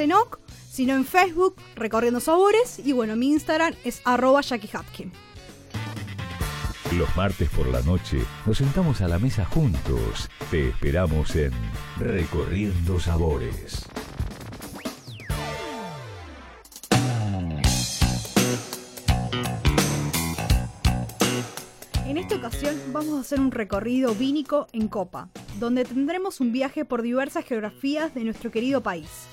sino 0.75 0.93
en 0.93 1.05
Facebook 1.05 1.55
recorriendo 1.77 2.19
sabores 2.19 2.79
y 2.83 2.91
bueno, 2.91 3.15
mi 3.15 3.29
Instagram 3.31 3.73
es 3.85 4.01
arroba 4.03 4.41
Jackie 4.41 4.69
Hapkin. 4.73 5.09
Los 6.97 7.15
martes 7.15 7.49
por 7.51 7.67
la 7.67 7.81
noche 7.83 8.19
nos 8.45 8.57
sentamos 8.57 8.99
a 8.99 9.07
la 9.07 9.17
mesa 9.17 9.45
juntos. 9.45 10.29
Te 10.51 10.67
esperamos 10.67 11.33
en 11.37 11.53
Recorriendo 11.97 12.99
Sabores. 12.99 13.85
En 22.05 22.17
esta 22.17 22.35
ocasión 22.35 22.75
vamos 22.91 23.13
a 23.13 23.21
hacer 23.21 23.39
un 23.39 23.51
recorrido 23.51 24.13
vínico 24.13 24.67
en 24.73 24.89
Copa, 24.89 25.29
donde 25.57 25.85
tendremos 25.85 26.41
un 26.41 26.51
viaje 26.51 26.83
por 26.83 27.01
diversas 27.01 27.45
geografías 27.45 28.13
de 28.13 28.25
nuestro 28.25 28.51
querido 28.51 28.81
país. 28.83 29.29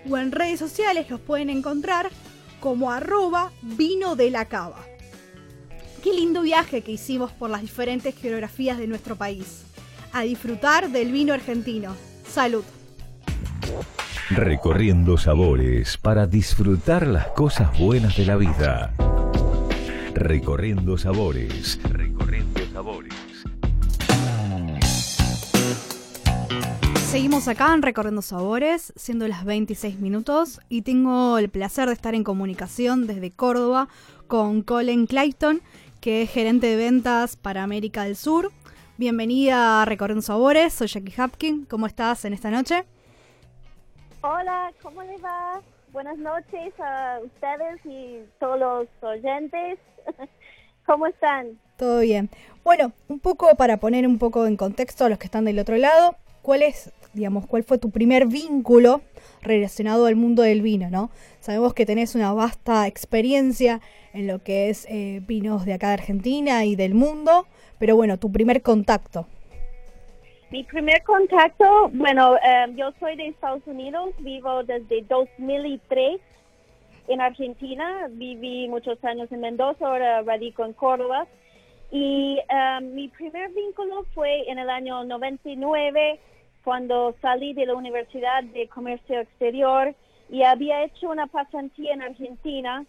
o 0.10 0.18
en 0.18 0.32
redes 0.32 0.60
sociales 0.60 1.08
los 1.10 1.20
pueden 1.20 1.50
encontrar 1.50 2.10
como 2.60 2.92
arroba 2.92 3.52
vino 3.62 4.16
de 4.16 4.32
la 4.32 4.46
cava. 4.46 4.86
Qué 6.04 6.14
lindo 6.14 6.42
viaje 6.42 6.82
que 6.82 6.94
hicimos 6.94 7.32
por 7.32 7.50
las 7.50 7.62
diferentes 7.62 8.16
geografías 8.16 8.78
de 8.78 8.88
nuestro 8.88 9.16
país. 9.16 9.64
A 10.14 10.24
disfrutar 10.24 10.90
del 10.90 11.12
vino 11.12 11.34
argentino. 11.34 11.96
Salud. 12.28 12.64
Recorriendo 14.30 15.18
sabores 15.18 15.98
para 15.98 16.26
disfrutar 16.26 17.06
las 17.06 17.28
cosas 17.28 17.78
buenas 17.78 18.16
de 18.16 18.26
la 18.26 18.38
vida. 18.38 18.94
Recorriendo 20.14 20.98
sabores. 20.98 21.80
Recorriendo 21.84 22.62
sabores. 22.72 23.14
Seguimos 27.12 27.50
acá 27.50 27.74
en 27.74 27.82
Recorriendo 27.82 28.22
Sabores, 28.22 28.94
siendo 28.96 29.28
las 29.28 29.44
26 29.44 30.00
minutos, 30.00 30.62
y 30.70 30.84
tengo 30.84 31.38
el 31.38 31.50
placer 31.50 31.88
de 31.88 31.94
estar 31.94 32.16
en 32.16 32.24
comunicación 32.24 33.06
desde 33.06 33.32
Córdoba 33.32 33.90
con 34.28 34.62
Colin 34.62 35.08
Clayton, 35.08 35.62
que 36.00 36.22
es 36.22 36.32
gerente 36.32 36.68
de 36.68 36.78
ventas 36.78 37.36
para 37.36 37.64
América 37.64 38.06
del 38.06 38.16
Sur. 38.16 38.54
Bienvenida 38.98 39.82
a 39.82 39.86
Recorriendo 39.86 40.22
Sabores, 40.22 40.72
soy 40.72 40.88
Jackie 40.88 41.14
Hapkin. 41.18 41.66
¿Cómo 41.66 41.86
estás 41.86 42.24
en 42.24 42.32
esta 42.32 42.50
noche? 42.50 42.86
Hola, 44.24 44.72
¿cómo 44.84 45.02
les 45.02 45.20
va? 45.24 45.62
Buenas 45.92 46.16
noches 46.20 46.74
a 46.80 47.20
ustedes 47.24 47.84
y 47.86 48.20
todos 48.40 48.60
los 48.60 48.88
oyentes. 49.02 49.80
¿Cómo 50.86 51.08
están? 51.08 51.60
Todo 51.78 52.02
bien. 52.02 52.30
Bueno, 52.64 52.92
un 53.08 53.20
poco 53.20 53.56
para 53.56 53.78
poner 53.78 54.06
un 54.06 54.20
poco 54.20 54.46
en 54.46 54.58
contexto 54.58 55.06
a 55.06 55.10
los 55.10 55.18
que 55.18 55.26
están 55.26 55.46
del 55.46 55.58
otro 55.58 55.76
lado, 55.78 56.16
¿cuál 56.44 56.62
es 56.62 56.92
digamos, 57.14 57.46
cuál 57.46 57.64
fue 57.64 57.78
tu 57.78 57.90
primer 57.90 58.28
vínculo 58.28 59.02
relacionado 59.42 60.06
al 60.06 60.16
mundo 60.16 60.44
del 60.44 60.62
vino, 60.62 60.90
¿no? 60.90 61.10
Sabemos 61.40 61.74
que 61.74 61.86
tenés 61.86 62.16
una 62.16 62.32
vasta 62.32 62.88
experiencia 62.88 63.82
en 64.14 64.28
lo 64.28 64.44
que 64.44 64.70
es 64.70 64.86
eh, 64.90 65.22
vinos 65.26 65.66
de 65.66 65.74
acá 65.74 65.88
de 65.88 65.94
Argentina 65.96 66.64
y 66.64 66.76
del 66.76 66.94
mundo, 66.94 67.48
pero 67.80 67.96
bueno, 67.96 68.18
tu 68.18 68.32
primer 68.32 68.62
contacto. 68.62 69.28
Mi 70.52 70.66
primer 70.66 71.02
contacto, 71.04 71.90
bueno, 71.94 72.36
em, 72.44 72.76
yo 72.76 72.92
soy 73.00 73.16
de 73.16 73.28
Estados 73.28 73.66
Unidos, 73.66 74.10
vivo 74.20 74.64
desde 74.64 75.02
2003 75.04 76.20
en 77.08 77.22
Argentina, 77.22 78.08
viví 78.10 78.68
muchos 78.68 79.02
años 79.06 79.32
en 79.32 79.40
Mendoza, 79.40 79.88
ahora 79.88 80.22
radico 80.24 80.66
en 80.66 80.74
Córdoba. 80.74 81.26
Y 81.90 82.38
em, 82.50 82.94
mi 82.94 83.08
primer 83.08 83.52
vínculo 83.52 84.06
fue 84.14 84.52
en 84.52 84.60
el 84.60 84.70
año 84.70 85.06
99 85.06 86.20
cuando 86.66 87.16
salí 87.22 87.54
de 87.54 87.68
la 87.68 87.76
Universidad 87.76 88.44
de 88.44 88.68
Comercio 88.68 89.22
Exterior 89.22 89.96
y 90.30 90.44
había 90.44 90.84
hecho 90.84 91.10
una 91.10 91.28
pasantía 91.28 91.94
en 91.94 92.02
Argentina 92.02 92.86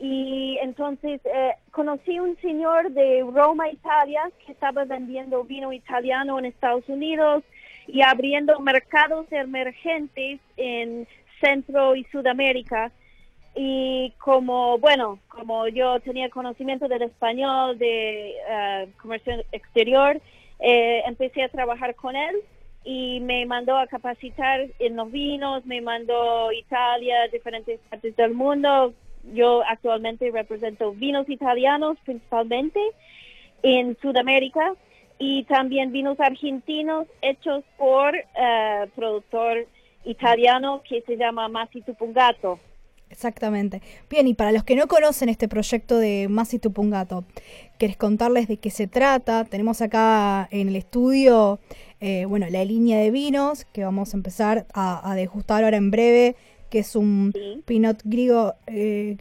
y 0.00 0.58
entonces 0.62 1.20
eh, 1.24 1.54
conocí 1.72 2.20
un 2.20 2.36
señor 2.36 2.92
de 2.92 3.24
Roma, 3.32 3.68
Italia, 3.68 4.30
que 4.44 4.52
estaba 4.52 4.84
vendiendo 4.84 5.42
vino 5.42 5.72
italiano 5.72 6.38
en 6.38 6.44
Estados 6.44 6.88
Unidos 6.88 7.42
y 7.88 8.02
abriendo 8.02 8.60
mercados 8.60 9.26
emergentes 9.32 10.40
en 10.56 11.08
Centro 11.40 11.96
y 11.96 12.04
Sudamérica. 12.04 12.92
Y 13.56 14.12
como, 14.18 14.78
bueno, 14.78 15.18
como 15.26 15.66
yo 15.66 15.98
tenía 16.00 16.30
conocimiento 16.30 16.86
del 16.86 17.02
español, 17.02 17.76
de 17.76 18.36
eh, 18.48 18.88
comercio 19.02 19.42
exterior, 19.50 20.20
eh, 20.60 21.02
empecé 21.06 21.42
a 21.42 21.48
trabajar 21.48 21.96
con 21.96 22.14
él 22.14 22.36
y 22.84 23.18
me 23.20 23.44
mandó 23.46 23.76
a 23.76 23.88
capacitar 23.88 24.64
en 24.78 24.94
los 24.94 25.10
vinos, 25.10 25.66
me 25.66 25.80
mandó 25.80 26.50
a 26.50 26.54
Italia, 26.54 27.26
diferentes 27.32 27.80
partes 27.90 28.14
del 28.14 28.32
mundo. 28.32 28.94
Yo 29.32 29.62
actualmente 29.66 30.30
represento 30.30 30.92
vinos 30.92 31.28
italianos 31.28 31.98
principalmente 32.04 32.80
en 33.62 33.96
Sudamérica 34.00 34.74
y 35.18 35.44
también 35.44 35.92
vinos 35.92 36.18
argentinos 36.20 37.06
hechos 37.22 37.64
por 37.76 38.14
uh, 38.14 38.88
productor 38.94 39.66
italiano 40.04 40.82
que 40.88 41.02
se 41.02 41.16
llama 41.16 41.48
Masi 41.48 41.82
Tupungato. 41.82 42.58
Exactamente. 43.10 43.80
Bien, 44.10 44.26
y 44.28 44.34
para 44.34 44.52
los 44.52 44.64
que 44.64 44.76
no 44.76 44.86
conocen 44.86 45.30
este 45.30 45.48
proyecto 45.48 45.98
de 45.98 46.28
Masi 46.28 46.58
Tupungato, 46.58 47.24
¿querés 47.78 47.96
contarles 47.96 48.48
de 48.48 48.58
qué 48.58 48.70
se 48.70 48.86
trata? 48.86 49.44
Tenemos 49.44 49.80
acá 49.80 50.46
en 50.50 50.68
el 50.68 50.76
estudio 50.76 51.58
eh, 52.00 52.26
bueno, 52.26 52.46
la 52.48 52.64
línea 52.64 52.98
de 52.98 53.10
vinos 53.10 53.64
que 53.72 53.82
vamos 53.82 54.14
a 54.14 54.16
empezar 54.16 54.66
a, 54.72 55.14
degustar 55.16 55.64
ahora 55.64 55.76
en 55.76 55.90
breve, 55.90 56.36
que 56.70 56.80
es 56.80 56.96
un 56.96 57.32
Pinot 57.64 58.00
Grigo, 58.04 58.54
eh, 58.66 59.16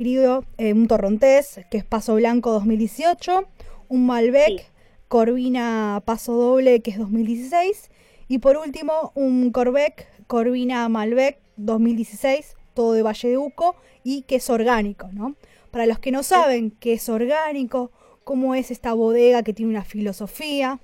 eh, 0.57 0.73
un 0.73 0.88
Torrontés, 0.88 1.61
que 1.71 1.77
es 1.77 1.85
Paso 1.85 2.15
Blanco 2.15 2.51
2018, 2.51 3.47
un 3.89 4.05
Malbec 4.05 4.69
Corvina 5.07 6.01
Paso 6.05 6.33
Doble, 6.33 6.81
que 6.81 6.91
es 6.91 6.97
2016, 6.97 7.89
y 8.27 8.39
por 8.39 8.57
último 8.57 9.11
un 9.15 9.51
Corbec 9.51 10.07
Corvina 10.27 10.88
Malbec 10.89 11.39
2016, 11.57 12.55
todo 12.73 12.94
de 12.94 13.03
Valle 13.03 13.29
de 13.29 13.38
Uco, 13.38 13.75
y 14.03 14.23
que 14.23 14.35
es 14.35 14.49
orgánico, 14.49 15.09
¿no? 15.13 15.35
Para 15.71 15.85
los 15.85 15.99
que 15.99 16.11
no 16.11 16.23
saben 16.23 16.71
qué 16.71 16.94
es 16.94 17.09
orgánico, 17.09 17.91
cómo 18.23 18.55
es 18.55 18.71
esta 18.71 18.94
bodega 18.94 19.44
que 19.44 19.53
tiene 19.53 19.71
una 19.71 19.83
filosofía, 19.83 20.79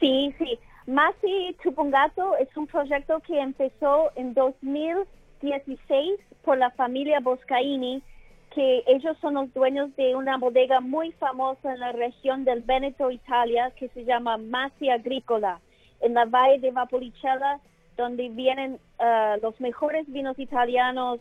Sí, 0.00 0.34
sí. 0.38 0.58
Masi 0.90 1.56
Chupungato 1.62 2.36
es 2.38 2.48
un 2.56 2.66
proyecto 2.66 3.20
que 3.20 3.38
empezó 3.38 4.10
en 4.16 4.34
2016 4.34 6.18
por 6.42 6.58
la 6.58 6.70
familia 6.72 7.20
Boscaini, 7.20 8.02
que 8.52 8.82
ellos 8.88 9.16
son 9.20 9.34
los 9.34 9.54
dueños 9.54 9.94
de 9.94 10.16
una 10.16 10.36
bodega 10.36 10.80
muy 10.80 11.12
famosa 11.12 11.74
en 11.74 11.78
la 11.78 11.92
región 11.92 12.44
del 12.44 12.62
Veneto, 12.62 13.08
Italia, 13.12 13.70
que 13.76 13.86
se 13.90 14.04
llama 14.04 14.36
Masi 14.36 14.90
Agrícola, 14.90 15.60
en 16.00 16.14
la 16.14 16.24
valle 16.24 16.58
de 16.58 16.72
Vapolicella, 16.72 17.60
donde 17.96 18.28
vienen 18.30 18.80
uh, 18.98 19.40
los 19.40 19.60
mejores 19.60 20.10
vinos 20.10 20.40
italianos, 20.40 21.20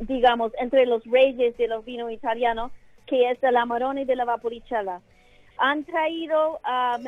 digamos, 0.00 0.52
entre 0.60 0.84
los 0.84 1.02
reyes 1.06 1.56
de 1.56 1.66
los 1.66 1.82
vinos 1.82 2.12
italianos, 2.12 2.72
que 3.06 3.30
es 3.30 3.42
el 3.42 3.56
Amarone 3.56 4.04
de 4.04 4.16
la 4.16 4.26
Vapolicella. 4.26 5.00
Han 5.56 5.84
traído 5.84 6.60
a 6.62 6.98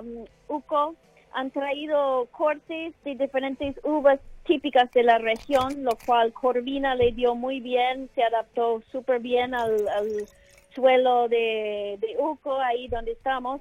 um, 0.00 0.24
UCO, 0.46 0.94
han 1.34 1.50
traído 1.50 2.26
cortes 2.30 2.94
de 3.04 3.14
diferentes 3.14 3.76
uvas 3.84 4.20
típicas 4.44 4.90
de 4.92 5.02
la 5.02 5.18
región, 5.18 5.84
lo 5.84 5.96
cual 6.04 6.32
Corvina 6.32 6.94
le 6.94 7.12
dio 7.12 7.34
muy 7.34 7.60
bien, 7.60 8.10
se 8.14 8.22
adaptó 8.22 8.82
súper 8.90 9.20
bien 9.20 9.54
al, 9.54 9.76
suelo 10.74 11.28
de, 11.28 11.98
de 12.00 12.16
UCO, 12.18 12.58
ahí 12.58 12.88
donde 12.88 13.12
estamos. 13.12 13.60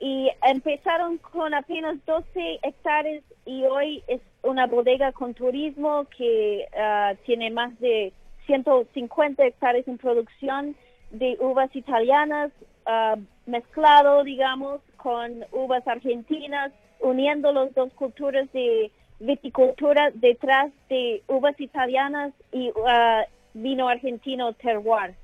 Y 0.00 0.30
empezaron 0.42 1.18
con 1.18 1.54
apenas 1.54 1.96
12 2.06 2.60
hectáreas 2.62 3.22
y 3.44 3.64
hoy 3.64 4.02
es 4.08 4.20
una 4.42 4.66
bodega 4.66 5.12
con 5.12 5.34
turismo 5.34 6.06
que 6.16 6.66
uh, 6.72 7.16
tiene 7.26 7.50
más 7.50 7.78
de 7.80 8.12
150 8.46 9.44
hectáreas 9.44 9.86
en 9.86 9.98
producción 9.98 10.74
de 11.10 11.36
uvas 11.40 11.74
italianas, 11.76 12.50
uh, 12.86 13.20
mezclado, 13.46 14.24
digamos, 14.24 14.80
con 14.96 15.44
uvas 15.52 15.86
argentinas, 15.86 16.72
uniendo 17.00 17.52
las 17.52 17.74
dos 17.74 17.92
culturas 17.94 18.50
de 18.52 18.90
viticultura 19.18 20.10
detrás 20.14 20.72
de 20.88 21.22
uvas 21.28 21.58
italianas 21.60 22.32
y 22.52 22.70
uh, 22.70 23.24
vino 23.54 23.88
argentino 23.88 24.52
terroir. 24.54 25.14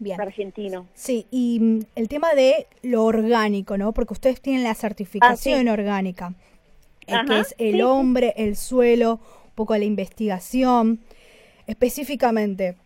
Bien. 0.00 0.20
Argentino. 0.20 0.86
Sí, 0.94 1.26
y 1.30 1.58
mm, 1.60 1.80
el 1.96 2.08
tema 2.08 2.34
de 2.34 2.68
lo 2.82 3.04
orgánico, 3.04 3.76
¿no? 3.76 3.92
Porque 3.92 4.12
ustedes 4.12 4.40
tienen 4.40 4.62
la 4.62 4.74
certificación 4.74 5.68
ah, 5.68 5.72
orgánica, 5.72 6.34
eh, 7.06 7.16
que 7.26 7.40
es 7.40 7.54
el 7.58 7.82
hombre, 7.82 8.32
el 8.36 8.56
suelo, 8.56 9.14
un 9.46 9.54
poco 9.56 9.76
la 9.76 9.84
investigación. 9.84 11.00
Específicamente, 11.66 12.76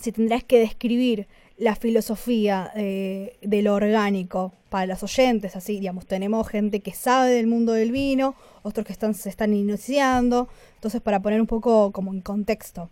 si 0.00 0.12
tendrás 0.12 0.44
que 0.44 0.60
describir 0.60 1.26
la 1.58 1.76
filosofía 1.76 2.70
eh, 2.74 3.36
de 3.42 3.62
lo 3.62 3.74
orgánico 3.74 4.54
para 4.70 4.86
los 4.86 5.02
oyentes, 5.02 5.54
así, 5.56 5.78
digamos, 5.78 6.06
tenemos 6.06 6.48
gente 6.48 6.80
que 6.80 6.92
sabe 6.92 7.30
del 7.30 7.46
mundo 7.46 7.72
del 7.72 7.92
vino, 7.92 8.34
otros 8.62 8.86
que 8.86 8.92
están, 8.92 9.14
se 9.14 9.28
están 9.28 9.54
iniciando, 9.54 10.48
entonces 10.74 11.00
para 11.00 11.20
poner 11.20 11.40
un 11.40 11.46
poco 11.46 11.92
como 11.92 12.12
en 12.12 12.20
contexto. 12.20 12.90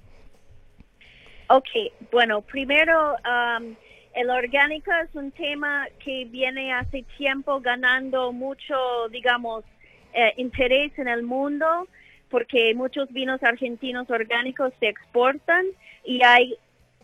Ok, 1.49 1.69
bueno, 2.13 2.43
primero, 2.43 3.15
um, 3.15 3.75
el 4.15 4.31
orgánico 4.31 4.93
es 5.03 5.15
un 5.15 5.33
tema 5.33 5.89
que 6.05 6.27
viene 6.27 6.73
hace 6.73 7.05
tiempo 7.17 7.61
ganando 7.61 8.33
mucho, 8.33 9.09
digamos, 9.11 9.65
eh, 10.13 10.33
interés 10.37 10.97
en 10.99 11.09
el 11.09 11.23
mundo 11.23 11.89
porque 12.31 12.75
muchos 12.75 13.13
vinos 13.13 13.43
argentinos 13.43 14.09
orgánicos 14.09 14.73
se 14.81 14.89
exportan 14.89 15.67
y 16.05 16.23
hay 16.23 16.57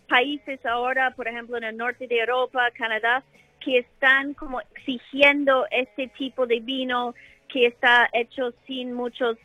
países 0.08 0.64
ahora, 0.64 1.12
por 1.12 1.28
ejemplo, 1.28 1.56
en 1.56 1.64
el 1.64 1.76
norte 1.76 2.06
de 2.06 2.18
Europa, 2.18 2.70
Canadá, 2.76 3.22
que 3.60 3.78
están 3.78 4.34
como 4.34 4.60
exigiendo 4.60 5.66
este 5.70 6.08
tipo 6.08 6.46
de 6.46 6.60
vino 6.60 7.14
que 7.48 7.66
está 7.66 8.08
hecho 8.12 8.52
sin 8.66 8.92
muchos, 8.92 9.36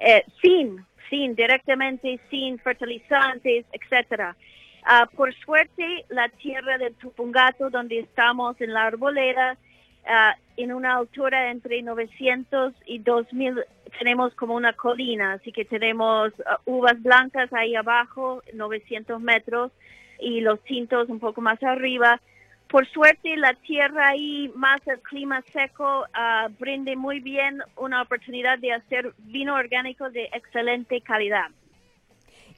eh, 0.00 0.24
sin, 0.42 0.84
sin, 1.10 1.34
directamente 1.34 2.20
sin 2.30 2.58
fertilizantes, 2.58 3.66
etcétera. 3.72 4.36
Ah, 4.84 5.08
por 5.14 5.34
suerte, 5.34 6.04
la 6.08 6.28
tierra 6.28 6.78
de 6.78 6.92
Tupungato, 6.92 7.68
donde 7.68 7.98
estamos 7.98 8.60
en 8.60 8.72
la 8.72 8.86
arboleda, 8.86 9.56
uh, 10.04 10.40
en 10.56 10.72
una 10.72 10.96
altura 10.96 11.50
entre 11.50 11.82
900 11.82 12.72
y 12.86 12.98
2000, 13.00 13.64
tenemos 13.98 14.34
como 14.34 14.54
una 14.54 14.72
colina, 14.72 15.34
así 15.34 15.52
que 15.52 15.64
tenemos 15.64 16.32
uvas 16.64 17.00
blancas 17.02 17.52
ahí 17.52 17.74
abajo, 17.74 18.42
900 18.54 19.20
metros, 19.20 19.72
y 20.18 20.40
los 20.40 20.62
tintos 20.64 21.08
un 21.08 21.18
poco 21.18 21.40
más 21.40 21.62
arriba. 21.62 22.20
Por 22.68 22.86
suerte, 22.88 23.36
la 23.36 23.54
tierra 23.54 24.08
ahí, 24.08 24.52
más 24.54 24.86
el 24.86 25.00
clima 25.00 25.42
seco, 25.52 26.00
uh, 26.02 26.52
brinde 26.58 26.96
muy 26.96 27.20
bien 27.20 27.60
una 27.76 28.02
oportunidad 28.02 28.58
de 28.58 28.72
hacer 28.72 29.14
vino 29.18 29.54
orgánico 29.54 30.10
de 30.10 30.24
excelente 30.34 31.00
calidad. 31.00 31.48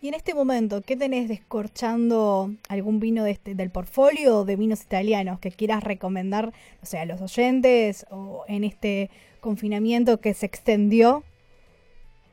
Y 0.02 0.08
en 0.08 0.14
este 0.14 0.34
momento, 0.34 0.80
¿qué 0.80 0.96
tenés 0.96 1.28
descorchando 1.28 2.50
algún 2.68 3.00
vino 3.00 3.22
de 3.22 3.32
este, 3.32 3.54
del 3.54 3.70
portfolio 3.70 4.44
de 4.44 4.56
vinos 4.56 4.82
italianos 4.82 5.38
que 5.40 5.50
quieras 5.50 5.84
recomendar, 5.84 6.52
o 6.82 6.86
sea, 6.86 7.02
a 7.02 7.04
los 7.04 7.20
oyentes 7.20 8.06
o 8.10 8.44
en 8.48 8.64
este 8.64 9.10
confinamiento 9.40 10.18
que 10.18 10.32
se 10.32 10.46
extendió? 10.46 11.22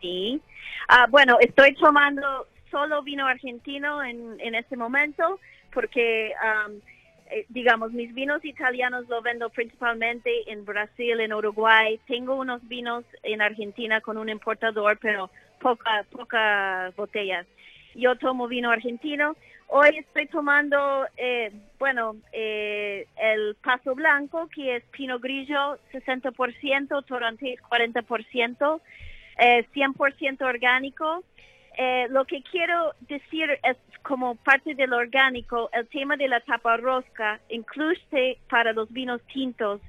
Sí. 0.01 0.41
Ah, 0.87 1.07
bueno, 1.09 1.37
estoy 1.41 1.73
tomando 1.75 2.47
solo 2.77 3.01
vino 3.01 3.25
argentino 3.25 4.03
en, 4.03 4.39
en 4.39 4.53
este 4.53 4.77
momento 4.77 5.39
porque, 5.73 6.27
eh, 7.31 7.45
digamos, 7.49 7.91
mis 7.91 8.13
vinos 8.13 8.45
italianos 8.45 9.09
los 9.09 9.23
vendo 9.23 9.49
principalmente 9.49 10.29
en 10.51 10.63
Brasil, 10.63 11.19
en 11.19 11.33
Uruguay. 11.33 11.99
Tengo 12.05 12.35
unos 12.35 12.61
vinos 12.67 13.03
en 13.23 13.41
Argentina 13.41 13.99
con 13.99 14.17
un 14.19 14.29
importador, 14.29 14.99
pero 15.01 15.31
pocas 15.59 16.05
poca 16.07 16.93
botellas. 16.95 17.47
Yo 17.95 18.15
tomo 18.15 18.47
vino 18.47 18.69
argentino. 18.69 19.35
Hoy 19.69 19.97
estoy 19.97 20.27
tomando, 20.27 21.07
eh, 21.17 21.51
bueno, 21.79 22.15
eh, 22.31 23.07
el 23.19 23.55
Paso 23.55 23.95
Blanco, 23.95 24.47
que 24.53 24.75
es 24.75 24.83
Pino 24.91 25.17
Grillo, 25.17 25.79
60%, 25.91 27.03
Torrontés 27.05 27.59
40%, 27.63 28.81
eh, 29.39 29.65
100% 29.73 30.45
orgánico. 30.45 31.23
Eh, 31.79 32.07
lo 32.09 32.25
que 32.25 32.41
quiero 32.41 32.93
decir 33.01 33.49
es 33.63 33.77
como 34.01 34.35
parte 34.35 34.73
del 34.73 34.93
orgánico, 34.93 35.69
el 35.73 35.87
tema 35.87 36.17
de 36.17 36.27
la 36.27 36.39
tapa 36.39 36.77
rosca, 36.77 37.39
incluso 37.49 38.01
para 38.49 38.73
los 38.73 38.91
vinos 38.91 39.21
tintos, 39.31 39.79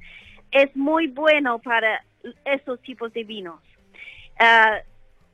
es 0.50 0.74
muy 0.76 1.06
bueno 1.06 1.58
para 1.58 2.04
esos 2.44 2.80
tipos 2.82 3.12
de 3.14 3.24
vinos. 3.24 3.60
Uh, 4.38 4.84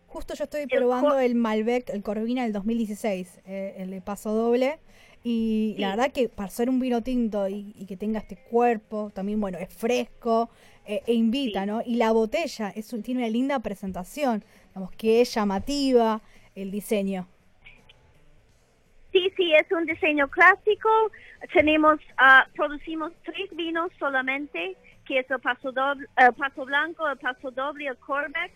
Justo 0.07 0.35
yo 0.35 0.45
estoy 0.45 0.69
probando 0.69 1.19
el 1.19 1.35
Malbec, 1.35 1.91
el 1.91 2.05
Corvina 2.05 2.45
del 2.45 2.53
2016, 2.53 3.41
eh, 3.47 3.75
el 3.79 3.91
de 3.91 4.01
paso 4.01 4.33
doble. 4.33 4.79
Y 5.25 5.75
la 5.79 5.89
verdad 5.91 6.13
que 6.13 6.29
para 6.29 6.51
ser 6.51 6.69
un 6.69 6.79
vino 6.79 7.03
tinto 7.03 7.49
y, 7.49 7.73
que 7.89 7.97
tenga 7.97 8.21
este 8.21 8.37
cuerpo, 8.37 9.11
también 9.13 9.41
bueno, 9.41 9.59
es 9.59 9.73
fresco 9.75 10.51
eh, 10.87 11.03
e 11.07 11.15
invita, 11.15 11.67
¿no? 11.67 11.83
Y 11.85 11.97
la 11.97 12.13
botella 12.13 12.73
es 12.77 12.95
tiene 13.03 13.23
una 13.23 13.29
linda 13.31 13.59
presentación, 13.59 14.45
digamos 14.69 14.93
que 14.93 15.23
es 15.23 15.35
llamativa 15.35 16.21
el 16.55 16.71
diseño. 16.71 17.27
Sí, 19.13 19.33
sí, 19.37 19.55
es 19.55 19.71
un 19.71 19.87
diseño 19.87 20.29
clásico. 20.29 20.89
Tenemos, 21.53 22.01
uh, 22.19 22.51
producimos 22.55 23.13
tres 23.25 23.49
vinos 23.53 23.91
solamente, 23.99 24.77
que 25.07 25.21
es 25.21 25.31
el 25.31 25.41
paso, 25.41 25.71
doble, 25.71 26.07
paso 26.37 26.65
blanco, 26.65 27.09
el 27.09 27.19
paso 27.19 27.51
doble, 27.51 27.87
el 27.87 27.97
Corbeck 27.99 28.51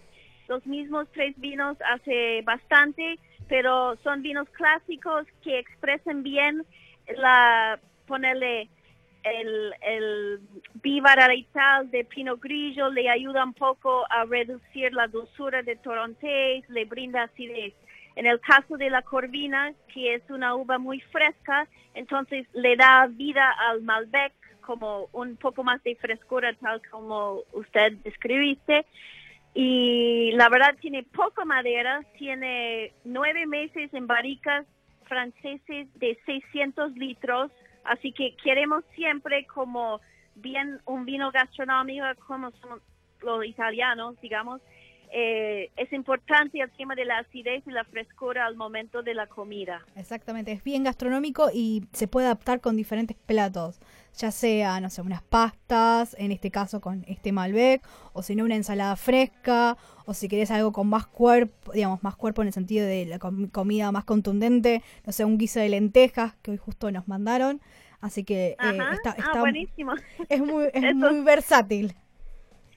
los 0.49 0.67
mismos 0.67 1.07
tres 1.13 1.39
vinos 1.39 1.77
hace 1.93 2.43
bastante, 2.43 3.19
pero 3.49 3.97
son 4.03 4.23
vinos 4.23 4.49
clásicos 4.51 5.27
que 5.43 5.59
expresan 5.59 6.23
bien 6.23 6.65
la, 7.17 7.79
ponerle 8.07 8.69
el, 9.23 9.75
el 9.83 10.41
tal 11.53 11.91
de 11.91 12.05
Pinot 12.05 12.41
Grillo, 12.41 12.91
le 12.91 13.11
ayuda 13.11 13.45
un 13.45 13.53
poco 13.53 14.07
a 14.11 14.25
reducir 14.25 14.93
la 14.95 15.07
dulzura 15.07 15.63
de 15.63 15.77
Torontés, 15.77 16.69
le 16.69 16.85
brinda 16.87 17.25
acidez. 17.25 17.75
En 18.19 18.27
el 18.27 18.41
caso 18.41 18.77
de 18.77 18.91
la 18.91 19.03
Corvina, 19.03 19.73
que 19.95 20.15
es 20.17 20.29
una 20.29 20.57
uva 20.57 20.77
muy 20.77 20.99
fresca, 20.99 21.69
entonces 21.95 22.49
le 22.53 22.75
da 22.75 23.07
vida 23.07 23.49
al 23.71 23.83
Malbec 23.83 24.33
como 24.61 25.09
un 25.13 25.37
poco 25.37 25.63
más 25.63 25.81
de 25.85 25.95
frescura, 25.95 26.53
tal 26.55 26.83
como 26.91 27.43
usted 27.53 27.93
describiste. 28.03 28.87
Y 29.55 30.33
la 30.33 30.49
verdad 30.49 30.75
tiene 30.81 31.05
poca 31.05 31.45
madera, 31.45 32.03
tiene 32.19 32.93
nueve 33.05 33.47
meses 33.47 33.95
en 33.95 34.09
barricas 34.09 34.67
franceses 35.05 35.87
de 35.95 36.19
600 36.27 36.97
litros, 36.97 37.53
así 37.85 38.11
que 38.11 38.35
queremos 38.43 38.83
siempre 38.97 39.47
como 39.47 40.01
bien 40.35 40.81
un 40.87 41.05
vino 41.05 41.31
gastronómico 41.31 42.05
como 42.27 42.51
son 42.51 42.81
los 43.23 43.45
italianos, 43.47 44.21
digamos, 44.21 44.61
eh, 45.13 45.71
es 45.77 45.93
importante 45.93 46.61
el 46.61 46.71
tema 46.73 46.95
de 46.95 47.05
la 47.05 47.19
acidez 47.19 47.63
y 47.67 47.71
la 47.71 47.85
frescura 47.85 48.47
al 48.47 48.57
momento 48.57 49.03
de 49.03 49.15
la 49.15 49.27
comida. 49.27 49.83
Exactamente, 49.97 50.53
es 50.53 50.63
bien 50.63 50.85
gastronómico 50.85 51.51
y 51.53 51.85
se 51.93 52.09
puede 52.09 52.27
adaptar 52.27 52.61
con 52.61 52.77
diferentes 52.77 53.17
platos, 53.17 53.81
ya 54.17 54.31
sea, 54.31 54.81
no 54.81 54.91
sé, 54.91 55.03
unas 55.03 55.23
pastas, 55.23 56.15
en 56.19 56.33
este 56.33 56.51
caso 56.51 56.81
con 56.81 57.05
este 57.07 57.33
Malbec, 57.33 57.83
o 58.13 58.23
si 58.23 58.37
no 58.37 58.45
una 58.45 58.57
ensalada 58.57 58.97
fresca, 58.97 59.77
o 60.07 60.15
si 60.15 60.29
querés 60.29 60.51
algo 60.51 60.73
con 60.73 60.89
más 60.89 61.07
cuerpo, 61.07 61.73
digamos, 61.73 62.03
más 62.03 62.17
cuerpo 62.17 62.43
en 62.43 62.49
el 62.49 62.55
sentido 62.55 62.87
de 62.87 63.07
la 63.07 63.19
comida 63.19 63.93
más 63.93 64.05
contundente, 64.05 64.83
no 65.05 65.13
sé, 65.13 65.25
un 65.25 65.39
guiso 65.39 65.61
de 65.61 65.69
lentejas 65.69 66.35
que 66.43 66.53
hoy 66.53 66.57
justo 66.57 66.91
nos 66.91 67.09
mandaron. 67.09 67.61
Así 68.01 68.23
que 68.23 68.51
eh, 68.51 68.79
está, 68.93 69.17
ah, 69.19 69.41
buenísimo. 69.41 69.93
es 70.29 70.41
muy, 70.41 70.67
es 70.73 70.95
muy 70.95 71.21
versátil 71.23 71.95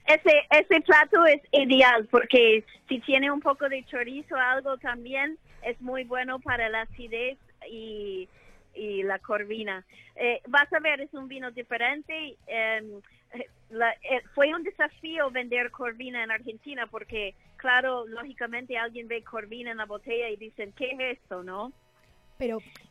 ese, 0.06 0.32
ese 0.50 0.80
plato 0.80 1.24
es 1.26 1.40
ideal 1.52 2.06
porque 2.10 2.64
si 2.88 3.00
tiene 3.00 3.30
un 3.30 3.40
poco 3.40 3.68
de 3.68 3.84
chorizo 3.84 4.34
o 4.34 4.38
algo 4.38 4.76
también 4.78 5.38
es 5.62 5.80
muy 5.80 6.04
bueno 6.04 6.40
para 6.40 6.68
la 6.68 6.82
acidez 6.82 7.38
y, 7.70 8.28
y 8.74 9.02
la 9.02 9.18
corvina. 9.18 9.84
Eh, 10.16 10.40
vas 10.48 10.72
a 10.72 10.80
ver, 10.80 11.00
es 11.00 11.14
un 11.14 11.28
vino 11.28 11.50
diferente. 11.50 12.36
Em, 12.46 13.00
eh, 13.32 14.22
fue 14.34 14.54
un 14.54 14.62
desafío 14.62 15.30
vender 15.30 15.70
corvina 15.70 16.22
en 16.22 16.30
Argentina 16.30 16.86
porque, 16.86 17.34
claro, 17.56 18.06
lógicamente 18.06 18.76
alguien 18.76 19.08
ve 19.08 19.22
corvina 19.22 19.70
en 19.70 19.78
la 19.78 19.86
botella 19.86 20.28
y 20.28 20.36
dicen, 20.36 20.72
¿qué 20.72 20.90
es 20.90 21.18
esto, 21.18 21.42
no? 21.42 21.72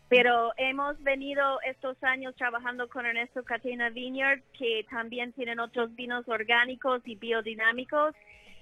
Pero, 0.10 0.52
hemos 0.58 1.02
venido 1.04 1.62
estos 1.62 1.96
años 2.04 2.36
trabajando 2.36 2.90
con 2.90 3.06
Ernesto 3.06 3.44
Catena 3.44 3.90
Vineyard, 3.90 4.42
que 4.58 4.86
también 4.90 5.32
tienen 5.32 5.60
otros 5.60 5.96
vinos 5.96 6.28
orgánicos 6.28 7.02
y 7.06 7.16
biodinámicos, 7.16 8.14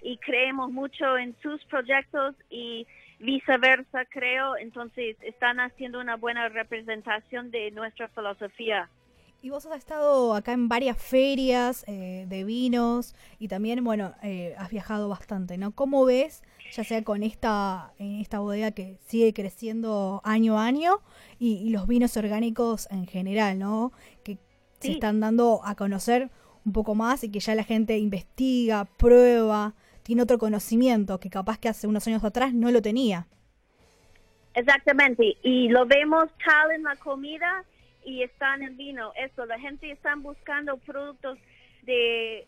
y 0.01 0.17
creemos 0.17 0.71
mucho 0.71 1.17
en 1.17 1.35
sus 1.41 1.63
proyectos 1.65 2.35
y 2.49 2.85
viceversa, 3.19 4.05
creo. 4.05 4.57
Entonces, 4.57 5.17
están 5.21 5.59
haciendo 5.59 5.99
una 5.99 6.15
buena 6.15 6.49
representación 6.49 7.51
de 7.51 7.71
nuestra 7.71 8.07
filosofía. 8.09 8.87
Y 9.41 9.51
vos 9.51 9.65
has 9.65 9.77
estado 9.77 10.35
acá 10.35 10.51
en 10.51 10.67
varias 10.67 10.97
ferias 10.97 11.85
eh, 11.87 12.25
de 12.27 12.43
vinos 12.43 13.15
y 13.39 13.47
también, 13.47 13.81
bueno, 13.85 14.13
eh, 14.21 14.53
has 14.57 14.69
viajado 14.69 15.07
bastante, 15.07 15.57
¿no? 15.57 15.71
¿Cómo 15.71 16.03
ves, 16.03 16.43
ya 16.73 16.83
sea 16.83 17.05
con 17.05 17.23
esta, 17.23 17.93
en 17.99 18.19
esta 18.19 18.39
bodega 18.39 18.71
que 18.71 18.97
sigue 19.05 19.33
creciendo 19.33 20.19
año 20.25 20.59
a 20.59 20.65
año 20.65 20.99
y, 21.39 21.69
los 21.69 21.87
vinos 21.87 22.17
orgánicos 22.17 22.89
en 22.91 23.07
general, 23.07 23.57
¿no? 23.57 23.93
Que 24.23 24.37
se 24.81 24.91
están 24.91 25.21
dando 25.21 25.61
a 25.63 25.75
conocer 25.75 26.29
un 26.65 26.73
poco 26.73 26.93
más 26.93 27.23
y 27.23 27.31
que 27.31 27.39
ya 27.39 27.55
la 27.55 27.63
gente 27.63 27.97
investiga, 27.97 28.83
prueba, 28.83 29.73
tiene 30.03 30.23
otro 30.23 30.37
conocimiento 30.37 31.17
que 31.21 31.29
capaz 31.29 31.59
que 31.59 31.69
hace 31.69 31.87
unos 31.87 32.05
años 32.07 32.25
atrás 32.25 32.53
no 32.53 32.71
lo 32.71 32.81
tenía. 32.81 33.25
Exactamente, 34.53 35.37
y 35.43 35.69
lo 35.69 35.85
vemos 35.85 36.29
tal 36.45 36.71
en 36.71 36.83
la 36.83 36.97
comida 36.97 37.63
y 38.09 38.23
está 38.23 38.55
en 38.55 38.75
vino. 38.75 39.13
Eso, 39.15 39.45
la 39.45 39.59
gente 39.59 39.91
está 39.91 40.15
buscando 40.15 40.77
productos 40.77 41.37
de 41.83 42.47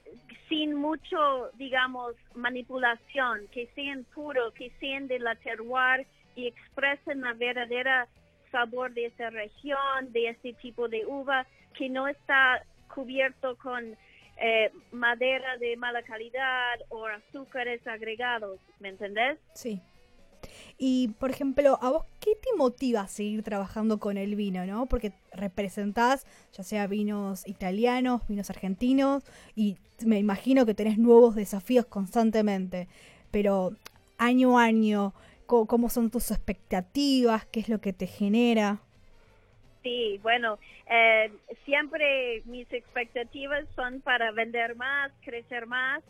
sin 0.50 0.74
mucho, 0.74 1.52
digamos, 1.54 2.16
manipulación, 2.36 3.48
que 3.52 3.68
sean 3.76 4.04
puros, 4.16 4.54
que 4.54 4.72
sean 4.80 5.08
de 5.08 5.20
la 5.20 5.36
terroir 5.36 6.08
y 6.36 6.48
expresen 6.48 7.22
la 7.22 7.34
verdadera 7.34 8.08
sabor 8.52 8.92
de 8.94 9.06
esa 9.06 9.30
región, 9.30 10.12
de 10.12 10.30
este 10.30 10.54
tipo 10.54 10.90
de 10.90 11.06
uva, 11.06 11.46
que 11.78 11.90
no 11.90 12.08
está 12.08 12.64
cubierto 12.94 13.56
con 13.58 13.96
eh, 14.38 14.72
madera 14.92 15.58
de 15.58 15.78
mala 15.78 16.02
calidad 16.02 16.80
o 16.90 17.06
azúcares 17.06 17.86
agregados, 17.88 18.60
¿me 18.80 18.90
entendés? 18.90 19.38
Sí. 19.54 19.80
Y, 20.78 21.10
por 21.20 21.30
ejemplo, 21.30 21.78
¿a 21.82 21.90
vos 21.90 22.06
qué 22.20 22.32
te 22.36 22.56
motiva 22.58 23.02
a 23.02 23.08
seguir 23.08 23.44
trabajando 23.44 24.00
con 24.00 24.18
el 24.18 24.36
vino, 24.36 24.66
no? 24.66 24.86
Porque 24.86 25.14
representás 25.34 26.26
ya 26.54 26.64
sea 26.64 26.88
vinos 26.88 27.48
italianos, 27.48 28.28
vinos 28.28 28.50
argentinos, 28.50 29.24
y 29.56 29.78
me 30.06 30.20
imagino 30.20 30.66
que 30.66 30.74
tenés 30.74 30.98
nuevos 30.98 31.36
desafíos 31.36 31.86
constantemente. 31.86 32.88
Pero, 33.32 33.72
año 34.18 34.58
a 34.58 34.64
año, 34.64 35.14
¿cómo, 35.46 35.90
son 35.90 36.10
tus 36.10 36.32
expectativas? 36.32 37.46
¿Qué 37.46 37.60
es 37.60 37.70
lo 37.70 37.80
que 37.80 37.94
te 37.94 38.08
genera? 38.08 38.80
Sí, 39.84 40.20
bueno, 40.22 40.60
eh, 40.90 41.32
siempre 41.66 42.44
mis 42.46 42.72
expectativas 42.72 43.66
son 43.76 44.02
para 44.02 44.32
vender 44.32 44.76
más, 44.76 45.12
crecer 45.24 45.66
más 45.66 46.04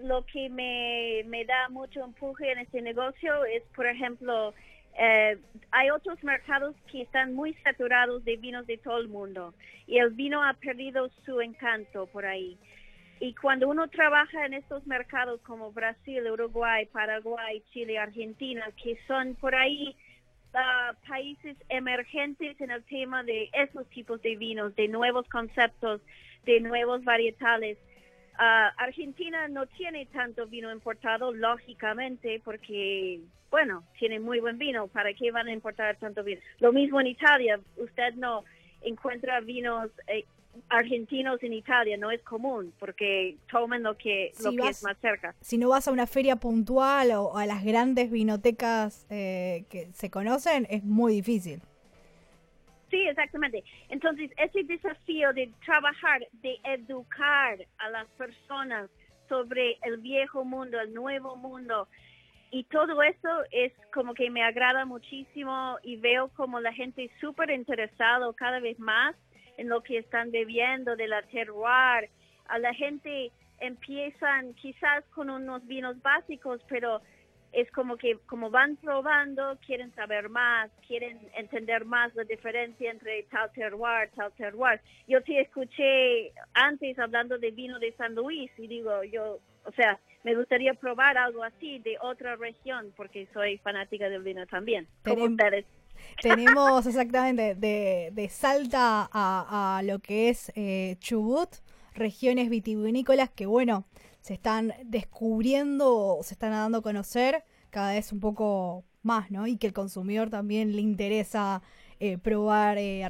lo 0.00 0.24
que 0.26 0.48
me, 0.48 1.22
me 1.26 1.44
da 1.44 1.68
mucho 1.68 2.04
empuje 2.04 2.50
en 2.50 2.58
este 2.58 2.80
negocio 2.80 3.44
es, 3.44 3.62
por 3.74 3.86
ejemplo, 3.86 4.54
eh, 4.98 5.38
hay 5.70 5.90
otros 5.90 6.22
mercados 6.22 6.74
que 6.90 7.02
están 7.02 7.34
muy 7.34 7.54
saturados 7.64 8.24
de 8.24 8.36
vinos 8.36 8.66
de 8.66 8.78
todo 8.78 8.98
el 8.98 9.08
mundo 9.08 9.54
y 9.86 9.98
el 9.98 10.10
vino 10.10 10.42
ha 10.44 10.54
perdido 10.54 11.08
su 11.24 11.40
encanto 11.40 12.06
por 12.06 12.26
ahí. 12.26 12.58
Y 13.20 13.34
cuando 13.34 13.68
uno 13.68 13.88
trabaja 13.88 14.46
en 14.46 14.54
estos 14.54 14.86
mercados 14.86 15.40
como 15.42 15.70
Brasil, 15.70 16.28
Uruguay, 16.28 16.86
Paraguay, 16.86 17.62
Chile, 17.72 17.98
Argentina, 17.98 18.66
que 18.82 18.98
son 19.06 19.36
por 19.36 19.54
ahí 19.54 19.94
uh, 20.54 21.08
países 21.08 21.56
emergentes 21.68 22.60
en 22.60 22.72
el 22.72 22.82
tema 22.84 23.22
de 23.22 23.48
esos 23.52 23.88
tipos 23.90 24.20
de 24.22 24.36
vinos, 24.36 24.74
de 24.74 24.88
nuevos 24.88 25.28
conceptos, 25.28 26.00
de 26.44 26.60
nuevos 26.60 27.04
varietales, 27.04 27.78
Ah, 28.38 28.72
Argentina 28.78 29.48
no 29.48 29.66
tiene 29.66 30.06
tanto 30.06 30.46
vino 30.46 30.72
importado, 30.72 31.32
lógicamente, 31.32 32.40
porque, 32.44 33.20
bueno, 33.50 33.84
tiene 33.98 34.20
muy 34.20 34.40
buen 34.40 34.58
vino. 34.58 34.88
¿Para 34.88 35.12
qué 35.14 35.30
van 35.30 35.48
a 35.48 35.52
importar 35.52 35.96
tanto 35.96 36.24
vino? 36.24 36.40
Lo 36.58 36.72
mismo 36.72 37.00
en 37.00 37.08
Italia. 37.08 37.60
Usted 37.76 38.14
no 38.14 38.44
encuentra 38.82 39.40
vinos 39.40 39.90
eh, 40.06 40.24
argentinos 40.68 41.42
en 41.42 41.52
Italia, 41.52 41.96
no 41.96 42.10
es 42.10 42.22
común, 42.22 42.72
porque 42.78 43.36
toman 43.50 43.82
lo 43.82 43.96
que, 43.96 44.32
lo 44.42 44.52
que 44.52 44.68
es 44.68 44.82
más 44.82 44.96
cerca. 45.00 45.34
Si 45.40 45.58
no 45.58 45.68
vas 45.68 45.88
a 45.88 45.92
una 45.92 46.06
feria 46.06 46.36
puntual 46.36 47.12
o 47.12 47.36
a 47.36 47.46
las 47.46 47.64
grandes 47.64 48.10
vinotecas 48.10 49.06
eh, 49.10 49.64
que 49.70 49.92
se 49.92 50.10
conocen, 50.10 50.66
es 50.70 50.84
muy 50.84 51.14
difícil. 51.14 51.62
Sí, 52.92 53.08
exactamente. 53.08 53.64
Entonces, 53.88 54.30
ese 54.36 54.64
desafío 54.64 55.32
de 55.32 55.50
trabajar, 55.64 56.20
de 56.42 56.58
educar 56.62 57.58
a 57.78 57.88
las 57.88 58.06
personas 58.18 58.90
sobre 59.30 59.78
el 59.82 59.96
viejo 59.96 60.44
mundo, 60.44 60.78
el 60.78 60.92
nuevo 60.92 61.34
mundo, 61.34 61.88
y 62.50 62.64
todo 62.64 63.02
eso 63.02 63.30
es 63.50 63.72
como 63.94 64.12
que 64.12 64.28
me 64.28 64.42
agrada 64.42 64.84
muchísimo 64.84 65.78
y 65.82 65.96
veo 65.96 66.28
como 66.36 66.60
la 66.60 66.74
gente 66.74 67.10
súper 67.18 67.48
interesado 67.50 68.34
cada 68.34 68.60
vez 68.60 68.78
más 68.78 69.16
en 69.56 69.70
lo 69.70 69.82
que 69.82 69.96
están 69.96 70.30
bebiendo 70.30 70.94
de 70.94 71.08
la 71.08 71.22
terroir. 71.22 72.10
A 72.48 72.58
la 72.58 72.74
gente 72.74 73.32
empiezan 73.58 74.52
quizás 74.52 75.02
con 75.14 75.30
unos 75.30 75.66
vinos 75.66 75.96
básicos, 76.02 76.60
pero 76.68 77.00
es 77.52 77.70
como 77.72 77.96
que 77.96 78.18
como 78.26 78.50
van 78.50 78.76
probando, 78.76 79.58
quieren 79.66 79.94
saber 79.94 80.28
más, 80.30 80.70
quieren 80.86 81.18
entender 81.36 81.84
más 81.84 82.14
la 82.14 82.24
diferencia 82.24 82.90
entre 82.90 83.24
tal 83.24 83.52
terroir, 83.52 84.10
tal 84.16 84.32
terroir. 84.32 84.80
Yo 85.06 85.22
te 85.22 85.40
escuché 85.40 86.32
antes 86.54 86.98
hablando 86.98 87.38
de 87.38 87.50
vino 87.50 87.78
de 87.78 87.92
San 87.92 88.14
Luis 88.14 88.50
y 88.56 88.66
digo, 88.66 89.04
yo, 89.04 89.38
o 89.64 89.72
sea, 89.72 89.98
me 90.24 90.34
gustaría 90.34 90.72
probar 90.74 91.18
algo 91.18 91.44
así 91.44 91.78
de 91.80 91.96
otra 92.00 92.36
región 92.36 92.92
porque 92.96 93.28
soy 93.34 93.58
fanática 93.58 94.08
del 94.08 94.22
vino 94.22 94.46
también. 94.46 94.88
Tenemos 96.22 96.86
exactamente 96.86 97.54
de, 97.54 98.10
de 98.12 98.28
Salta 98.28 99.08
a, 99.12 99.76
a, 99.78 99.82
lo 99.82 99.98
que 99.98 100.30
es 100.30 100.50
eh, 100.56 100.96
Chubut, 101.00 101.50
regiones 101.94 102.48
vitivinícolas 102.48 103.30
que 103.30 103.46
bueno, 103.46 103.84
se 104.20 104.34
están 104.34 104.72
descubriendo, 104.84 106.18
se 106.22 106.34
están 106.34 106.52
dando 106.52 106.78
a 106.78 106.82
conocer 106.82 107.44
cada 107.72 107.94
vez 107.94 108.12
un 108.12 108.20
poco 108.20 108.84
más, 109.02 109.30
¿no? 109.30 109.46
Y 109.46 109.56
que 109.56 109.66
el 109.66 109.72
consumidor 109.72 110.28
también 110.28 110.76
le 110.76 110.82
interesa 110.82 111.62
eh, 111.98 112.18
probar 112.18 112.76
eh, 112.78 113.08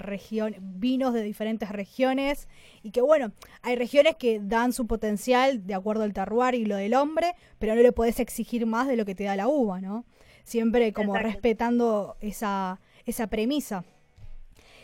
vinos 0.61 1.13
de 1.13 1.23
diferentes 1.23 1.69
regiones 1.69 2.49
y 2.83 2.93
que 2.93 3.01
bueno, 3.01 3.33
hay 3.63 3.75
regiones 3.75 4.17
que 4.17 4.39
dan 4.41 4.73
su 4.73 4.87
potencial 4.87 5.67
de 5.67 5.75
acuerdo 5.75 6.05
al 6.05 6.13
terroir 6.13 6.55
y 6.55 6.65
lo 6.65 6.77
del 6.77 6.95
hombre, 6.95 7.35
pero 7.59 7.75
no 7.75 7.83
le 7.83 7.91
podés 7.91 8.21
exigir 8.21 8.65
más 8.65 8.87
de 8.87 8.97
lo 8.97 9.05
que 9.05 9.17
te 9.17 9.25
da 9.25 9.35
la 9.35 9.49
uva, 9.49 9.81
¿no? 9.81 10.05
Siempre 10.45 10.93
como 10.93 11.17
respetando 11.17 12.17
esa, 12.21 12.81
esa 13.05 13.27
premisa. 13.27 13.85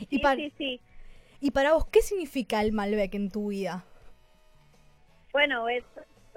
y 0.00 0.18
para, 0.18 0.36
sí, 0.36 0.52
sí. 0.58 0.80
¿Y 1.40 1.52
para 1.52 1.72
vos 1.72 1.86
qué 1.86 2.02
significa 2.02 2.60
el 2.62 2.72
Malbec 2.72 3.14
en 3.14 3.30
tu 3.30 3.48
vida? 3.48 3.84
Bueno, 5.32 5.68
es 5.68 5.84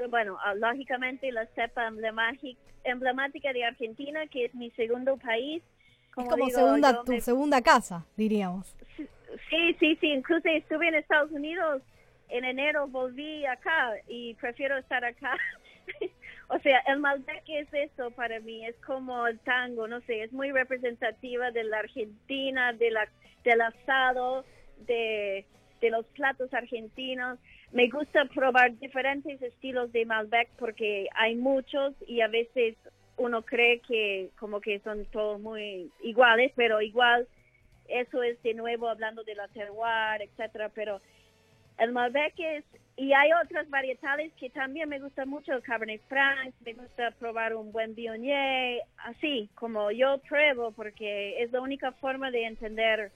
bueno, 0.10 0.38
ah, 0.44 0.54
lógicamente 0.56 1.32
la 1.32 1.46
cepa 1.48 1.88
emblemática 2.84 3.54
de 3.54 3.64
Argentina, 3.64 4.28
que 4.28 4.46
es 4.46 4.56
mi 4.56 4.72
segundo 4.72 5.18
país. 5.18 5.64
Como 6.14 6.28
es 6.28 6.34
como 6.34 6.50
segunda, 6.50 7.04
tu 7.04 7.20
segunda 7.22 7.62
casa, 7.62 8.06
diríamos. 8.18 8.76
Sí, 9.50 9.76
sí, 9.80 9.98
sí. 10.00 10.08
Incluso 10.08 10.48
estuve 10.50 10.88
en 10.88 10.96
Estados 10.96 11.32
Unidos 11.32 11.82
en 12.30 12.46
enero, 12.46 12.88
volví 12.88 13.46
acá 13.46 13.94
y 14.08 14.34
prefiero 14.36 14.78
estar 14.78 15.04
acá. 15.04 15.38
o 16.48 16.60
sea, 16.60 16.80
el 16.88 17.00
Malbec 17.00 17.44
es 17.48 17.68
eso 17.74 18.12
para 18.12 18.40
mí, 18.40 18.66
es 18.66 18.76
como 18.86 19.28
el 19.28 19.40
tango, 19.40 19.88
no 19.88 20.02
sé, 20.02 20.24
es 20.24 20.32
muy 20.32 20.52
representativa 20.52 21.52
de 21.52 21.64
la 21.64 21.80
Argentina, 21.80 22.74
de 22.74 22.92
la, 22.92 23.08
del 23.44 23.62
asado, 23.62 24.46
de, 24.88 25.46
de 25.82 25.90
los 25.90 26.06
platos 26.08 26.54
argentinos 26.54 27.38
me 27.72 27.88
gusta 27.90 28.26
probar 28.26 28.78
diferentes 28.80 29.42
estilos 29.42 29.92
de 29.92 30.06
Malbec 30.06 30.50
porque 30.58 31.08
hay 31.16 31.36
muchos 31.36 31.94
y 32.06 32.22
a 32.22 32.28
veces 32.28 32.76
uno 33.18 33.44
cree 33.44 33.80
que 33.80 34.30
como 34.40 34.60
que 34.60 34.80
son 34.80 35.06
todos 35.06 35.40
muy 35.40 35.92
iguales, 36.02 36.52
pero 36.56 36.82
igual 36.82 37.28
eso 37.88 38.24
es 38.24 38.42
de 38.44 38.54
nuevo 38.54 38.90
hablando 38.90 39.24
de 39.24 39.36
la 39.36 39.48
terroir, 39.50 40.22
etcétera, 40.22 40.70
pero 40.74 41.00
el 41.78 41.92
Malbec 41.92 42.34
es 42.38 42.66
y 42.98 43.14
hay 43.14 43.32
otras 43.44 43.70
varietales 43.70 44.32
que 44.34 44.50
también 44.50 44.90
me 44.90 45.00
gusta 45.00 45.26
mucho, 45.26 45.54
el 45.54 45.64
Cabernet 45.64 46.02
Franc, 46.08 46.54
me 46.66 46.74
gusta 46.74 47.12
probar 47.12 47.56
un 47.56 47.72
buen 47.72 47.96
Viognier, 47.96 48.82
así 48.98 49.50
como 49.56 49.92
yo 49.92 50.20
pruebo 50.28 50.72
porque 50.72 51.42
es 51.42 51.52
la 51.52 51.62
única 51.62 51.94
forma 51.94 52.32
de 52.32 52.46
entender 52.46 53.12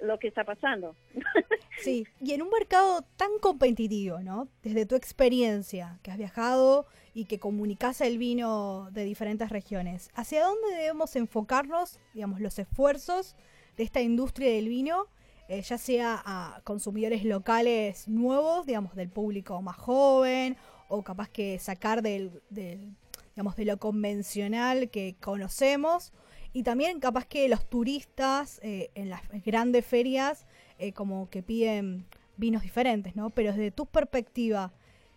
lo 0.00 0.18
que 0.18 0.28
está 0.28 0.44
pasando. 0.44 0.94
Sí, 1.78 2.06
y 2.22 2.32
en 2.32 2.40
un 2.40 2.48
mercado 2.48 3.02
tan 3.16 3.38
competitivo, 3.38 4.20
¿no? 4.20 4.48
Desde 4.62 4.86
tu 4.86 4.94
experiencia, 4.94 5.98
que 6.02 6.10
has 6.10 6.16
viajado 6.16 6.86
y 7.12 7.26
que 7.26 7.38
comunicas 7.38 8.00
el 8.00 8.16
vino 8.16 8.88
de 8.92 9.04
diferentes 9.04 9.50
regiones, 9.50 10.08
¿hacia 10.14 10.42
dónde 10.42 10.74
debemos 10.74 11.14
enfocarnos, 11.16 12.00
digamos, 12.14 12.40
los 12.40 12.58
esfuerzos 12.58 13.36
de 13.76 13.84
esta 13.84 14.00
industria 14.00 14.50
del 14.50 14.68
vino, 14.68 15.06
eh, 15.48 15.60
ya 15.60 15.76
sea 15.76 16.22
a 16.24 16.62
consumidores 16.64 17.24
locales 17.24 18.08
nuevos, 18.08 18.64
digamos, 18.64 18.94
del 18.94 19.10
público 19.10 19.60
más 19.60 19.76
joven, 19.76 20.56
o 20.88 21.02
capaz 21.02 21.28
que 21.28 21.58
sacar 21.58 22.00
del, 22.00 22.42
del 22.48 22.96
digamos, 23.34 23.54
de 23.56 23.66
lo 23.66 23.76
convencional 23.76 24.88
que 24.88 25.14
conocemos, 25.20 26.12
y 26.56 26.62
también 26.62 27.00
capaz 27.00 27.26
que 27.26 27.50
los 27.50 27.68
turistas 27.68 28.60
eh, 28.64 28.88
en 28.94 29.10
las 29.10 29.20
grandes 29.44 29.84
ferias 29.84 30.46
eh, 30.78 30.94
como 30.94 31.28
que 31.28 31.42
piden 31.42 32.06
vinos 32.38 32.62
diferentes, 32.62 33.14
¿no? 33.14 33.28
Pero 33.28 33.52
desde 33.52 33.70
tu 33.70 33.84
perspectiva, 33.84 34.72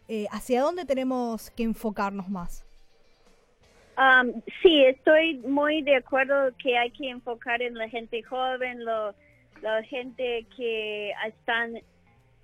eh, 0.10 0.25
¿hacia 0.32 0.62
dónde 0.62 0.84
tenemos 0.84 1.49
que 1.52 1.63
enfocarnos 1.63 2.28
más? 2.28 2.65
Um, 3.97 4.41
sí, 4.62 4.84
estoy 4.84 5.38
muy 5.38 5.82
de 5.82 5.95
acuerdo 5.95 6.52
que 6.62 6.78
hay 6.78 6.91
que 6.91 7.10
enfocar 7.10 7.62
en 7.62 7.75
la 7.75 7.88
gente 7.88 8.21
joven, 8.21 8.84
la 8.84 9.84
gente 9.84 10.45
que 10.58 11.13
están 11.25 11.75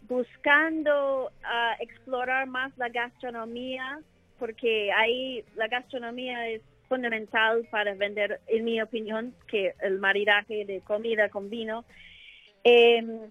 buscando 0.04 1.26
uh, 1.26 1.84
explorar 1.84 2.48
más 2.48 2.72
la 2.78 2.88
gastronomía, 2.88 4.00
porque 4.40 4.90
ahí 4.94 5.44
la 5.58 5.68
gastronomía 5.68 6.48
es 6.48 6.62
fundamental 6.96 7.68
para 7.70 7.94
vender, 7.94 8.40
en 8.48 8.64
mi 8.64 8.82
opinión, 8.82 9.34
que 9.48 9.74
el 9.82 10.00
maridaje 10.00 10.64
de 10.66 10.80
comida 10.82 11.28
con 11.30 11.50
vino. 11.50 11.84
Em, 12.64 13.30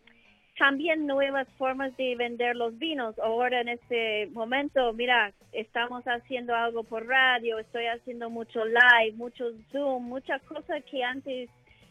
también 0.59 1.07
nuevas 1.07 1.49
formas 1.57 1.97
de 1.97 2.15
vender 2.15 2.55
los 2.57 2.79
vinos. 2.79 3.19
Ahora 3.19 3.63
en 3.63 3.71
este 3.71 4.27
momento, 4.33 4.93
mira, 4.93 5.33
estamos 5.53 6.05
haciendo 6.05 6.55
algo 6.55 6.85
por 6.85 7.07
radio, 7.07 7.59
estoy 7.59 7.87
haciendo 7.87 8.29
mucho 8.29 8.65
live, 8.65 9.17
mucho 9.17 9.47
Zoom, 9.73 10.05
muchas 10.05 10.43
cosas 10.43 10.85
que 10.85 11.03
antes 11.03 11.49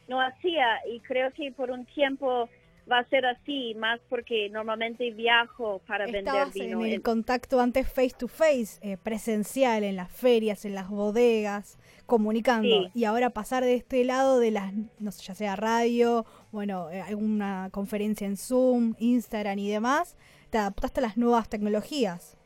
no 0.07 0.21
hacía 0.21 0.79
y 0.89 0.99
creo 0.99 1.31
que 1.31 1.51
por 1.51 1.71
un 1.71 1.85
tiempo 1.85 2.47
va 2.91 2.99
a 2.99 3.05
ser 3.05 3.25
así, 3.25 3.75
más 3.75 3.99
porque 4.09 4.49
normalmente 4.49 5.11
viajo 5.11 5.79
para 5.87 6.05
vender 6.05 6.47
vino. 6.53 6.83
en 6.83 6.91
el 6.91 7.01
contacto 7.01 7.59
antes 7.59 7.87
face 7.87 8.15
to 8.17 8.27
face, 8.27 8.79
eh, 8.81 8.97
presencial, 8.97 9.83
en 9.83 9.95
las 9.95 10.11
ferias, 10.11 10.65
en 10.65 10.75
las 10.75 10.89
bodegas, 10.89 11.79
comunicando. 12.05 12.89
Y 12.93 13.05
ahora 13.05 13.29
pasar 13.29 13.63
de 13.63 13.75
este 13.75 14.03
lado 14.03 14.39
de 14.39 14.51
las, 14.51 14.73
no 14.99 15.11
sé, 15.11 15.23
ya 15.23 15.35
sea 15.35 15.55
radio, 15.55 16.25
bueno, 16.51 16.89
eh, 16.91 17.01
alguna 17.01 17.69
conferencia 17.71 18.27
en 18.27 18.37
Zoom, 18.37 18.95
Instagram 18.99 19.59
y 19.59 19.69
demás, 19.69 20.17
te 20.49 20.57
adaptaste 20.57 20.99
a 20.99 21.03
las 21.03 21.17
nuevas 21.17 21.49
tecnologías. 21.49 22.37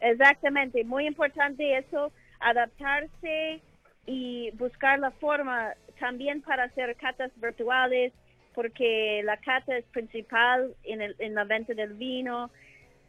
Exactamente, 0.00 0.84
muy 0.84 1.06
importante 1.06 1.78
eso, 1.78 2.12
adaptarse 2.40 3.62
y 4.04 4.50
buscar 4.52 4.98
la 4.98 5.10
forma 5.12 5.72
también 5.98 6.42
para 6.42 6.64
hacer 6.64 6.94
catas 6.96 7.32
virtuales, 7.36 8.12
porque 8.56 9.20
la 9.22 9.36
cata 9.36 9.76
es 9.76 9.84
principal 9.84 10.74
en, 10.82 11.02
el, 11.02 11.14
en 11.18 11.34
la 11.34 11.44
venta 11.44 11.74
del 11.74 11.92
vino 11.92 12.50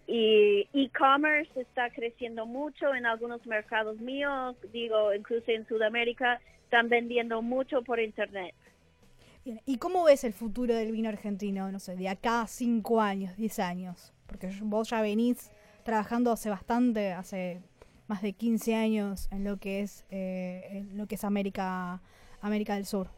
y 0.06 0.68
e-commerce 0.74 1.50
está 1.60 1.90
creciendo 1.90 2.46
mucho 2.46 2.94
en 2.94 3.06
algunos 3.06 3.46
mercados 3.48 3.98
míos, 4.00 4.58
digo, 4.74 5.14
incluso 5.14 5.50
en 5.50 5.66
Sudamérica, 5.66 6.42
están 6.66 6.90
vendiendo 6.90 7.42
mucho 7.42 7.82
por 7.82 8.00
internet. 8.02 8.54
¿Y 9.66 9.78
cómo 9.78 10.04
ves 10.04 10.26
el 10.26 10.34
futuro 10.34 10.76
del 10.76 10.92
vino 10.92 11.08
argentino, 11.08 11.72
no 11.72 11.80
sé, 11.80 11.96
de 11.96 12.10
acá 12.10 12.42
a 12.42 12.48
cinco 12.48 13.00
años, 13.00 13.38
diez 13.38 13.60
años? 13.60 14.14
Porque 14.28 14.50
vos 14.64 14.90
ya 14.90 15.02
venís 15.02 15.50
trabajando 15.84 16.34
hace 16.34 16.50
bastante, 16.50 17.14
hace 17.14 17.62
más 18.08 18.22
de 18.22 18.34
15 18.34 18.76
años 18.76 19.30
en 19.32 19.46
lo 19.46 19.56
que 19.56 19.80
es 19.80 20.06
eh, 20.10 20.68
en 20.72 20.98
lo 20.98 21.08
que 21.08 21.16
es 21.16 21.24
América 21.24 22.02
América 22.42 22.76
del 22.76 22.86
Sur 22.86 23.17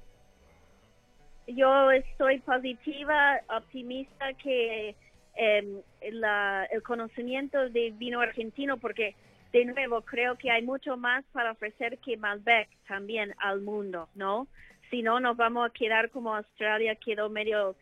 yo 1.55 1.91
estoy 1.91 2.39
positiva, 2.39 3.39
optimista 3.49 4.33
que 4.33 4.95
em, 5.35 5.81
el 6.01 6.83
conocimiento 6.83 7.69
de 7.69 7.91
vino 7.91 8.21
argentino, 8.21 8.77
porque 8.77 9.15
de 9.51 9.65
nuevo 9.65 10.01
creo 10.01 10.37
que 10.37 10.51
hay 10.51 10.61
mucho 10.61 10.97
más 10.97 11.25
para 11.31 11.51
ofrecer 11.51 11.97
que 11.99 12.17
Malbec 12.17 12.69
también 12.87 13.33
al 13.39 13.61
mundo, 13.61 14.09
¿no? 14.15 14.47
Si 14.89 15.01
no, 15.01 15.19
nos 15.19 15.37
vamos 15.37 15.67
a 15.67 15.73
quedar 15.73 16.09
como 16.09 16.35
Australia 16.35 16.95
quedó 16.95 17.29
medio 17.29 17.75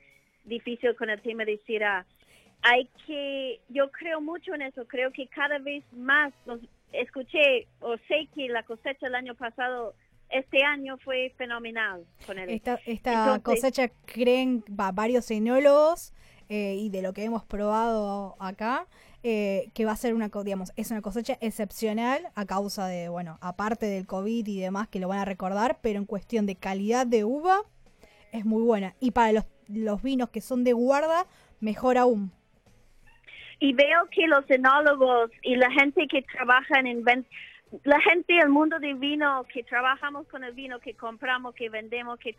difícil 0.46 0.96
con 0.96 1.10
el 1.10 1.22
tema 1.22 1.46
de 1.46 1.58
Syrah. 1.66 2.06
Hay 2.62 2.90
que, 3.06 3.60
yo 3.70 3.92
creo 3.92 4.22
mucho 4.22 4.54
en 4.54 4.62
eso, 4.64 4.86
creo 4.88 5.12
que 5.12 5.28
cada 5.28 5.60
vez 5.60 5.84
más, 5.94 6.34
escuché 6.94 7.68
o 7.82 7.98
sé 8.08 8.28
que 8.34 8.48
la 8.48 8.64
cosecha 8.64 9.08
el 9.08 9.16
año 9.16 9.36
pasado 9.36 9.94
este 10.30 10.64
año 10.64 10.98
fue 10.98 11.34
fenomenal 11.38 12.06
con 12.26 12.38
Esta, 12.40 12.80
esta 12.86 13.40
cosecha 13.40 13.90
creen 14.06 14.64
va, 14.68 14.92
varios 14.92 15.30
enólogos 15.32 16.14
eh, 16.50 16.76
y 16.80 16.90
de 16.90 17.02
lo 17.02 17.14
que 17.14 17.24
hemos 17.24 17.44
probado 17.44 18.36
acá, 18.40 18.88
eh, 19.24 19.70
que 19.74 19.86
va 19.86 19.92
a 19.92 19.98
ser 19.98 20.14
una, 20.14 20.30
digamos, 20.44 20.72
es 20.76 20.92
una 20.92 21.02
cosecha 21.02 21.38
excepcional 21.42 22.30
a 22.36 22.46
causa 22.46 22.88
de, 22.88 23.10
bueno, 23.10 23.38
aparte 23.42 23.86
del 23.86 24.06
COVID 24.06 24.48
y 24.48 24.60
demás 24.60 24.88
que 24.88 25.00
lo 25.00 25.08
van 25.08 25.20
a 25.20 25.26
recordar, 25.26 25.80
pero 25.82 26.00
en 26.00 26.06
cuestión 26.06 26.46
de 26.46 26.56
calidad 26.56 27.06
de 27.06 27.26
uva 27.26 27.62
es 28.32 28.46
muy 28.46 28.64
buena. 28.64 28.96
Y 29.00 29.12
para 29.12 29.34
los, 29.34 29.46
los 29.68 30.02
vinos 30.02 30.30
que 30.30 30.42
son 30.42 30.64
de 30.64 30.74
guarda, 30.74 31.26
mejor 31.60 31.98
aún. 31.98 32.32
Y 33.60 33.74
veo 33.74 34.08
que 34.12 34.28
los 34.28 34.50
enólogos 34.50 35.32
y 35.42 35.56
la 35.56 35.72
gente 35.72 36.08
que 36.08 36.22
trabaja 36.22 36.80
en 36.80 36.88
la 37.84 38.00
gente 38.02 38.34
del 38.34 38.50
mundo 38.50 38.80
del 38.80 38.96
vino, 38.96 39.46
que 39.52 39.64
trabajamos 39.64 40.28
con 40.28 40.44
el 40.44 40.54
vino, 40.54 40.80
que 40.80 40.94
compramos, 40.94 41.54
que 41.54 41.70
vendemos, 41.70 42.20
que 42.20 42.34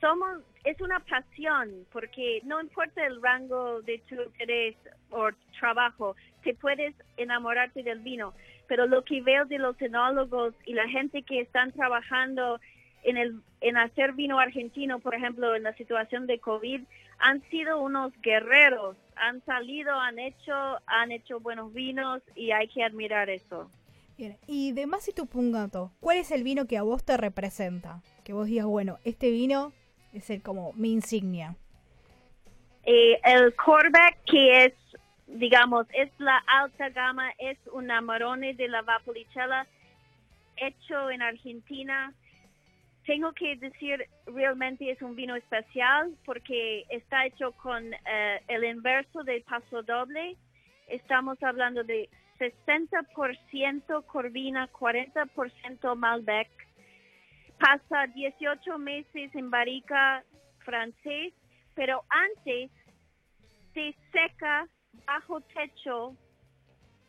somos, 0.00 0.42
es 0.64 0.80
una 0.80 1.00
pasión, 1.00 1.86
porque 1.92 2.40
no 2.44 2.60
importa 2.60 3.04
el 3.06 3.20
rango 3.22 3.82
de 3.82 3.98
tu 4.08 4.14
interés 4.14 4.76
o 5.10 5.28
trabajo, 5.58 6.14
te 6.42 6.54
puedes 6.54 6.94
enamorarte 7.16 7.82
del 7.82 8.00
vino. 8.00 8.34
Pero 8.66 8.86
lo 8.86 9.04
que 9.04 9.20
veo 9.20 9.44
de 9.44 9.58
los 9.58 9.80
enólogos 9.80 10.54
y 10.64 10.74
la 10.74 10.88
gente 10.88 11.22
que 11.22 11.40
están 11.40 11.72
trabajando 11.72 12.60
en, 13.02 13.16
el, 13.16 13.40
en 13.60 13.76
hacer 13.76 14.12
vino 14.12 14.38
argentino, 14.38 14.98
por 15.00 15.14
ejemplo, 15.14 15.54
en 15.54 15.64
la 15.64 15.74
situación 15.74 16.26
de 16.26 16.38
COVID, 16.38 16.82
han 17.18 17.42
sido 17.50 17.80
unos 17.80 18.12
guerreros, 18.22 18.96
han 19.16 19.44
salido, 19.44 19.98
han 19.98 20.18
hecho, 20.18 20.54
han 20.86 21.12
hecho 21.12 21.40
buenos 21.40 21.72
vinos 21.72 22.22
y 22.34 22.50
hay 22.52 22.68
que 22.68 22.82
admirar 22.82 23.30
eso. 23.30 23.70
Y 24.46 24.72
de 24.72 24.86
Masi 24.86 25.12
Tupungato, 25.12 25.90
¿cuál 26.00 26.18
es 26.18 26.30
el 26.30 26.44
vino 26.44 26.66
que 26.66 26.78
a 26.78 26.82
vos 26.82 27.04
te 27.04 27.16
representa? 27.16 28.00
Que 28.22 28.32
vos 28.32 28.46
digas, 28.46 28.66
bueno, 28.66 28.98
este 29.04 29.30
vino 29.30 29.72
es 30.12 30.30
el 30.30 30.42
como 30.42 30.72
mi 30.74 30.92
insignia. 30.92 31.56
Eh, 32.84 33.18
el 33.24 33.54
Corbeck, 33.56 34.18
que 34.26 34.66
es, 34.66 34.74
digamos, 35.26 35.86
es 35.94 36.10
la 36.18 36.36
alta 36.46 36.90
gama, 36.90 37.30
es 37.38 37.58
un 37.72 37.90
Amarone 37.90 38.54
de 38.54 38.68
la 38.68 38.82
Vapolicella 38.82 39.66
hecho 40.56 41.10
en 41.10 41.22
Argentina. 41.22 42.12
Tengo 43.06 43.32
que 43.32 43.56
decir, 43.56 44.06
realmente 44.26 44.90
es 44.90 45.02
un 45.02 45.16
vino 45.16 45.34
especial 45.34 46.14
porque 46.24 46.84
está 46.88 47.26
hecho 47.26 47.52
con 47.52 47.92
eh, 47.92 48.42
el 48.48 48.64
inverso 48.64 49.24
del 49.24 49.42
paso 49.42 49.82
doble. 49.82 50.36
Estamos 50.88 51.42
hablando 51.42 51.82
de 51.82 52.08
60% 52.44 54.06
Corvina, 54.06 54.68
40% 54.68 55.96
Malbec. 55.96 56.48
Pasa 57.58 58.06
18 58.14 58.78
meses 58.78 59.34
en 59.34 59.50
barrica 59.50 60.24
francés, 60.58 61.32
pero 61.74 62.02
antes 62.08 62.70
se 63.72 63.94
seca 64.12 64.68
bajo 65.06 65.40
techo 65.40 66.16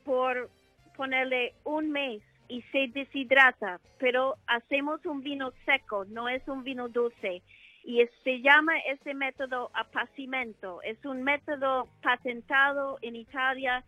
por 0.04 0.50
ponerle 0.96 1.54
un 1.64 1.92
mes 1.92 2.22
y 2.48 2.62
se 2.72 2.88
deshidrata, 2.88 3.80
pero 3.98 4.36
hacemos 4.48 5.06
un 5.06 5.22
vino 5.22 5.52
seco, 5.66 6.06
no 6.06 6.30
es 6.30 6.48
un 6.48 6.64
vino 6.64 6.88
dulce. 6.90 7.42
Y 7.84 8.04
se 8.24 8.42
llama 8.42 8.74
ese 8.80 9.14
método 9.14 9.70
apacimento. 9.74 10.82
Es 10.82 11.04
un 11.06 11.22
método 11.22 11.88
patentado 12.02 12.98
en 13.02 13.16
Italia 13.16 13.84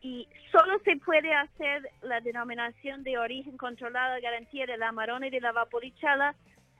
y 0.00 0.28
solo 0.52 0.78
se 0.84 0.96
puede 0.98 1.32
hacer 1.34 1.88
la 2.02 2.20
denominación 2.20 3.02
de 3.02 3.18
origen 3.18 3.56
controlada 3.56 4.20
garantía 4.20 4.66
de 4.66 4.76
la 4.76 4.92
marona 4.92 5.26
y 5.26 5.30
de 5.30 5.40
la 5.40 5.52
vaporizada 5.52 6.34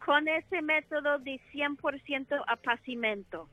con 0.05 0.29
ese 0.29 0.63
método 0.63 1.19
de 1.19 1.41
100% 1.53 2.45
apacimento. 2.47 3.49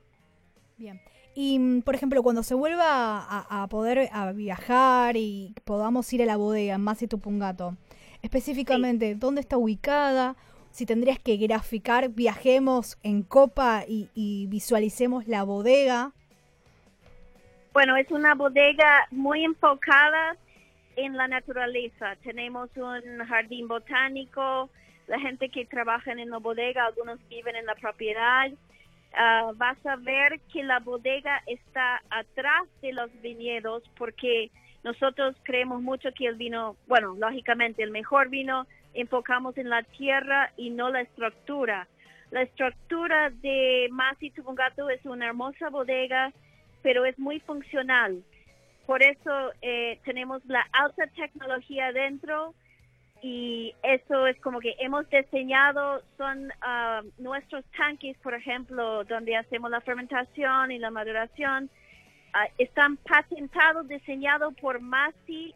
Bien. 0.78 1.02
Y, 1.34 1.60
mm, 1.60 1.82
por 1.82 1.96
ejemplo, 1.96 2.22
cuando 2.22 2.44
se 2.44 2.54
vuelva 2.54 3.26
a, 3.28 3.68
poder 3.68 4.10
a 4.12 4.32
viajar 4.32 5.18
y 5.18 5.54
podamos 5.66 6.12
ir 6.14 6.22
a 6.22 6.26
la 6.26 6.38
bodega 6.38 6.76
en 6.76 7.10
Tupungato, 7.10 7.76
específicamente, 8.22 9.16
¿dónde 9.16 9.42
está 9.42 9.58
ubicada? 9.58 10.36
Si 10.72 10.86
tendrías 10.86 11.20
que 11.20 11.38
graficar, 11.38 12.10
viajemos 12.10 12.98
en 13.02 13.24
copa 13.24 13.84
y 13.88 14.48
visualicemos 14.48 15.28
la 15.28 15.44
bodega. 15.44 16.14
Bueno, 17.76 17.98
es 17.98 18.10
una 18.10 18.36
bodega 18.36 19.06
muy 19.12 19.44
enfocada 19.44 20.38
en 20.96 21.18
la 21.18 21.28
naturaleza. 21.28 22.16
Tenemos 22.24 22.70
un 22.78 23.26
jardín 23.28 23.68
botánico, 23.68 24.70
la 25.08 25.20
gente 25.20 25.50
que 25.50 25.66
trabaja 25.66 26.14
en 26.14 26.30
la 26.30 26.38
bodega, 26.38 26.86
algunos 26.86 27.20
viven 27.28 27.58
en 27.58 27.66
la 27.66 27.76
propiedad. 27.76 28.50
Ah, 29.14 29.52
vas 29.58 29.78
a 29.86 29.98
ver 29.98 30.40
que 30.54 30.64
la 30.64 30.80
bodega 30.80 31.44
está 31.48 32.02
atrás 32.12 32.64
de 32.82 32.94
los 32.94 33.12
viñedos 33.22 33.84
porque 33.98 34.52
nosotros 34.86 35.36
creemos 35.44 35.82
mucho 35.82 36.14
que 36.14 36.28
el 36.28 36.36
vino, 36.36 36.78
bueno, 36.88 37.14
lógicamente 37.20 37.84
el 37.84 37.92
mejor 37.92 38.30
vino 38.30 38.68
enfocamos 38.94 39.58
en 39.58 39.68
la 39.70 39.84
tierra 39.84 40.50
y 40.56 40.70
no 40.70 40.92
la 40.92 41.02
estructura. 41.02 41.90
La 42.32 42.44
estructura 42.44 43.32
de 43.32 43.90
Masi 43.92 44.32
Tubungato 44.32 44.90
es 44.90 45.06
una 45.06 45.26
hermosa 45.26 45.70
bodega 45.70 46.32
pero 46.86 47.04
es 47.04 47.18
muy 47.18 47.40
funcional. 47.40 48.24
Por 48.86 49.02
eso 49.02 49.52
eh, 49.64 50.00
tenemos 50.06 50.46
la 50.46 50.64
alta 50.72 51.08
tecnología 51.08 51.92
dentro 51.92 52.54
y 53.24 53.74
eso 53.82 54.28
es 54.28 54.40
como 54.40 54.60
que 54.60 54.76
hemos 54.78 55.10
diseñado, 55.10 56.04
son 56.16 56.52
ah, 56.62 57.02
nuestros 57.18 57.66
tanques, 57.76 58.16
por 58.20 58.36
ejemplo, 58.36 59.04
donde 59.06 59.36
hacemos 59.36 59.72
la 59.72 59.82
fermentación 59.82 60.72
y 60.72 60.78
la 60.78 60.92
maduración, 60.92 61.72
ah, 62.34 62.46
están 62.60 62.98
patentados, 62.98 63.88
diseñados 63.88 64.54
por 64.62 64.80
Masi, 64.80 65.56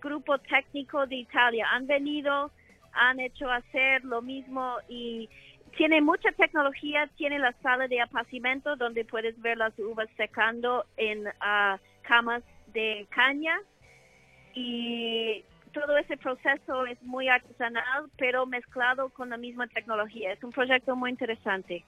grupo 0.00 0.38
técnico 0.38 1.06
de 1.06 1.16
Italia. 1.16 1.66
Han 1.72 1.86
venido 1.86 2.50
han 2.92 3.20
hecho 3.20 3.50
hacer 3.50 4.04
lo 4.04 4.22
mismo 4.22 4.76
y 4.88 5.28
tiene 5.76 6.00
mucha 6.00 6.30
tecnología, 6.32 7.08
tiene 7.16 7.38
la 7.38 7.52
sala 7.62 7.88
de 7.88 8.00
apacimiento 8.00 8.76
donde 8.76 9.04
puedes 9.04 9.40
ver 9.40 9.58
las 9.58 9.78
uvas 9.78 10.08
secando 10.16 10.84
en 10.96 11.28
ah, 11.40 11.78
camas 12.02 12.42
de 12.72 13.06
caña 13.10 13.58
y 14.54 15.44
todo 15.72 15.96
ese 15.96 16.16
proceso 16.16 16.86
es 16.86 17.00
muy 17.02 17.28
artesanal, 17.28 18.10
pero 18.18 18.46
mezclado 18.46 19.08
con 19.10 19.30
la 19.30 19.36
misma 19.36 19.66
tecnología. 19.68 20.32
Es 20.32 20.42
un 20.42 20.50
proyecto 20.50 20.96
muy 20.96 21.10
interesante. 21.10 21.84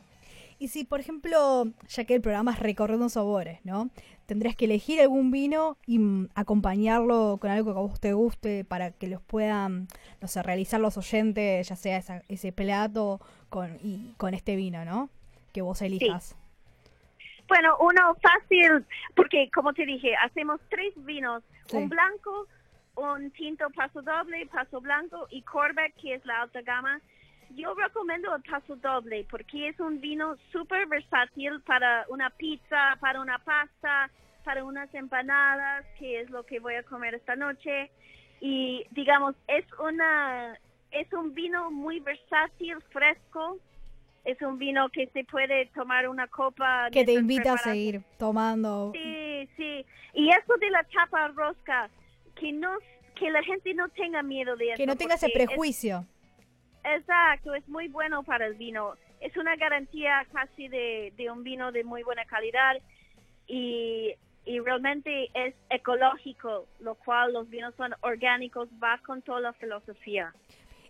Y 0.59 0.69
si, 0.69 0.85
por 0.85 1.01
ejemplo, 1.01 1.65
ya 1.89 2.05
que 2.05 2.15
el 2.15 2.21
programa 2.21 2.53
es 2.53 2.59
Recorriendo 2.59 3.09
Sabores, 3.09 3.65
¿no? 3.65 3.91
Tendrías 4.27 4.57
que 4.57 4.67
elegir 4.67 5.01
algún 5.01 5.31
vino 5.31 5.77
y 5.87 5.99
mm, 5.99 6.29
acompañarlo 6.35 7.39
con 7.41 7.51
algo 7.51 7.73
que 7.73 7.79
a 7.79 7.83
vos 7.83 8.01
te 8.01 8.13
guste 8.13 8.65
para 8.65 8.93
que 8.93 9.09
los 9.09 9.21
puedan, 9.23 9.89
no 10.21 10.29
sé, 10.29 10.43
realizar 10.43 10.81
los 10.81 10.97
oyentes, 10.97 11.69
ya 11.69 11.77
sea 11.77 12.23
ese 12.29 12.53
plato 12.53 13.21
con, 13.49 13.79
y, 13.83 14.15
con 14.17 14.35
este 14.35 14.57
vino, 14.57 14.85
¿no? 14.85 15.11
Que 15.53 15.63
vos 15.63 15.83
elijas. 15.83 16.37
Bueno, 17.49 17.77
uno 17.81 18.17
fácil, 18.23 18.87
porque 19.15 19.51
como 19.53 19.75
te 19.75 19.85
dije, 19.85 20.15
hacemos 20.25 20.61
tres 20.71 20.95
vinos, 21.05 21.43
un 21.73 21.89
blanco, 21.89 22.47
un 22.95 23.31
tinto 23.33 23.69
paso 23.71 24.01
doble, 24.01 24.47
paso 24.47 24.81
blanco 24.81 25.27
y 25.31 25.43
Corbec, 25.43 25.95
que 25.97 26.15
es 26.15 26.25
la 26.25 26.43
alta 26.43 26.63
gama 26.63 27.01
yo 27.55 27.75
recomiendo 27.75 28.35
el 28.35 28.43
paso 28.43 28.77
doble 28.77 29.27
porque 29.31 29.69
es 29.69 29.81
un 29.81 30.01
vino 30.01 30.37
súper 30.51 30.87
versátil 30.87 31.61
para 31.63 32.05
una 32.09 32.31
pizza, 32.31 32.97
para 33.01 33.21
una 33.21 33.39
pasta, 33.39 34.11
para 34.45 34.65
unas 34.65 34.93
empanadas, 34.95 35.85
que 35.99 36.21
es 36.21 36.31
lo 36.31 36.45
que 36.45 36.61
voy 36.61 36.75
a 36.75 36.83
comer 36.83 37.15
esta 37.15 37.37
noche. 37.37 37.91
Y 38.41 38.85
digamos, 38.91 39.35
es 39.47 39.65
una 39.79 40.59
es 40.91 41.13
un 41.13 41.35
vino 41.35 41.71
muy 41.71 42.01
versátil, 42.01 42.77
fresco. 42.91 43.59
Es 44.25 44.41
un 44.41 44.57
vino 44.59 44.89
que 44.91 45.09
se 45.09 45.25
puede 45.25 45.67
tomar 45.75 46.09
una 46.09 46.29
copa. 46.29 46.89
Que 46.93 47.05
te 47.05 47.15
invita 47.15 47.55
a 47.55 47.59
seguir 47.59 48.03
tomando. 48.19 48.93
Sí, 48.95 49.49
sí. 49.57 49.85
Y 50.15 50.31
eso 50.31 50.57
de 50.61 50.71
la 50.71 50.87
chapa 50.89 51.29
rosca, 51.29 51.91
que 52.37 52.53
no 52.53 52.71
que 53.17 53.31
la 53.31 53.43
gente 53.43 53.75
no 53.75 53.89
tenga 53.91 54.23
miedo 54.23 54.57
de 54.57 54.69
eso. 54.69 54.77
Que 54.77 54.87
no 54.87 54.97
tenga 54.97 55.15
ese 55.15 55.29
prejuicio. 55.29 56.07
Exacto, 56.85 57.55
es 57.55 57.67
muy 57.69 57.89
bueno 57.89 58.23
para 58.23 58.47
el 58.47 58.55
vino. 58.55 58.95
Es 59.21 59.37
una 59.37 59.57
garantía 59.57 60.27
casi 60.33 60.69
de, 60.69 61.13
un 61.31 61.45
vino 61.45 61.71
de 61.73 61.85
muy 61.85 62.03
buena 62.03 62.25
calidad 62.25 62.77
y, 63.47 64.15
y, 64.45 64.59
realmente 64.61 65.31
es 65.35 65.55
ecológico, 65.71 66.67
lo 66.81 66.97
cual 66.97 67.33
los 67.33 67.49
vinos 67.49 67.75
son 67.77 67.95
orgánicos, 68.01 68.69
va 68.83 68.99
con 69.07 69.23
toda 69.23 69.41
la 69.41 69.53
filosofía. 69.53 70.33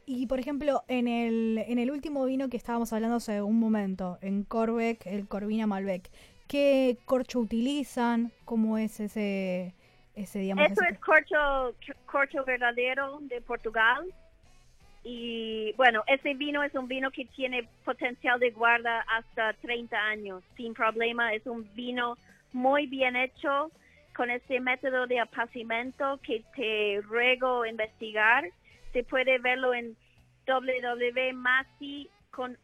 Y 0.07 0.27
por 0.27 0.41
ejemplo, 0.41 0.83
en 0.89 1.07
el, 1.09 1.59
en 1.59 1.79
el 1.79 1.91
último 1.91 2.25
vino 2.25 2.49
que 2.49 2.57
estábamos 2.57 2.93
hablando 2.93 3.17
hace 3.17 3.43
un 3.43 3.61
momento, 3.61 4.19
en 4.21 4.45
Corbec, 4.45 5.07
el 5.07 5.29
Corvina 5.29 5.67
Malbec, 5.67 6.11
¿qué 6.49 6.99
corcho 7.05 7.39
utilizan? 7.39 8.33
¿Cómo 8.45 8.79
es 8.79 8.99
ese, 8.99 9.75
ese 10.15 10.41
digamos? 10.41 10.71
Eso 10.71 10.83
es 10.91 10.99
corcho, 10.99 11.75
corcho 12.07 12.45
verdadero 12.45 13.19
de 13.23 13.41
Portugal 13.43 14.13
y 15.05 15.73
bueno, 15.73 16.05
ese 16.07 16.35
vino 16.35 16.63
es 16.63 16.75
un 16.75 16.87
vino 16.87 17.11
que 17.11 17.25
tiene 17.25 17.69
potencial 17.85 18.39
de 18.39 18.51
guarda 18.51 19.05
hasta 19.09 19.53
30 19.55 19.97
años 19.97 20.45
sin 20.57 20.75
problema. 20.75 21.35
Es 21.35 21.47
un 21.47 21.69
vino 21.75 22.17
muy 22.53 22.87
bien 22.87 23.17
hecho 23.17 23.73
con 24.15 24.31
ese 24.31 24.61
método 24.61 25.07
de 25.07 25.19
apacimiento 25.19 26.21
que 26.23 26.45
te 26.55 27.01
ruego 27.03 27.67
investigar. 27.67 28.49
Se 28.93 29.03
puede 29.03 29.39
verlo 29.39 29.75
en 29.75 29.97
www.masi 30.47 32.09
con 32.31 32.57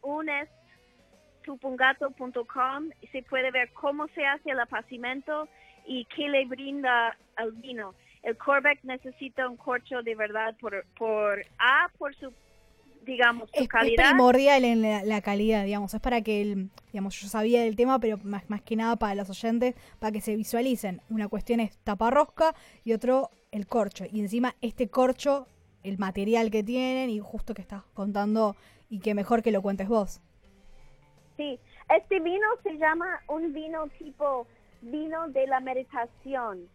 y 3.01 3.07
se 3.07 3.23
puede 3.23 3.51
ver 3.51 3.71
cómo 3.73 4.07
se 4.09 4.25
hace 4.25 4.51
el 4.51 4.59
apacimiento 4.59 5.49
y 5.85 6.05
qué 6.05 6.29
le 6.29 6.45
brinda 6.45 7.17
al 7.35 7.51
vino 7.53 7.95
el 8.23 8.37
Corbec 8.37 8.83
necesita 8.83 9.47
un 9.47 9.57
corcho 9.57 10.01
de 10.03 10.15
verdad 10.15 10.55
por, 10.59 10.85
por 10.97 11.41
A, 11.57 11.89
por 11.97 12.15
su, 12.15 12.33
digamos, 13.05 13.49
su 13.53 13.67
calidad. 13.67 14.05
Es 14.05 14.11
primordial 14.11 14.65
en 14.65 14.81
la, 14.81 15.21
calidad, 15.21 15.63
digamos, 15.63 15.93
es 15.93 16.01
para 16.01 16.21
que, 16.21 16.41
el, 16.41 16.69
digamos, 16.91 17.19
yo 17.19 17.27
sabía 17.27 17.63
del 17.63 17.75
tema, 17.75 17.99
pero 17.99 18.17
más, 18.23 18.49
más 18.49 18.61
que 18.61 18.75
nada 18.75 18.95
para 18.97 19.15
los 19.15 19.29
oyentes, 19.29 19.75
para 19.99 20.11
que 20.11 20.21
se 20.21 20.35
visualicen. 20.35 21.01
Una 21.09 21.27
cuestión 21.27 21.59
es 21.59 21.77
taparrosca 21.79 22.53
y 22.83 22.93
otro 22.93 23.31
el 23.51 23.67
corcho. 23.67 24.05
Y 24.11 24.19
encima 24.19 24.55
este 24.61 24.89
corcho, 24.89 25.47
el 25.83 25.97
material 25.97 26.51
que 26.51 26.63
tienen 26.63 27.09
y 27.09 27.19
justo 27.19 27.53
que 27.53 27.61
estás 27.61 27.83
contando 27.93 28.55
y 28.89 28.99
que 28.99 29.13
mejor 29.13 29.41
que 29.41 29.51
lo 29.51 29.61
cuentes 29.61 29.87
vos. 29.87 30.21
Sí, 31.37 31.57
este 31.95 32.19
vino 32.19 32.45
se 32.63 32.77
llama 32.77 33.21
un 33.27 33.53
vino 33.53 33.87
tipo 33.97 34.45
vino 34.81 35.27
de 35.29 35.47
la 35.47 35.59
meditación 35.59 36.67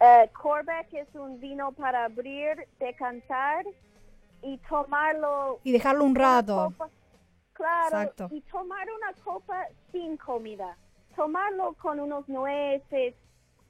Uh, 0.00 0.28
Corbec 0.32 0.92
es 0.92 1.08
un 1.14 1.40
vino 1.40 1.72
para 1.72 2.06
abrir, 2.06 2.66
decantar 2.78 3.64
y 4.42 4.58
tomarlo. 4.68 5.60
Y 5.64 5.72
dejarlo 5.72 6.04
un 6.04 6.14
rato. 6.14 6.72
claro, 7.52 8.10
y 8.30 8.40
tomar 8.42 8.86
una 8.90 9.12
copa 9.22 9.66
sin 9.92 10.16
comida. 10.16 10.76
Tomarlo 11.16 11.74
con 11.74 12.00
unos 12.00 12.28
nueces, 12.28 13.14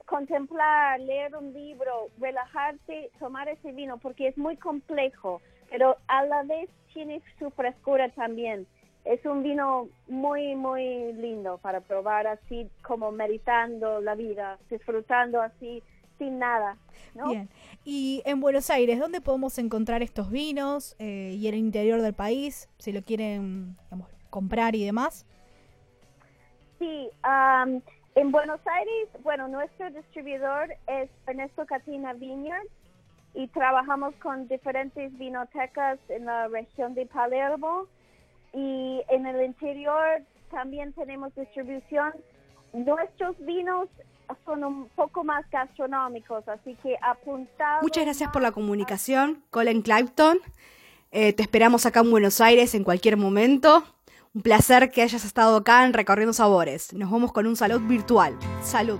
contemplar, 0.05 0.99
leer 0.99 1.35
un 1.35 1.53
libro, 1.53 2.09
relajarte, 2.19 3.11
tomar 3.19 3.47
ese 3.47 3.71
vino, 3.71 3.97
porque 3.97 4.27
es 4.27 4.37
muy 4.37 4.57
complejo, 4.57 5.41
pero 5.69 5.97
a 6.07 6.25
la 6.25 6.43
vez 6.43 6.69
tiene 6.93 7.21
su 7.39 7.51
frescura 7.51 8.09
también. 8.09 8.67
Es 9.03 9.23
un 9.25 9.43
vino 9.43 9.87
muy, 10.07 10.55
muy 10.55 11.13
lindo 11.13 11.59
para 11.59 11.81
probar 11.81 12.25
así 12.25 12.67
como 12.81 13.11
meditando 13.11 14.01
la 14.01 14.15
vida, 14.15 14.57
disfrutando 14.69 15.41
así 15.41 15.83
sin 16.17 16.39
nada. 16.39 16.77
¿no? 17.13 17.29
Bien. 17.29 17.49
Y 17.83 18.21
en 18.25 18.41
Buenos 18.41 18.69
Aires, 18.69 18.99
¿dónde 18.99 19.21
podemos 19.21 19.57
encontrar 19.57 20.01
estos 20.01 20.29
vinos 20.29 20.95
eh, 20.99 21.35
y 21.37 21.47
el 21.47 21.55
interior 21.55 22.01
del 22.01 22.13
país, 22.13 22.69
si 22.77 22.91
lo 22.91 23.01
quieren 23.01 23.77
comprar 24.29 24.75
y 24.75 24.85
demás? 24.85 25.25
Sí, 26.79 27.09
en 28.15 28.31
Buenos 28.31 28.59
Aires, 28.65 29.09
bueno, 29.23 29.47
nuestro 29.47 29.89
distribuidor 29.91 30.75
es 30.87 31.09
Ernesto 31.25 31.65
Catina 31.65 32.13
Vineyard 32.13 32.67
y 33.33 33.47
trabajamos 33.47 34.13
con 34.15 34.47
diferentes 34.47 35.17
vinotecas 35.17 35.99
en 36.09 36.25
la 36.25 36.47
región 36.47 36.93
de 36.95 37.05
Palermo 37.05 37.87
y 38.53 39.03
en 39.09 39.25
el 39.25 39.43
interior 39.43 40.21
también 40.49 40.93
tenemos 40.93 41.33
distribución. 41.35 42.13
Nuestros 42.73 43.37
vinos 43.45 43.89
son 44.45 44.63
un 44.63 44.89
poco 44.89 45.23
más 45.23 45.49
gastronómicos, 45.49 46.47
así 46.47 46.77
que 46.81 46.95
apuntado. 47.01 47.81
Muchas 47.81 48.05
gracias 48.05 48.29
por 48.31 48.41
la 48.41 48.51
comunicación, 48.51 49.43
Colin 49.49 49.81
Clifton. 49.81 50.39
Eh, 51.11 51.33
te 51.33 51.43
esperamos 51.43 51.85
acá 51.85 52.01
en 52.01 52.11
Buenos 52.11 52.41
Aires 52.41 52.75
en 52.75 52.83
cualquier 52.83 53.17
momento. 53.17 53.83
Un 54.33 54.41
placer 54.41 54.91
que 54.91 55.01
hayas 55.01 55.23
estado 55.23 55.57
acá 55.57 55.85
en 55.85 55.93
Recorriendo 55.93 56.33
Sabores. 56.33 56.93
Nos 56.93 57.09
vamos 57.09 57.31
con 57.31 57.47
un 57.47 57.55
salud 57.55 57.79
virtual. 57.81 58.37
Salud. 58.61 58.99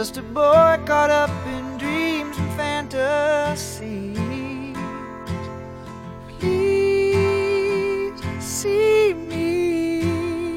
Just 0.00 0.16
a 0.16 0.22
boy 0.22 0.80
caught 0.86 1.10
up 1.10 1.28
in 1.46 1.76
dreams 1.76 2.34
and 2.38 2.50
fantasies. 2.56 4.16
Please 6.38 8.18
see 8.40 9.12
me 9.12 10.56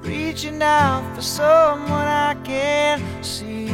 reaching 0.00 0.62
out 0.62 1.02
for 1.12 1.22
someone 1.22 2.06
I 2.06 2.36
can't 2.44 3.02
see. 3.20 3.66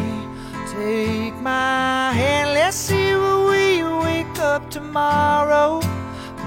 Take 0.72 1.34
my 1.42 2.10
hand, 2.12 2.54
let's 2.54 2.78
see 2.78 3.12
where 3.12 3.44
we 3.50 3.82
wake 4.06 4.38
up 4.38 4.70
tomorrow. 4.70 5.82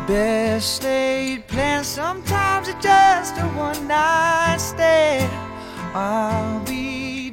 Best 0.07 0.81
laid 0.83 1.47
plans, 1.47 1.85
sometimes 1.85 2.69
it's 2.69 2.83
just 2.83 3.37
a 3.37 3.45
one 3.49 3.87
night 3.87 4.57
stand. 4.57 5.31
I'll 5.93 6.59
be 6.65 6.80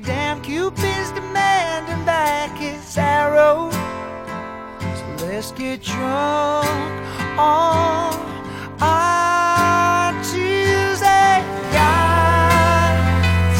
damn 0.08 0.40
Cupid's 0.40 1.10
demanding 1.12 2.02
back 2.06 2.56
his 2.56 2.96
arrow. 2.96 3.70
So 4.80 5.26
let's 5.26 5.52
get 5.52 5.82
drunk 5.82 6.66
on 7.36 8.14
our 8.80 10.12
Tuesday. 10.32 11.44
God, 11.76 12.94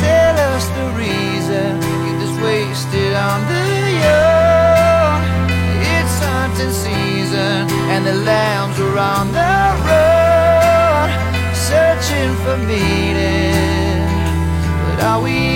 tell 0.01 0.37
us 0.53 0.65
the 0.79 0.87
reason 0.97 1.69
you're 2.07 2.19
this 2.23 2.37
wasted 2.43 3.13
on 3.13 3.39
the 3.53 3.69
young. 4.07 5.21
It's 5.97 6.17
hunting 6.25 6.73
season 6.73 7.69
and 7.93 8.07
the 8.07 8.17
lambs 8.25 8.81
are 8.81 8.99
on 9.15 9.27
the 9.41 9.59
road 9.85 11.11
searching 11.69 12.33
for 12.43 12.57
meaning. 12.57 14.01
But 14.97 15.05
are 15.05 15.21
we? 15.21 15.48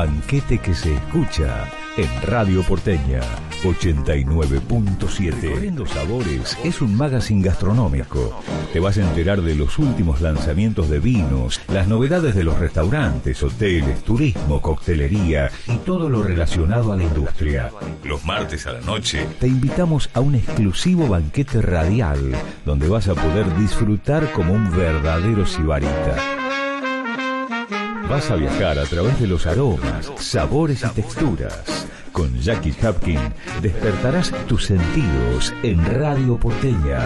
Banquete 0.00 0.56
que 0.56 0.72
se 0.72 0.94
escucha 0.94 1.68
en 1.98 2.08
Radio 2.22 2.62
Porteña 2.62 3.20
89.7. 3.62 5.40
Recorriendo 5.42 5.84
sabores 5.84 6.56
es 6.64 6.80
un 6.80 6.96
magazine 6.96 7.42
gastronómico. 7.42 8.40
Te 8.72 8.80
vas 8.80 8.96
a 8.96 9.02
enterar 9.02 9.42
de 9.42 9.54
los 9.54 9.78
últimos 9.78 10.22
lanzamientos 10.22 10.88
de 10.88 11.00
vinos, 11.00 11.60
las 11.68 11.86
novedades 11.86 12.34
de 12.34 12.44
los 12.44 12.58
restaurantes, 12.58 13.42
hoteles, 13.42 14.02
turismo, 14.02 14.62
coctelería 14.62 15.50
y 15.66 15.76
todo 15.76 16.08
lo 16.08 16.22
relacionado 16.22 16.94
a 16.94 16.96
la 16.96 17.02
industria. 17.02 17.70
Los 18.02 18.24
martes 18.24 18.66
a 18.66 18.72
la 18.72 18.80
noche 18.80 19.26
te 19.38 19.48
invitamos 19.48 20.08
a 20.14 20.20
un 20.20 20.34
exclusivo 20.34 21.08
banquete 21.08 21.60
radial 21.60 22.34
donde 22.64 22.88
vas 22.88 23.06
a 23.08 23.14
poder 23.14 23.54
disfrutar 23.58 24.32
como 24.32 24.54
un 24.54 24.74
verdadero 24.74 25.44
sibarita. 25.44 26.39
Vas 28.10 28.30
a 28.32 28.34
viajar 28.34 28.76
a 28.76 28.84
través 28.86 29.20
de 29.20 29.28
los 29.28 29.46
aromas, 29.46 30.10
sabores 30.18 30.82
y 30.82 30.88
texturas. 30.96 31.86
Con 32.10 32.36
Jackie 32.40 32.74
Hapkin 32.82 33.20
despertarás 33.62 34.32
tus 34.48 34.64
sentidos 34.64 35.54
en 35.62 35.84
Radio 35.84 36.36
Porteña 36.36 36.98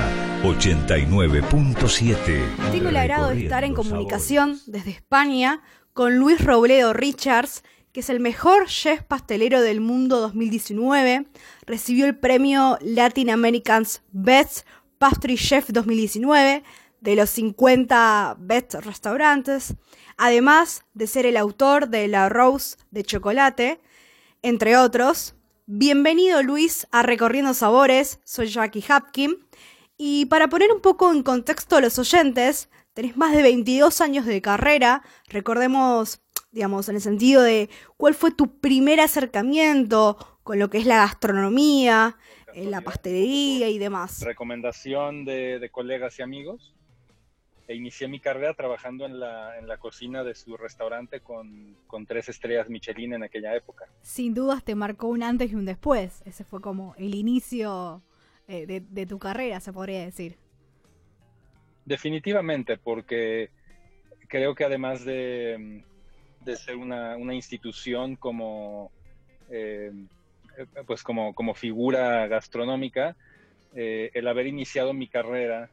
89.7. 0.43 2.73
Tengo 2.73 2.89
el 2.89 2.97
agrado 2.97 3.29
de 3.29 3.43
estar 3.43 3.65
en 3.65 3.75
comunicación 3.75 4.59
desde 4.65 4.93
España 4.93 5.61
con 5.93 6.17
Luis 6.17 6.43
Robledo 6.43 6.95
Richards, 6.95 7.65
que 7.93 8.01
es 8.01 8.09
el 8.09 8.21
mejor 8.21 8.69
chef 8.69 9.03
pastelero 9.03 9.61
del 9.61 9.83
mundo 9.83 10.21
2019. 10.21 11.27
Recibió 11.67 12.07
el 12.07 12.17
premio 12.17 12.79
Latin 12.81 13.29
Americans 13.29 14.01
Best 14.11 14.67
Pastry 14.97 15.37
Chef 15.37 15.69
2019 15.69 16.63
de 17.05 17.17
los 17.17 17.29
50 17.29 18.37
Best 18.41 18.75
Restaurantes, 18.77 19.75
además 20.17 20.85
de 20.95 21.07
ser 21.07 21.27
el 21.27 21.37
autor 21.37 21.89
de 21.89 22.09
La 22.09 22.29
Rose 22.29 22.77
de 22.91 23.05
Chocolate, 23.05 23.81
entre 24.43 24.77
otros. 24.77 25.35
Bienvenido 25.67 26.43
Luis 26.43 26.87
a 26.93 27.03
Recorriendo 27.03 27.55
Sabores, 27.55 28.21
soy 28.25 28.49
Jackie 28.49 28.85
Hapkin. 28.87 29.47
Y 29.97 30.27
para 30.27 30.49
poner 30.49 30.73
un 30.73 30.81
poco 30.81 31.13
en 31.13 31.23
contexto 31.23 31.77
a 31.77 31.81
los 31.81 31.99
oyentes, 31.99 32.69
tenés 32.93 33.17
más 33.17 33.35
de 33.35 33.43
22 33.43 34.01
años 34.01 34.27
de 34.27 34.43
carrera, 34.43 35.03
recordemos, 35.29 36.21
digamos, 36.51 36.89
en 36.89 36.97
el 36.97 37.01
sentido 37.01 37.43
de 37.43 37.71
cuál 37.97 38.15
fue 38.15 38.31
tu 38.31 38.59
primer 38.59 39.01
acercamiento 39.01 40.19
con 40.43 40.59
lo 40.59 40.69
que 40.69 40.79
es 40.79 40.87
la 40.87 40.97
gastronomía, 40.97 42.17
eh, 42.55 42.67
la 42.67 42.83
pastelería 42.83 43.69
y 43.69 43.79
demás. 43.79 44.21
recomendación 44.21 45.25
de, 45.25 45.59
de 45.59 45.71
colegas 45.71 46.19
y 46.19 46.23
amigos. 46.23 46.74
E 47.67 47.75
inicié 47.75 48.09
mi 48.09 48.21
carrera 48.21 48.53
trabajando 48.53 49.07
en 49.07 49.19
la, 49.19 49.59
en 49.59 49.67
la 49.67 49.79
cocina 49.79 50.23
de 50.23 50.35
su 50.35 50.57
restaurante 50.57 51.21
con, 51.21 51.75
con 51.87 52.05
tres 52.05 52.29
estrellas 52.29 52.69
Michelin 52.69 53.15
en 53.15 53.23
aquella 53.23 53.57
época. 53.57 53.87
Sin 54.03 54.35
dudas 54.35 54.63
te 54.63 54.75
marcó 54.75 55.09
un 55.09 55.23
antes 55.23 55.51
y 55.51 55.55
un 55.55 55.65
después. 55.65 56.23
Ese 56.27 56.45
fue 56.45 56.61
como 56.61 56.95
el 56.99 57.15
inicio 57.15 58.03
eh, 58.49 58.67
de, 58.67 58.81
de 58.81 59.07
tu 59.07 59.19
carrera, 59.19 59.61
se 59.61 59.73
podría 59.73 60.05
decir. 60.05 60.37
Definitivamente, 61.87 62.77
porque 62.77 63.49
creo 64.29 64.55
que 64.55 64.65
además 64.65 65.05
de, 65.05 65.85
de 66.41 66.57
ser 66.57 66.77
una, 66.77 67.17
una 67.17 67.35
institución 67.35 68.17
como, 68.17 68.91
eh, 69.49 69.91
pues 70.87 71.03
como, 71.03 71.35
como 71.35 71.55
figura 71.55 72.27
gastronómica, 72.27 73.17
eh, 73.75 74.11
el 74.13 74.29
haber 74.29 74.47
iniciado 74.47 74.93
mi 74.93 75.09
carrera 75.09 75.71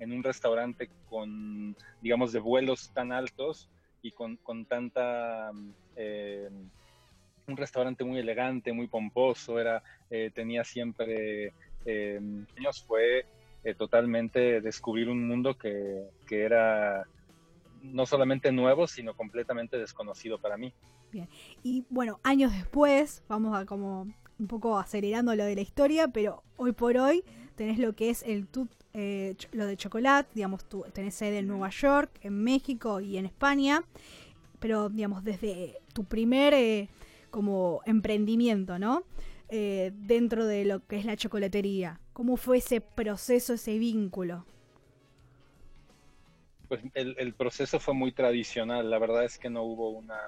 en 0.00 0.12
un 0.12 0.24
restaurante 0.24 0.90
con, 1.08 1.76
digamos, 2.00 2.32
de 2.32 2.40
vuelos 2.40 2.90
tan 2.92 3.12
altos 3.12 3.68
y 4.02 4.10
con, 4.10 4.36
con 4.36 4.64
tanta... 4.64 5.52
eh, 5.94 6.50
un 7.46 7.56
restaurante 7.56 8.04
muy 8.04 8.20
elegante, 8.20 8.72
muy 8.72 8.86
pomposo, 8.86 9.58
era, 9.58 9.82
eh, 10.08 10.30
tenía 10.32 10.62
siempre 10.62 11.52
eh, 11.84 12.20
años, 12.56 12.84
fue 12.86 13.26
eh, 13.64 13.74
totalmente 13.74 14.60
descubrir 14.60 15.08
un 15.08 15.26
mundo 15.26 15.58
que, 15.58 16.04
que 16.26 16.44
era 16.44 17.04
no 17.82 18.06
solamente 18.06 18.52
nuevo, 18.52 18.86
sino 18.86 19.14
completamente 19.14 19.78
desconocido 19.78 20.38
para 20.38 20.56
mí. 20.56 20.72
Y 21.64 21.84
bueno, 21.90 22.20
años 22.22 22.52
después, 22.52 23.24
vamos 23.28 23.58
a 23.58 23.66
como 23.66 24.06
un 24.38 24.46
poco 24.46 24.78
acelerando 24.78 25.34
lo 25.34 25.44
de 25.44 25.56
la 25.56 25.60
historia, 25.62 26.08
pero 26.08 26.44
hoy 26.56 26.72
por 26.72 26.96
hoy 26.96 27.24
tenés 27.60 27.78
lo 27.78 27.92
que 27.92 28.08
es 28.08 28.22
el 28.22 28.46
tut, 28.46 28.70
eh, 28.94 29.36
lo 29.52 29.66
de 29.66 29.76
chocolate, 29.76 30.30
digamos, 30.34 30.64
tú 30.64 30.82
tenés 30.94 31.14
sede 31.14 31.40
en 31.40 31.46
Nueva 31.46 31.68
York, 31.68 32.10
en 32.22 32.42
México 32.42 33.00
y 33.00 33.18
en 33.18 33.26
España, 33.26 33.84
pero 34.60 34.88
digamos, 34.88 35.24
desde 35.24 35.76
tu 35.92 36.04
primer 36.04 36.54
eh, 36.54 36.88
como 37.30 37.82
emprendimiento, 37.84 38.78
¿no? 38.78 39.02
Eh, 39.50 39.92
dentro 39.94 40.46
de 40.46 40.64
lo 40.64 40.86
que 40.86 40.96
es 40.96 41.04
la 41.04 41.18
chocolatería, 41.18 42.00
¿cómo 42.14 42.38
fue 42.38 42.56
ese 42.56 42.80
proceso, 42.80 43.52
ese 43.52 43.76
vínculo? 43.76 44.46
Pues 46.66 46.80
el, 46.94 47.34
proceso 47.34 47.78
fue 47.78 47.92
muy 47.92 48.12
tradicional, 48.12 48.88
la 48.88 48.98
verdad 48.98 49.26
es 49.26 49.36
que 49.36 49.50
no 49.50 49.64
hubo 49.64 49.90
una... 49.90 50.18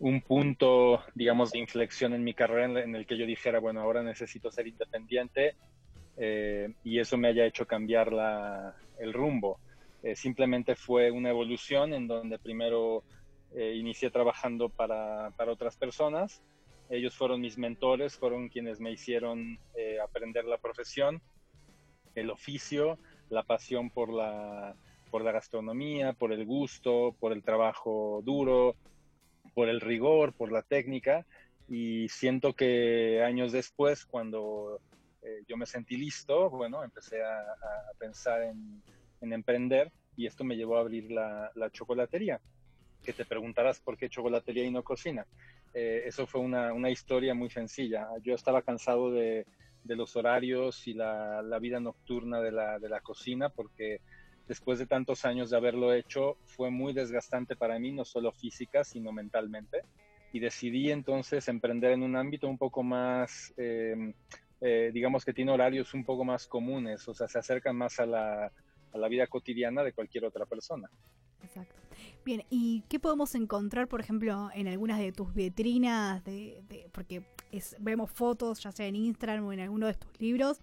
un 0.00 0.22
punto, 0.22 1.02
digamos, 1.14 1.52
de 1.52 1.58
inflexión 1.58 2.14
en 2.14 2.24
mi 2.24 2.32
carrera 2.32 2.82
en, 2.82 2.94
el 2.94 3.06
que 3.06 3.18
yo 3.18 3.26
dijera, 3.26 3.60
bueno, 3.60 3.82
ahora 3.82 4.02
necesito 4.02 4.50
ser 4.50 4.66
independiente 4.66 5.56
eh, 6.16 6.72
y 6.82 6.98
eso 6.98 7.18
me 7.18 7.28
haya 7.28 7.44
hecho 7.44 7.66
cambiar 7.66 8.10
la, 8.10 8.74
el 8.98 9.12
rumbo. 9.12 9.60
Eh, 10.02 10.16
simplemente 10.16 10.74
fue 10.74 11.10
una 11.10 11.28
evolución 11.28 11.92
en 11.92 12.08
donde 12.08 12.38
primero 12.38 13.04
eh, 13.54 13.74
inicié 13.76 14.10
trabajando 14.10 14.70
para, 14.70 15.32
para, 15.36 15.52
otras 15.52 15.76
personas. 15.76 16.42
Ellos 16.88 17.14
fueron 17.14 17.42
mis 17.42 17.58
mentores, 17.58 18.16
fueron 18.16 18.48
quienes 18.48 18.80
me 18.80 18.90
hicieron 18.90 19.58
aprender 20.02 20.44
la 20.44 20.58
profesión, 20.58 21.20
el 22.14 22.30
oficio, 22.30 22.98
la 23.28 23.42
pasión 23.42 23.90
por 23.90 24.12
la, 24.12 24.74
por 25.10 25.22
la 25.22 25.30
gastronomía, 25.30 26.14
por 26.14 26.32
el 26.32 26.44
gusto, 26.46 27.14
por 27.20 27.32
el 27.32 27.42
trabajo 27.42 28.22
duro, 28.24 28.74
por 29.54 29.68
el 29.68 29.80
rigor, 29.80 30.32
por 30.32 30.52
la 30.52 30.62
técnica. 30.62 31.26
Y 31.68 32.08
siento 32.08 32.54
que 32.54 33.22
años 33.22 33.52
después, 33.52 34.04
cuando 34.04 34.80
eh, 35.22 35.42
yo 35.46 35.56
me 35.56 35.66
sentí 35.66 35.96
listo, 35.96 36.50
bueno, 36.50 36.82
empecé 36.82 37.22
a, 37.22 37.44
pensar 37.98 38.42
en, 38.42 38.82
en, 39.20 39.32
emprender 39.32 39.92
y 40.16 40.26
esto 40.26 40.42
me 40.44 40.56
llevó 40.56 40.78
a 40.78 40.80
abrir 40.80 41.10
la, 41.10 41.50
la, 41.54 41.70
chocolatería. 41.70 42.40
Que 43.04 43.12
te 43.12 43.24
preguntarás 43.24 43.80
por 43.80 43.96
qué 43.96 44.08
chocolatería 44.08 44.64
y 44.64 44.70
no 44.70 44.82
cocina. 44.82 45.26
Eh, 45.72 46.02
eso 46.06 46.26
fue 46.26 46.40
una, 46.40 46.90
historia 46.90 47.34
muy 47.34 47.50
sencilla. 47.50 48.08
Yo 48.22 48.34
estaba 48.34 48.62
cansado 48.62 49.10
de, 49.12 49.46
los 49.84 50.16
horarios 50.16 50.86
y 50.86 50.94
la, 50.94 51.58
vida 51.60 51.80
nocturna 51.80 52.40
de 52.40 52.50
la 52.52 53.00
cocina 53.00 53.48
porque 53.48 54.00
después 54.50 54.80
de 54.80 54.86
tantos 54.86 55.24
años 55.24 55.48
de 55.48 55.56
haberlo 55.56 55.94
hecho, 55.94 56.36
fue 56.44 56.70
muy 56.70 56.92
desgastante 56.92 57.54
para 57.54 57.78
mí, 57.78 57.92
no 57.92 58.04
solo 58.04 58.32
física, 58.32 58.82
sino 58.82 59.12
mentalmente. 59.12 59.82
Y 60.32 60.40
decidí 60.40 60.90
entonces 60.90 61.46
emprender 61.46 61.92
en 61.92 62.02
un 62.02 62.16
ámbito 62.16 62.48
un 62.48 62.58
poco 62.58 62.82
más, 62.82 63.54
eh, 63.56 64.12
eh, 64.60 64.90
digamos 64.92 65.24
que 65.24 65.32
tiene 65.32 65.52
horarios 65.52 65.94
un 65.94 66.04
poco 66.04 66.24
más 66.24 66.48
comunes, 66.48 67.06
o 67.06 67.14
sea, 67.14 67.28
se 67.28 67.38
acercan 67.38 67.76
más 67.76 68.00
a 68.00 68.06
la, 68.06 68.46
a 68.92 68.98
la 68.98 69.06
vida 69.06 69.28
cotidiana 69.28 69.84
de 69.84 69.92
cualquier 69.92 70.24
otra 70.24 70.46
persona. 70.46 70.90
Exacto. 71.44 71.80
Bien, 72.24 72.42
¿y 72.50 72.82
qué 72.88 72.98
podemos 72.98 73.36
encontrar, 73.36 73.86
por 73.86 74.00
ejemplo, 74.00 74.50
en 74.52 74.66
algunas 74.66 74.98
de 74.98 75.12
tus 75.12 75.32
vitrinas? 75.32 76.24
De, 76.24 76.60
porque 76.90 77.22
vemos 77.78 78.10
fotos, 78.10 78.60
ya 78.60 78.72
sea 78.72 78.86
en 78.86 78.96
Instagram 78.96 79.46
o 79.46 79.52
en 79.52 79.60
alguno 79.60 79.86
de 79.86 79.94
tus 79.94 80.20
libros, 80.20 80.60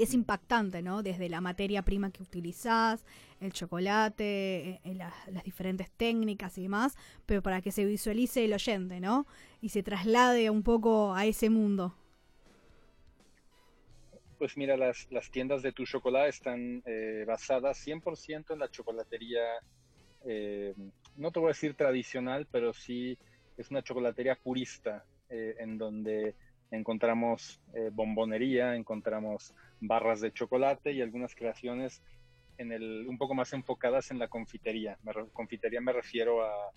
y 0.00 0.02
es 0.02 0.14
impactante, 0.14 0.80
¿no? 0.80 1.02
Desde 1.02 1.28
la 1.28 1.42
materia 1.42 1.82
prima 1.82 2.10
que 2.10 2.22
utilizás, 2.22 3.04
el 3.38 3.52
chocolate, 3.52 4.80
eh, 4.82 4.94
la, 4.94 5.12
las 5.30 5.44
diferentes 5.44 5.90
técnicas 5.90 6.56
y 6.56 6.62
demás, 6.62 6.96
pero 7.26 7.42
para 7.42 7.60
que 7.60 7.70
se 7.70 7.84
visualice 7.84 8.46
el 8.46 8.54
oyente, 8.54 8.98
¿no? 8.98 9.26
Y 9.60 9.68
se 9.68 9.82
traslade 9.82 10.48
un 10.48 10.62
poco 10.62 11.14
a 11.14 11.26
ese 11.26 11.50
mundo. 11.50 11.94
Pues 14.38 14.56
mira, 14.56 14.78
las, 14.78 15.06
las 15.10 15.30
tiendas 15.30 15.60
de 15.62 15.72
tu 15.72 15.84
chocolate 15.84 16.30
están 16.30 16.82
eh, 16.86 17.24
basadas 17.26 17.86
100% 17.86 18.54
en 18.54 18.58
la 18.58 18.70
chocolatería, 18.70 19.42
eh, 20.24 20.74
no 21.16 21.30
te 21.30 21.40
voy 21.40 21.48
a 21.48 21.52
decir 21.52 21.74
tradicional, 21.74 22.46
pero 22.50 22.72
sí 22.72 23.18
es 23.58 23.70
una 23.70 23.82
chocolatería 23.82 24.34
purista, 24.36 25.04
eh, 25.28 25.56
en 25.58 25.76
donde 25.76 26.34
encontramos 26.70 27.60
eh, 27.74 27.90
bombonería, 27.92 28.74
encontramos 28.74 29.54
barras 29.80 30.20
de 30.20 30.32
chocolate 30.32 30.92
y 30.92 31.00
algunas 31.00 31.34
creaciones 31.34 32.02
en 32.58 32.72
el, 32.72 33.06
un 33.08 33.16
poco 33.16 33.34
más 33.34 33.52
enfocadas 33.52 34.10
en 34.10 34.18
la 34.18 34.28
confitería. 34.28 34.98
Me, 35.02 35.12
confitería 35.32 35.80
me 35.80 35.92
refiero 35.92 36.44
a, 36.44 36.72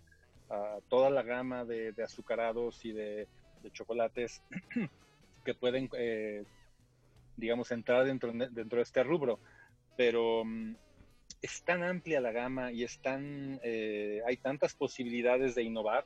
toda 0.88 1.10
la 1.10 1.24
gama 1.24 1.66
de, 1.66 1.94
azucarados 2.04 2.86
y 2.86 2.92
de, 2.92 3.28
chocolates 3.72 4.42
que 5.46 5.54
pueden, 5.56 5.90
eh, 5.98 6.44
digamos, 7.36 7.72
entrar 7.72 8.06
dentro, 8.06 8.32
dentro 8.32 8.78
de 8.78 8.84
este 8.84 9.04
rubro. 9.04 9.40
Pero 9.98 10.42
um, 10.42 10.76
es 11.42 11.64
tan 11.64 11.84
amplia 11.84 12.22
la 12.22 12.32
gama 12.32 12.72
y 12.72 12.84
es 12.84 13.00
tan, 13.00 13.60
eh, 13.64 14.22
hay 14.26 14.38
tantas 14.38 14.76
posibilidades 14.76 15.56
de 15.56 15.64
innovar 15.64 16.06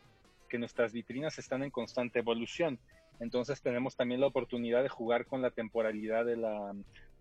que 0.50 0.58
nuestras 0.58 0.94
vitrinas 0.94 1.38
están 1.38 1.62
en 1.62 1.70
constante 1.70 2.20
evolución. 2.20 2.80
Entonces 3.20 3.62
tenemos 3.62 3.96
también 3.96 4.22
la 4.22 4.28
oportunidad 4.28 4.84
de 4.84 4.90
jugar 4.90 5.26
con 5.26 5.42
la 5.42 5.52
temporalidad 5.52 6.26
de, 6.26 6.38
la, 6.38 6.76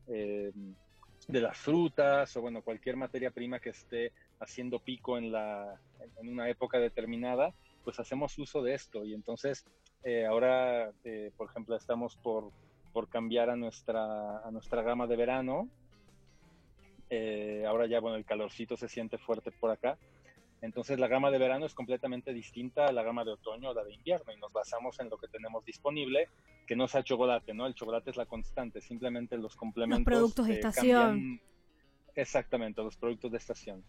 eh, 0.08 0.52
de 1.28 1.40
las 1.40 1.56
frutas 1.56 2.36
o 2.36 2.40
bueno, 2.40 2.62
cualquier 2.62 2.96
materia 2.96 3.30
prima 3.30 3.60
que 3.60 3.70
esté 3.70 4.12
haciendo 4.40 4.78
pico 4.78 5.16
en, 5.16 5.32
la, 5.32 5.80
en 6.20 6.28
una 6.28 6.48
época 6.50 6.78
determinada, 6.78 7.54
pues 7.84 7.98
hacemos 7.98 8.38
uso 8.38 8.62
de 8.62 8.74
esto. 8.74 9.04
Y 9.04 9.14
entonces 9.14 9.64
eh, 10.04 10.24
ahora, 10.24 10.92
eh, 11.04 11.32
por 11.36 11.50
ejemplo, 11.50 11.76
estamos 11.76 12.16
por, 12.16 12.52
por 12.92 13.08
cambiar 13.08 13.50
a 13.50 13.56
nuestra, 13.56 14.38
a 14.38 14.50
nuestra 14.50 14.82
gama 14.82 15.06
de 15.06 15.16
verano. 15.16 15.68
Eh, 17.10 17.64
ahora 17.66 17.86
ya, 17.86 18.00
bueno, 18.00 18.16
el 18.16 18.24
calorcito 18.24 18.76
se 18.76 18.88
siente 18.88 19.18
fuerte 19.18 19.50
por 19.50 19.70
acá. 19.70 19.98
Entonces 20.62 20.98
la 20.98 21.08
gama 21.08 21.30
de 21.30 21.38
verano 21.38 21.66
es 21.66 21.74
completamente 21.74 22.32
distinta 22.32 22.86
a 22.86 22.92
la 22.92 23.02
gama 23.02 23.24
de 23.24 23.32
otoño 23.32 23.70
o 23.70 23.74
la 23.74 23.84
de 23.84 23.92
invierno 23.92 24.32
y 24.32 24.40
nos 24.40 24.52
basamos 24.52 24.98
en 25.00 25.10
lo 25.10 25.18
que 25.18 25.28
tenemos 25.28 25.64
disponible, 25.64 26.28
que 26.66 26.74
no 26.74 26.88
sea 26.88 27.02
chocolate, 27.02 27.52
¿no? 27.52 27.66
El 27.66 27.74
chocolate 27.74 28.10
es 28.10 28.16
la 28.16 28.26
constante, 28.26 28.80
simplemente 28.80 29.36
los 29.36 29.54
complementos. 29.54 30.00
Los 30.00 30.18
productos 30.18 30.46
de 30.46 30.52
eh, 30.52 30.56
estación. 30.56 31.40
Exactamente, 32.14 32.82
los 32.82 32.96
productos 32.96 33.30
de 33.30 33.36
estación. 33.36 33.84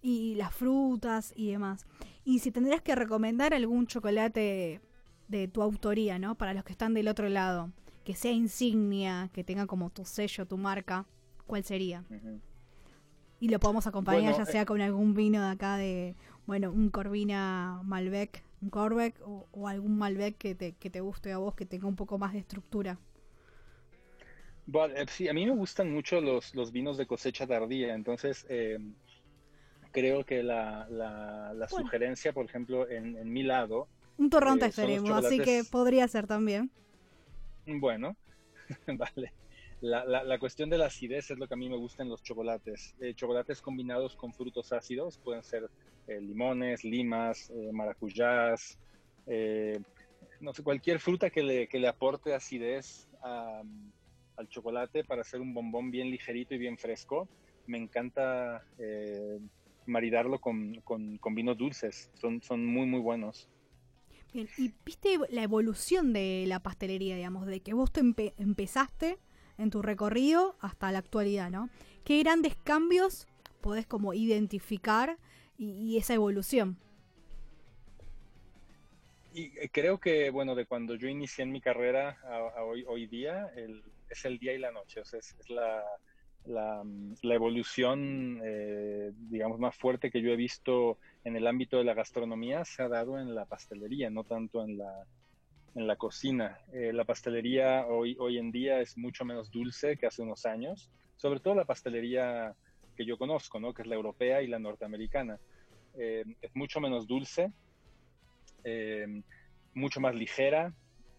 Y 0.00 0.34
las 0.34 0.54
frutas 0.54 1.32
y 1.36 1.50
demás. 1.50 1.86
Y 2.24 2.38
si 2.38 2.50
tendrías 2.50 2.80
que 2.80 2.94
recomendar 2.94 3.54
algún 3.54 3.86
chocolate 3.86 4.80
de 5.28 5.48
tu 5.48 5.62
autoría, 5.62 6.18
¿no? 6.18 6.36
Para 6.36 6.54
los 6.54 6.64
que 6.64 6.72
están 6.72 6.94
del 6.94 7.08
otro 7.08 7.28
lado, 7.28 7.70
que 8.04 8.14
sea 8.14 8.32
insignia, 8.32 9.30
que 9.32 9.44
tenga 9.44 9.66
como 9.66 9.90
tu 9.90 10.04
sello, 10.04 10.46
tu 10.46 10.56
marca, 10.56 11.06
¿cuál 11.46 11.62
sería? 11.64 12.04
Uh 12.10 12.14
-huh 12.14 12.51
y 13.42 13.48
lo 13.48 13.58
podemos 13.58 13.88
acompañar 13.88 14.22
bueno, 14.22 14.38
ya 14.38 14.46
sea 14.46 14.64
con 14.64 14.80
algún 14.80 15.14
vino 15.14 15.42
de 15.42 15.50
acá 15.50 15.76
de, 15.76 16.14
bueno, 16.46 16.70
un 16.70 16.90
Corvina 16.90 17.80
Malbec, 17.82 18.40
un 18.60 18.70
Corbec 18.70 19.20
o, 19.26 19.48
o, 19.50 19.66
algún 19.66 19.98
Malbec 19.98 20.38
que 20.38 20.54
te, 20.54 20.74
que 20.74 20.90
te 20.90 21.00
guste 21.00 21.32
a 21.32 21.38
vos, 21.38 21.56
que 21.56 21.66
tenga 21.66 21.88
un 21.88 21.96
poco 21.96 22.18
más 22.18 22.34
de 22.34 22.38
estructura. 22.38 23.00
Bueno, 24.64 24.94
sí, 25.08 25.26
a 25.26 25.32
mí 25.34 25.44
me 25.44 25.56
gustan 25.56 25.92
mucho 25.92 26.20
los, 26.20 26.54
los 26.54 26.70
vinos 26.70 26.96
de 26.96 27.06
cosecha 27.06 27.44
tardía, 27.44 27.96
entonces 27.96 28.46
eh, 28.48 28.78
creo 29.90 30.24
que 30.24 30.44
la, 30.44 30.86
la, 30.88 31.52
la 31.52 31.66
bueno. 31.66 31.86
sugerencia, 31.86 32.32
por 32.32 32.44
ejemplo, 32.44 32.88
en, 32.88 33.16
en 33.16 33.32
mi 33.32 33.42
lado... 33.42 33.88
Un 34.18 34.30
torrón 34.30 34.62
eh, 34.62 34.66
extremo, 34.66 35.16
así 35.16 35.40
que 35.40 35.64
podría 35.68 36.06
ser 36.06 36.28
también. 36.28 36.70
Bueno, 37.66 38.14
vale. 38.86 39.32
La, 39.82 40.04
la, 40.04 40.22
la, 40.22 40.38
cuestión 40.38 40.70
de 40.70 40.78
la 40.78 40.86
acidez 40.86 41.32
es 41.32 41.38
lo 41.40 41.48
que 41.48 41.54
a 41.54 41.56
mí 41.56 41.68
me 41.68 41.76
gusta 41.76 42.04
en 42.04 42.08
los 42.08 42.22
chocolates. 42.22 42.94
Eh, 43.00 43.14
chocolates 43.14 43.60
combinados 43.60 44.14
con 44.14 44.32
frutos 44.32 44.72
ácidos, 44.72 45.18
pueden 45.18 45.42
ser 45.42 45.68
eh, 46.06 46.20
limones, 46.20 46.84
limas, 46.84 47.50
eh, 47.50 47.72
maracuyás, 47.72 48.78
no 50.40 50.52
sé, 50.54 50.62
cualquier 50.62 51.00
fruta 51.00 51.30
que 51.30 51.42
le, 51.42 51.66
que 51.66 51.80
le 51.80 51.88
aporte 51.88 52.32
acidez 52.32 53.08
a, 53.22 53.62
al 54.36 54.48
chocolate 54.48 55.02
para 55.02 55.22
hacer 55.22 55.40
un 55.40 55.52
bombón 55.52 55.90
bien 55.90 56.10
ligerito 56.10 56.54
y 56.54 56.58
bien 56.58 56.78
fresco. 56.78 57.28
Me 57.66 57.78
encanta 57.78 58.64
maridarlo 59.86 60.40
con, 60.40 60.80
con, 60.82 61.18
con 61.18 61.34
vinos 61.34 61.58
dulces. 61.58 62.12
Son, 62.20 62.40
son 62.40 62.64
muy, 62.64 62.86
muy 62.86 63.00
buenos. 63.00 63.48
Bien, 64.32 64.48
y 64.56 64.72
viste 64.84 65.18
la 65.28 65.42
evolución 65.42 66.12
de 66.12 66.44
la 66.46 66.60
pastelería, 66.60 67.16
digamos, 67.16 67.46
de 67.46 67.60
que 67.60 67.74
vos 67.74 67.92
te 67.92 68.00
empe- 68.00 68.34
empezaste 68.38 69.18
en 69.62 69.70
tu 69.70 69.82
recorrido 69.82 70.56
hasta 70.60 70.92
la 70.92 70.98
actualidad, 70.98 71.50
¿no? 71.50 71.70
¿Qué 72.04 72.18
grandes 72.22 72.56
cambios 72.56 73.26
podés 73.60 73.86
como 73.86 74.12
identificar 74.14 75.18
y, 75.56 75.70
y 75.72 75.98
esa 75.98 76.14
evolución? 76.14 76.76
Y 79.32 79.58
eh, 79.58 79.70
creo 79.72 79.98
que, 79.98 80.30
bueno, 80.30 80.54
de 80.54 80.66
cuando 80.66 80.94
yo 80.94 81.08
inicié 81.08 81.44
en 81.44 81.52
mi 81.52 81.60
carrera 81.60 82.18
a, 82.24 82.58
a 82.60 82.64
hoy, 82.64 82.84
hoy 82.86 83.06
día, 83.06 83.48
el- 83.56 83.82
es 84.10 84.24
el 84.26 84.38
día 84.38 84.52
y 84.52 84.58
la 84.58 84.72
noche, 84.72 85.00
o 85.00 85.04
sea, 85.06 85.20
es, 85.20 85.34
es 85.38 85.48
la, 85.48 85.82
la, 86.44 86.82
mm, 86.84 87.14
la 87.22 87.34
evolución, 87.34 88.40
eh, 88.44 89.12
digamos, 89.14 89.58
más 89.58 89.74
fuerte 89.76 90.10
que 90.10 90.20
yo 90.20 90.30
he 90.32 90.36
visto 90.36 90.98
en 91.24 91.36
el 91.36 91.46
ámbito 91.46 91.78
de 91.78 91.84
la 91.84 91.94
gastronomía 91.94 92.64
se 92.66 92.82
ha 92.82 92.88
dado 92.88 93.18
en 93.18 93.34
la 93.34 93.46
pastelería, 93.46 94.10
no 94.10 94.24
tanto 94.24 94.62
en 94.64 94.76
la, 94.78 95.06
en 95.74 95.86
la 95.86 95.96
cocina. 95.96 96.58
Eh, 96.72 96.92
la 96.92 97.04
pastelería 97.04 97.86
hoy, 97.86 98.16
hoy 98.18 98.38
en 98.38 98.50
día 98.50 98.80
es 98.80 98.96
mucho 98.98 99.24
menos 99.24 99.50
dulce 99.50 99.96
que 99.96 100.06
hace 100.06 100.22
unos 100.22 100.44
años, 100.46 100.90
sobre 101.16 101.40
todo 101.40 101.54
la 101.54 101.64
pastelería 101.64 102.54
que 102.96 103.06
yo 103.06 103.16
conozco, 103.16 103.58
¿no? 103.58 103.72
que 103.72 103.82
es 103.82 103.88
la 103.88 103.94
europea 103.94 104.42
y 104.42 104.48
la 104.48 104.58
norteamericana. 104.58 105.38
Eh, 105.98 106.24
es 106.40 106.54
mucho 106.54 106.80
menos 106.80 107.06
dulce, 107.06 107.52
eh, 108.64 109.22
mucho 109.74 110.00
más 110.00 110.14
ligera. 110.14 110.74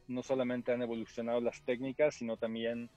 No 0.07 0.21
solamente 0.21 0.71
han 0.71 0.81
evolucionado 0.81 1.39
las 1.41 1.63
técnicas, 1.63 2.15
sino 2.15 2.37
también 2.37 2.89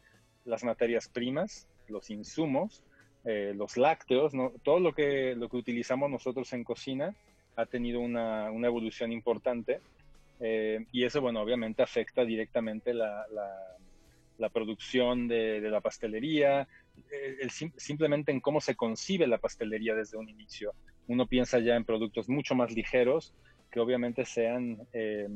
las 0.44 0.64
materias 0.64 1.08
primas, 1.08 1.66
los 1.88 2.10
insumos, 2.10 2.82
los 3.24 3.76
lácteos, 3.76 4.32
todo 4.62 4.78
lo 4.78 4.92
que, 4.92 5.34
lo 5.34 5.48
que 5.48 5.56
utilizamos 5.56 6.08
nosotros 6.08 6.52
en 6.52 6.62
cocina 6.62 7.12
ha 7.56 7.66
tenido 7.66 7.98
una, 7.98 8.52
una 8.52 8.68
evolución 8.68 9.10
importante. 9.10 9.80
Eh, 10.40 10.84
y 10.92 11.04
eso, 11.04 11.20
bueno, 11.20 11.40
obviamente 11.40 11.82
afecta 11.82 12.24
directamente 12.24 12.92
la, 12.92 13.24
la, 14.38 14.48
producción 14.50 15.28
de, 15.28 15.60
de, 15.60 15.70
la 15.70 15.80
pastelería, 15.80 16.68
eh, 17.10 17.36
el, 17.40 17.50
sim 17.50 17.72
simplemente 17.76 18.32
en 18.32 18.40
cómo 18.40 18.60
se 18.60 18.76
concibe 18.76 19.26
la 19.26 19.38
pastelería 19.38 19.94
desde 19.94 20.18
un 20.18 20.28
inicio. 20.28 20.72
Uno 21.08 21.26
piensa 21.26 21.58
ya 21.58 21.76
en 21.76 21.84
productos 21.84 22.28
mucho 22.28 22.54
más 22.54 22.72
ligeros 22.72 23.34
que 23.70 23.80
obviamente 23.80 24.24
sean 24.24 24.78
eh, 24.92 25.28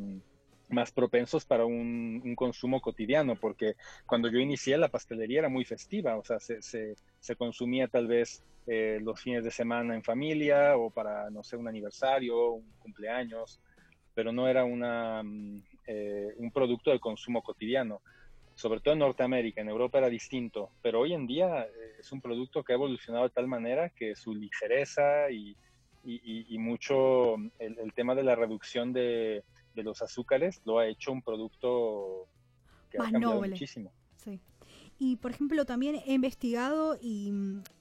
más 0.68 0.92
propensos 0.92 1.44
para 1.44 1.64
un, 1.64 2.22
un, 2.24 2.34
consumo 2.34 2.80
cotidiano, 2.80 3.36
porque 3.36 3.74
cuando 4.06 4.28
yo 4.28 4.38
inicié 4.38 4.78
la 4.78 4.88
pastelería 4.88 5.40
era 5.40 5.48
muy 5.48 5.64
festiva, 5.64 6.16
o 6.16 6.24
sea, 6.24 6.38
se, 6.38 6.62
se, 6.62 6.94
se 7.18 7.36
consumía 7.36 7.88
tal 7.88 8.06
vez 8.06 8.42
eh, 8.66 9.00
los 9.02 9.20
fines 9.20 9.42
de 9.42 9.50
semana 9.50 9.94
en 9.94 10.02
familia 10.02 10.76
o 10.76 10.90
para, 10.90 11.30
no 11.30 11.42
sé, 11.42 11.56
un 11.56 11.66
aniversario, 11.66 12.52
un 12.52 12.70
cumpleaños, 12.78 13.60
pero 14.14 14.32
no 14.32 14.48
era 14.48 14.64
una, 14.64 15.22
eh, 15.86 16.34
un 16.36 16.50
producto 16.50 16.90
de 16.90 17.00
consumo 17.00 17.42
cotidiano. 17.42 18.00
Sobre 18.54 18.80
todo 18.80 18.92
en 18.92 19.00
Norteamérica, 19.00 19.60
en 19.60 19.68
Europa 19.68 19.98
era 19.98 20.08
distinto, 20.08 20.70
pero 20.82 21.00
hoy 21.00 21.14
en 21.14 21.26
día 21.26 21.62
eh, 21.62 21.96
es 21.98 22.12
un 22.12 22.20
producto 22.20 22.62
que 22.62 22.72
ha 22.72 22.76
evolucionado 22.76 23.24
de 23.24 23.30
tal 23.30 23.46
manera 23.46 23.88
que 23.90 24.14
su 24.14 24.34
ligereza 24.34 25.30
y, 25.30 25.56
y, 26.04 26.54
y 26.54 26.58
mucho 26.58 27.36
el, 27.58 27.78
el, 27.78 27.92
tema 27.94 28.14
de 28.14 28.22
la 28.22 28.34
reducción 28.34 28.92
de, 28.92 29.44
de, 29.74 29.82
los 29.82 30.02
azúcares 30.02 30.60
lo 30.64 30.78
ha 30.78 30.86
hecho 30.86 31.12
un 31.12 31.22
producto 31.22 32.26
que 32.90 32.98
Más 32.98 33.08
ha 33.08 33.12
cambiado 33.12 33.34
noble. 33.36 33.50
muchísimo. 33.50 33.92
Sí. 34.16 34.40
Y 34.98 35.16
por 35.16 35.30
ejemplo, 35.30 35.64
también 35.64 35.96
he 36.06 36.12
investigado 36.12 36.98
y, 37.00 37.32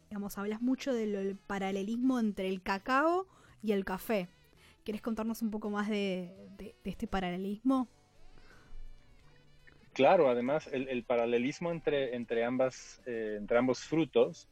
digamos, 0.10 0.38
hablas 0.38 0.62
mucho 0.62 0.94
del 0.94 1.36
paralelismo 1.36 2.20
entre 2.20 2.48
el 2.48 2.62
cacao 2.62 3.28
y 3.62 3.74
el 3.74 3.84
café. 3.84 4.30
¿Quieres 4.90 5.04
contarnos 5.04 5.44
un 5.44 5.52
poco 5.52 5.70
más 5.70 5.88
de, 5.88 6.34
este 6.84 7.06
paralelismo? 7.06 7.88
Claro, 9.94 10.30
además 10.30 10.68
el, 10.74 10.88
el 10.88 11.04
paralelismo 11.04 11.70
entre, 11.70 12.16
entre, 12.16 12.44
ambas, 12.44 13.00
eh, 13.06 13.36
entre 13.38 13.60
ambos 13.60 13.82
frutos 13.82 14.50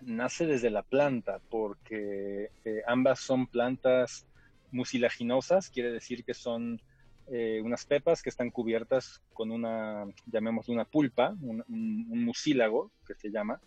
nace 0.00 0.46
desde 0.46 0.70
la 0.70 0.84
planta, 0.84 1.40
porque 1.50 2.50
eh, 2.64 2.82
ambas 2.86 3.18
son 3.18 3.48
plantas 3.48 4.28
mucilaginosas, 4.70 5.70
quiere 5.70 5.90
decir 5.90 6.22
que 6.22 6.32
son 6.32 6.80
eh, 7.26 7.60
unas 7.64 7.84
pepas 7.84 8.22
que 8.22 8.30
están 8.30 8.52
cubiertas 8.52 9.20
con 9.32 9.50
una, 9.50 10.04
llamémoslo 10.26 10.72
una 10.72 10.84
pulpa, 10.84 11.34
un, 11.40 11.64
un, 11.66 12.24
mucílago 12.24 12.92
que 13.04 13.16
se 13.16 13.32
llama, 13.32 13.60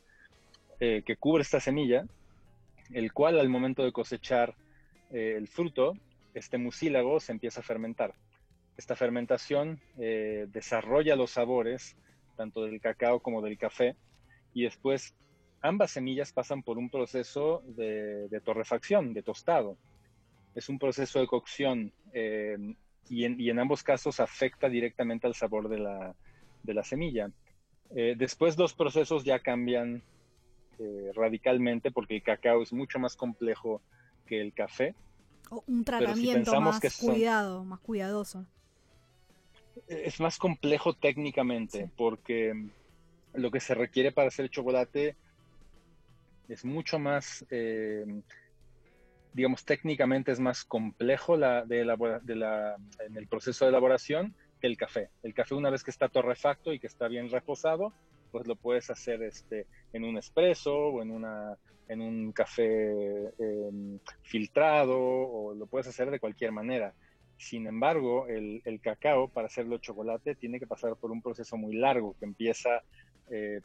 que 0.79 1.17
cubre 1.19 1.41
esta 1.41 1.59
semilla, 1.59 2.05
el 2.93 3.11
cual 3.11 3.37
al 3.37 3.49
momento 3.49 3.83
de 3.83 3.91
cosechar 3.91 4.55
eh, 5.11 5.33
el 5.35 5.47
fruto, 5.47 5.97
este 6.33 6.57
mucílago 6.57 7.19
se 7.19 7.31
empieza 7.31 7.61
a 7.61 7.63
fermentar. 7.63 8.13
Esta 8.77 8.95
fermentación 8.95 9.79
eh, 9.97 10.47
desarrolla 10.49 11.15
los 11.15 11.31
sabores 11.31 11.97
tanto 12.37 12.63
del 12.63 12.79
cacao 12.79 13.19
como 13.19 13.41
del 13.41 13.57
café 13.57 13.95
y 14.53 14.63
después 14.63 15.15
ambas 15.61 15.91
semillas 15.91 16.31
pasan 16.31 16.63
por 16.63 16.77
un 16.77 16.89
proceso 16.89 17.61
de, 17.65 18.41
torrefacción, 18.45 19.13
de 19.13 19.23
tostado. 19.23 19.77
Es 20.55 20.69
un 20.69 20.79
proceso 20.79 21.19
de 21.19 21.27
cocción 21.27 21.91
eh, 22.13 22.57
y, 23.09 23.25
en, 23.25 23.39
y, 23.39 23.49
en, 23.49 23.59
ambos 23.59 23.83
casos 23.83 24.19
afecta 24.19 24.69
directamente 24.69 25.27
al 25.27 25.35
sabor 25.35 25.67
de 25.67 25.79
la, 25.79 26.15
de 26.63 26.73
la 26.73 26.83
semilla. 26.83 27.31
Después 27.89 28.55
los 28.55 28.75
procesos 28.75 29.23
ya 29.23 29.39
cambian 29.39 30.03
radicalmente 31.15 31.89
porque 31.89 32.17
el 32.17 32.21
cacao 32.21 32.61
es 32.61 32.71
mucho 32.71 32.99
más 32.99 33.15
complejo 33.15 33.81
que 34.29 34.39
el 34.39 34.53
café. 34.53 34.93
Un 35.65 35.83
tratamiento 35.83 36.51
si 36.51 36.59
más 36.59 36.79
son, 36.93 37.13
cuidado, 37.13 37.65
más 37.65 37.79
cuidadoso. 37.79 38.45
Es 39.87 40.19
más 40.19 40.37
complejo 40.37 40.93
técnicamente 40.93 41.85
sí. 41.85 41.91
porque 41.97 42.69
lo 43.33 43.49
que 43.49 43.59
se 43.59 43.73
requiere 43.73 44.11
para 44.11 44.27
hacer 44.27 44.49
chocolate 44.49 45.15
es 46.47 46.63
mucho 46.63 46.99
más, 46.99 47.43
eh, 47.49 48.05
digamos, 49.33 49.65
técnicamente 49.65 50.31
es 50.31 50.39
más 50.39 50.63
complejo 50.63 51.35
la, 51.35 51.65
de 51.65 51.81
elabora, 51.81 52.19
de 52.19 52.35
la, 52.35 52.75
en 52.99 53.17
el 53.17 53.27
proceso 53.27 53.65
de 53.65 53.69
elaboración 53.69 54.35
que 54.61 54.67
el 54.67 54.77
café. 54.77 55.09
El 55.23 55.33
café 55.33 55.55
una 55.55 55.71
vez 55.71 55.83
que 55.83 55.91
está 55.91 56.09
torrefacto 56.09 56.73
y 56.73 56.79
que 56.79 56.87
está 56.87 57.07
bien 57.07 57.31
reposado, 57.31 57.93
pues 58.31 58.47
lo 58.47 58.55
puedes 58.55 58.89
hacer 58.89 59.21
este, 59.23 59.67
en 59.93 60.03
un 60.03 60.17
espresso 60.17 60.75
o 60.75 61.01
en, 61.01 61.11
una, 61.11 61.57
en 61.87 62.01
un 62.01 62.31
café 62.31 62.63
eh, 62.63 63.99
filtrado 64.23 64.99
o 64.99 65.53
lo 65.53 65.65
puedes 65.67 65.87
hacer 65.87 66.11
de 66.11 66.19
cualquier 66.19 66.51
manera. 66.51 66.93
Sin 67.37 67.67
embargo, 67.67 68.27
el, 68.27 68.61
el, 68.65 68.81
cacao 68.81 69.29
para 69.29 69.47
hacerlo 69.47 69.77
chocolate 69.77 70.35
tiene 70.35 70.59
que 70.59 70.67
pasar 70.67 70.95
por 70.97 71.11
un 71.11 71.21
proceso 71.21 71.55
muy 71.55 71.73
largo 71.75 72.15
que 72.19 72.25
empieza 72.25 72.81
eh, 73.29 73.61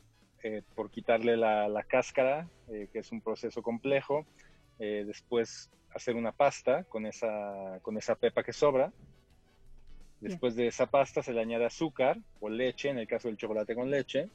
eh, 0.46 0.60
por 0.74 0.90
quitarle 0.90 1.38
la, 1.38 1.68
la 1.68 1.84
cáscara, 1.84 2.46
eh, 2.68 2.88
que 2.92 2.98
es 2.98 3.10
un 3.12 3.22
proceso 3.22 3.62
complejo, 3.62 4.26
eh, 4.78 5.04
después 5.06 5.70
hacer 5.94 6.16
una 6.16 6.32
pasta 6.32 6.84
con 6.84 7.06
esa, 7.06 7.78
con 7.80 7.96
esa 7.96 8.14
pepa 8.14 8.42
que 8.42 8.52
sobra, 8.52 8.92
después 10.20 10.54
de 10.54 10.66
esa 10.66 10.84
pasta 10.84 11.22
se 11.22 11.32
le 11.32 11.40
añade 11.40 11.64
azúcar 11.64 12.18
o 12.40 12.50
leche, 12.50 12.90
en 12.90 12.98
el 12.98 13.06
caso 13.06 13.28
del 13.28 13.38
chocolate 13.38 13.74
con 13.74 13.90
leche, 13.90 14.28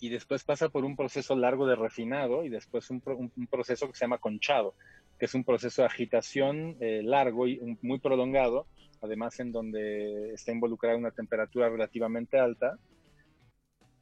y 0.00 0.08
después 0.08 0.44
pasa 0.44 0.70
por 0.70 0.84
un 0.84 0.96
proceso 0.96 1.36
largo 1.36 1.66
de 1.66 1.76
refinado 1.76 2.44
y 2.44 2.48
después 2.48 2.90
un, 2.90 3.02
un, 3.06 3.30
un 3.36 3.46
proceso 3.46 3.86
que 3.86 3.94
se 3.94 4.04
llama 4.04 4.18
conchado, 4.18 4.74
que 5.18 5.26
es 5.26 5.34
un 5.34 5.44
proceso 5.44 5.82
de 5.82 5.86
agitación 5.86 6.76
eh, 6.80 7.02
largo 7.04 7.46
y 7.46 7.58
un, 7.58 7.78
muy 7.82 7.98
prolongado, 7.98 8.66
además 9.02 9.38
en 9.38 9.52
donde 9.52 10.32
está 10.32 10.52
involucrada 10.52 10.96
una 10.96 11.10
temperatura 11.10 11.68
relativamente 11.68 12.38
alta, 12.38 12.78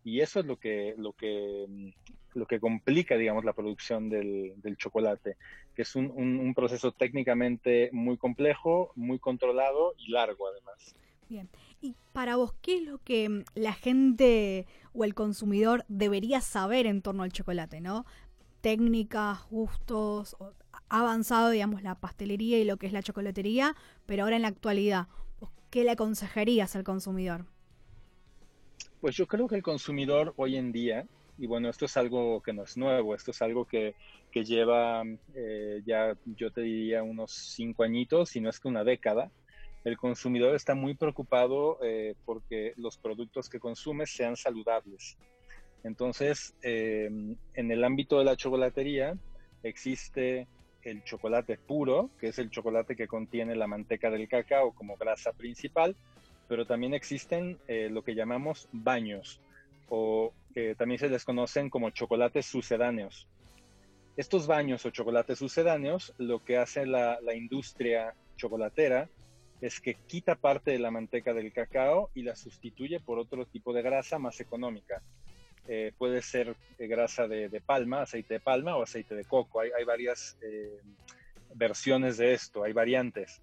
y 0.05 0.21
eso 0.21 0.41
es 0.41 0.47
lo 0.47 0.57
que, 0.57 0.95
lo 0.97 1.13
que, 1.13 1.93
lo 2.35 2.47
que 2.47 2.61
complica, 2.61 3.17
digamos, 3.17 3.45
la 3.45 3.53
producción 3.53 4.09
del, 4.09 4.55
del 4.63 4.77
chocolate, 4.77 5.37
que 5.75 5.83
es 5.83 5.97
un, 5.97 6.55
proceso 6.55 6.93
técnicamente 6.93 7.91
muy 7.93 8.17
complejo, 8.17 8.93
muy 8.95 9.19
controlado 9.19 9.95
y 9.99 10.11
largo 10.13 10.49
además. 10.49 10.95
Bien, 11.29 11.51
y 11.83 11.95
para 12.15 12.37
vos, 12.37 12.55
¿qué 12.63 12.79
es 12.79 12.83
lo 12.85 12.99
que 13.05 13.45
la 13.55 13.75
gente 13.75 14.67
o 14.95 15.05
el 15.05 15.15
consumidor 15.15 15.85
debería 15.89 16.41
saber 16.41 16.87
en 16.87 17.03
torno 17.03 17.23
al 17.23 17.33
chocolate, 17.33 17.83
no? 17.83 18.07
Técnicas, 18.63 19.47
gustos, 19.51 20.37
ha 20.89 21.01
avanzado, 21.01 21.51
digamos, 21.51 21.83
la 21.83 21.97
pastelería 21.97 22.59
y 22.59 22.65
lo 22.65 22.79
que 22.79 22.87
es 22.87 22.95
la 22.95 23.03
chocolatería, 23.03 23.77
pero 24.07 24.23
ahora 24.23 24.37
en 24.37 24.43
la 24.43 24.49
actualidad, 24.49 25.09
¿qué 25.69 25.85
le 25.85 25.91
aconsejarías 25.91 26.75
al 26.77 26.85
consumidor? 26.85 27.45
Pues 29.03 29.15
yo 29.15 29.27
creo 29.27 29.49
que 29.49 29.57
el 29.57 29.63
consumidor 29.63 30.33
hoy 30.37 30.57
en 30.57 30.73
día, 30.73 31.07
y 31.37 31.47
bueno, 31.47 31.69
esto 31.69 31.85
es 31.85 31.97
algo 31.99 32.41
que 32.41 32.55
no 32.55 32.63
es 32.63 32.79
nuevo, 32.79 33.15
esto 33.15 33.33
es 33.33 33.43
algo 33.43 33.67
que, 33.67 33.95
que 34.33 34.45
lleva 34.45 35.03
eh, 35.35 35.83
ya, 35.85 36.17
yo 36.25 36.51
te 36.51 36.63
diría, 36.63 37.03
unos 37.03 37.33
cinco 37.33 37.83
añitos, 37.83 38.31
si 38.31 38.41
no 38.41 38.49
es 38.49 38.59
que 38.59 38.69
una 38.69 38.83
década, 38.83 39.31
el 39.85 39.97
consumidor 39.97 40.55
está 40.55 40.75
muy 40.75 40.95
preocupado 40.95 41.79
eh, 41.83 42.15
porque 42.25 42.75
los 42.77 42.99
productos 42.99 43.49
que 43.49 43.61
consume 43.61 44.07
sean 44.07 44.37
saludables. 44.37 45.17
Entonces, 45.85 46.55
eh, 46.63 47.09
en 47.55 47.71
el 47.71 47.85
ámbito 47.85 48.19
de 48.19 48.25
la 48.25 48.37
chocolatería, 48.37 49.17
existe 49.63 50.47
el 50.83 51.05
chocolate 51.05 51.59
puro, 51.59 52.11
que 52.19 52.29
es 52.29 52.39
el 52.39 52.51
chocolate 52.51 52.97
que 52.97 53.07
contiene 53.07 53.55
la 53.55 53.67
manteca 53.67 54.11
del 54.11 54.29
cacao 54.29 54.73
como 54.73 54.97
grasa 54.97 55.33
principal, 55.33 55.95
pero 56.49 56.67
también 56.67 56.95
existen 56.95 57.59
eh, 57.69 57.89
lo 57.91 58.03
que 58.03 58.15
llamamos 58.15 58.69
baños, 58.73 59.41
o 59.89 60.33
que 60.55 60.75
también 60.75 60.99
se 60.99 61.09
les 61.09 61.25
conocen 61.25 61.71
como 61.71 61.91
chocolates 61.91 62.47
sucedáneos. 62.47 63.29
Estos 64.17 64.47
baños 64.47 64.85
o 64.85 64.91
chocolates 64.91 65.39
sucedáneos, 65.39 66.13
lo 66.19 66.43
que 66.45 66.57
hace 66.57 66.85
la 66.85 67.19
industria 67.35 68.15
chocolatera 68.37 69.09
es 69.61 69.81
que 69.81 69.95
quita 69.95 70.37
parte 70.37 70.71
de 70.71 70.79
la 70.79 70.91
manteca 70.91 71.35
del 71.35 71.53
cacao 71.53 72.11
y 72.15 72.23
la 72.23 72.37
sustituye 72.37 73.01
por 73.01 73.19
otro 73.19 73.45
tipo 73.47 73.73
de 73.73 73.83
grasa 73.83 74.19
más 74.19 74.41
económica. 74.41 75.03
Eh, 75.67 75.93
puede 75.99 76.23
ser 76.23 76.57
eh, 76.79 76.87
grasa 76.87 77.27
de, 77.29 77.61
palma, 77.65 78.03
aceite 78.03 78.35
de 78.35 78.41
palma 78.41 78.77
o 78.77 78.83
aceite 78.83 79.15
de 79.15 79.25
coco. 79.25 79.61
Hay, 79.61 79.85
varias 79.85 80.39
eh, 80.43 80.81
versiones 81.55 82.17
de 82.17 82.33
esto, 82.33 82.63
hay 82.65 82.73
variantes. 82.73 83.43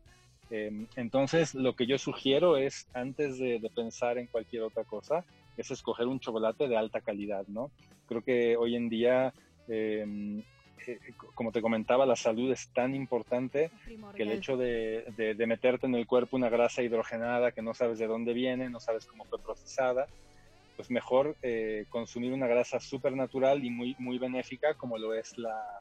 Eh, 0.49 0.87
entonces, 0.95 1.53
lo 1.53 1.75
que 1.75 1.85
yo 1.85 1.97
sugiero 1.97 2.57
es, 2.57 2.87
antes 2.93 3.37
de, 3.37 3.59
de, 3.59 3.69
pensar 3.69 4.17
en 4.17 4.27
cualquier 4.27 4.63
otra 4.63 4.83
cosa, 4.83 5.25
es 5.57 5.69
escoger 5.71 6.07
un 6.07 6.19
chocolate 6.19 6.67
de 6.67 6.77
alta 6.77 7.01
calidad, 7.01 7.45
¿no? 7.47 7.71
Creo 8.07 8.23
que 8.23 8.55
hoy 8.57 8.75
en 8.75 8.89
día 8.89 9.33
eh, 10.87 10.99
eh, 11.07 11.13
como 11.33 11.51
te 11.51 11.61
comentaba, 11.61 12.05
la 12.05 12.15
salud 12.15 12.51
es 12.51 12.69
tan 12.69 12.95
importante 12.95 13.71
que 14.15 14.23
el 14.23 14.31
hecho 14.31 14.57
de, 14.57 15.05
de, 15.17 15.35
de, 15.35 15.47
meterte 15.47 15.87
en 15.87 15.95
el 15.95 16.07
cuerpo 16.07 16.37
una 16.37 16.49
grasa 16.49 16.83
hidrogenada 16.83 17.51
que 17.51 17.61
no 17.61 17.73
sabes 17.73 17.99
de 17.99 18.07
dónde 18.07 18.33
viene, 18.33 18.69
no 18.69 18.79
sabes 18.79 19.05
cómo 19.05 19.25
fue 19.25 19.39
procesada, 19.39 20.07
pues 20.75 20.91
mejor 20.91 21.35
eh, 21.41 21.85
consumir 21.89 22.33
una 22.33 22.47
grasa 22.47 22.79
súper 22.79 23.13
natural 23.13 23.63
y 23.63 23.69
muy, 23.69 23.95
muy 23.99 24.17
benéfica 24.17 24.73
como 24.75 24.97
lo 24.97 25.13
es 25.13 25.37
la, 25.37 25.79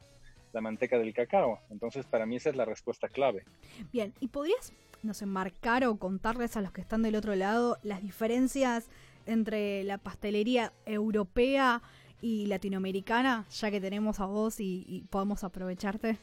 la 0.53 0.61
manteca 0.61 0.97
del 0.97 1.13
cacao. 1.13 1.59
Entonces, 1.69 2.05
para 2.05 2.25
mí 2.25 2.37
esa 2.37 2.49
es 2.49 2.55
la 2.55 2.65
respuesta 2.65 3.09
clave. 3.09 3.43
Bien, 3.91 4.13
¿y 4.19 4.29
podrías, 4.29 4.73
no 5.03 5.13
sé, 5.13 5.25
marcar 5.25 5.85
o 5.85 5.97
contarles 5.97 6.55
a 6.57 6.61
los 6.61 6.71
que 6.71 6.81
están 6.81 7.01
del 7.01 7.15
otro 7.15 7.35
lado 7.35 7.77
las 7.83 8.01
diferencias 8.01 8.89
entre 9.25 9.83
la 9.83 9.97
pastelería 9.97 10.71
europea 10.85 11.81
y 11.81 12.04
latinoamericana, 12.21 13.45
ya 13.49 13.71
que 13.71 13.79
tenemos 13.79 14.19
a 14.19 14.25
vos 14.25 14.59
y, 14.59 14.85
y 14.87 15.01
podemos 15.01 15.43
aprovecharte 15.43 16.17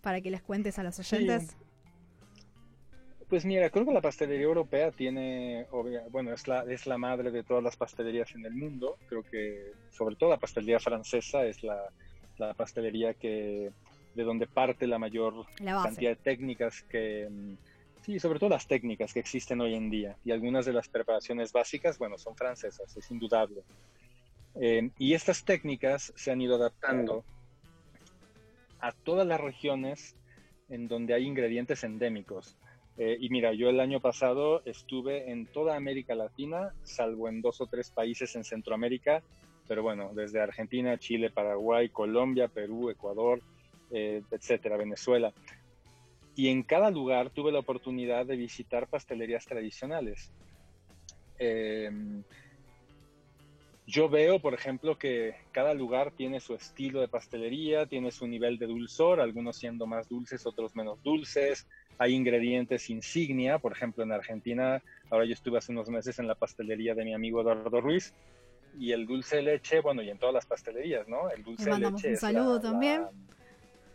para 0.00 0.20
que 0.20 0.30
les 0.30 0.42
cuentes 0.42 0.78
a 0.78 0.82
los 0.82 0.98
oyentes? 0.98 1.50
Sí. 1.50 1.56
Pues 3.28 3.44
mira, 3.44 3.70
creo 3.70 3.86
que 3.86 3.92
la 3.92 4.00
pastelería 4.00 4.44
europea 4.44 4.90
tiene, 4.90 5.66
bueno, 6.10 6.32
es 6.32 6.46
la, 6.46 6.62
es 6.70 6.86
la 6.86 6.98
madre 6.98 7.30
de 7.30 7.42
todas 7.42 7.64
las 7.64 7.76
pastelerías 7.76 8.34
en 8.34 8.44
el 8.44 8.52
mundo. 8.52 8.98
Creo 9.08 9.22
que 9.22 9.72
sobre 9.90 10.14
todo 10.16 10.30
la 10.30 10.36
pastelería 10.36 10.78
francesa 10.78 11.44
es 11.44 11.62
la, 11.62 11.90
la 12.38 12.54
pastelería 12.54 13.14
que 13.14 13.72
de 14.14 14.22
donde 14.22 14.46
parte 14.46 14.86
la 14.86 14.98
mayor 14.98 15.46
la 15.58 15.82
cantidad 15.82 16.10
de 16.10 16.16
técnicas 16.16 16.82
que, 16.82 17.28
mm, 17.28 17.54
sí, 18.02 18.20
sobre 18.20 18.38
todo 18.38 18.50
las 18.50 18.66
técnicas 18.68 19.12
que 19.12 19.20
existen 19.20 19.60
hoy 19.60 19.74
en 19.74 19.90
día. 19.90 20.16
Y 20.24 20.30
algunas 20.30 20.66
de 20.66 20.72
las 20.72 20.88
preparaciones 20.88 21.52
básicas, 21.52 21.98
bueno, 21.98 22.18
son 22.18 22.36
francesas, 22.36 22.96
es 22.96 23.10
indudable. 23.10 23.62
Eh, 24.60 24.90
y 24.98 25.14
estas 25.14 25.44
técnicas 25.44 26.12
se 26.16 26.30
han 26.30 26.40
ido 26.40 26.56
adaptando 26.56 27.24
a 28.80 28.92
todas 28.92 29.26
las 29.26 29.40
regiones 29.40 30.16
en 30.68 30.88
donde 30.88 31.14
hay 31.14 31.26
ingredientes 31.26 31.84
endémicos. 31.84 32.56
Eh, 32.96 33.16
y 33.18 33.28
mira, 33.28 33.52
yo 33.52 33.68
el 33.68 33.80
año 33.80 34.00
pasado 34.00 34.62
estuve 34.64 35.30
en 35.30 35.46
toda 35.46 35.76
América 35.76 36.14
Latina, 36.14 36.72
salvo 36.84 37.28
en 37.28 37.40
dos 37.40 37.60
o 37.60 37.66
tres 37.66 37.90
países 37.90 38.36
en 38.36 38.44
Centroamérica, 38.44 39.22
pero 39.66 39.82
bueno, 39.82 40.12
desde 40.14 40.40
Argentina, 40.40 40.98
Chile, 40.98 41.30
Paraguay, 41.30 41.88
Colombia, 41.88 42.48
Perú, 42.48 42.90
Ecuador, 42.90 43.40
eh, 43.90 44.22
etcétera, 44.30 44.76
Venezuela. 44.76 45.32
Y 46.36 46.48
en 46.48 46.62
cada 46.62 46.90
lugar 46.90 47.30
tuve 47.30 47.52
la 47.52 47.60
oportunidad 47.60 48.26
de 48.26 48.36
visitar 48.36 48.86
pastelerías 48.88 49.46
tradicionales. 49.46 50.30
Eh, 51.38 51.90
yo 53.86 54.08
veo, 54.08 54.38
por 54.40 54.54
ejemplo, 54.54 54.96
que 54.98 55.34
cada 55.52 55.74
lugar 55.74 56.12
tiene 56.12 56.40
su 56.40 56.54
estilo 56.54 57.00
de 57.00 57.08
pastelería, 57.08 57.86
tiene 57.86 58.10
su 58.10 58.26
nivel 58.26 58.58
de 58.58 58.66
dulzor, 58.66 59.20
algunos 59.20 59.56
siendo 59.56 59.86
más 59.86 60.08
dulces, 60.08 60.46
otros 60.46 60.74
menos 60.74 61.02
dulces. 61.02 61.66
Hay 61.98 62.14
ingredientes 62.14 62.88
insignia, 62.88 63.58
por 63.58 63.72
ejemplo, 63.72 64.02
en 64.02 64.12
Argentina, 64.12 64.82
ahora 65.10 65.26
yo 65.26 65.34
estuve 65.34 65.58
hace 65.58 65.72
unos 65.72 65.88
meses 65.90 66.18
en 66.18 66.26
la 66.26 66.34
pastelería 66.34 66.94
de 66.94 67.04
mi 67.04 67.14
amigo 67.14 67.42
Eduardo 67.42 67.80
Ruiz, 67.80 68.14
y 68.78 68.92
el 68.92 69.06
dulce 69.06 69.36
de 69.36 69.42
leche, 69.42 69.80
bueno, 69.80 70.02
y 70.02 70.10
en 70.10 70.18
todas 70.18 70.34
las 70.34 70.46
pastelerías, 70.46 71.06
¿no? 71.06 71.30
El 71.30 71.44
dulce 71.44 71.70
de 71.70 71.78
leche. 71.78 72.10
Un 72.10 72.16
saludo 72.16 72.56
es 72.56 72.64
la, 72.64 72.70
también. 72.70 73.02
La, 73.02 73.10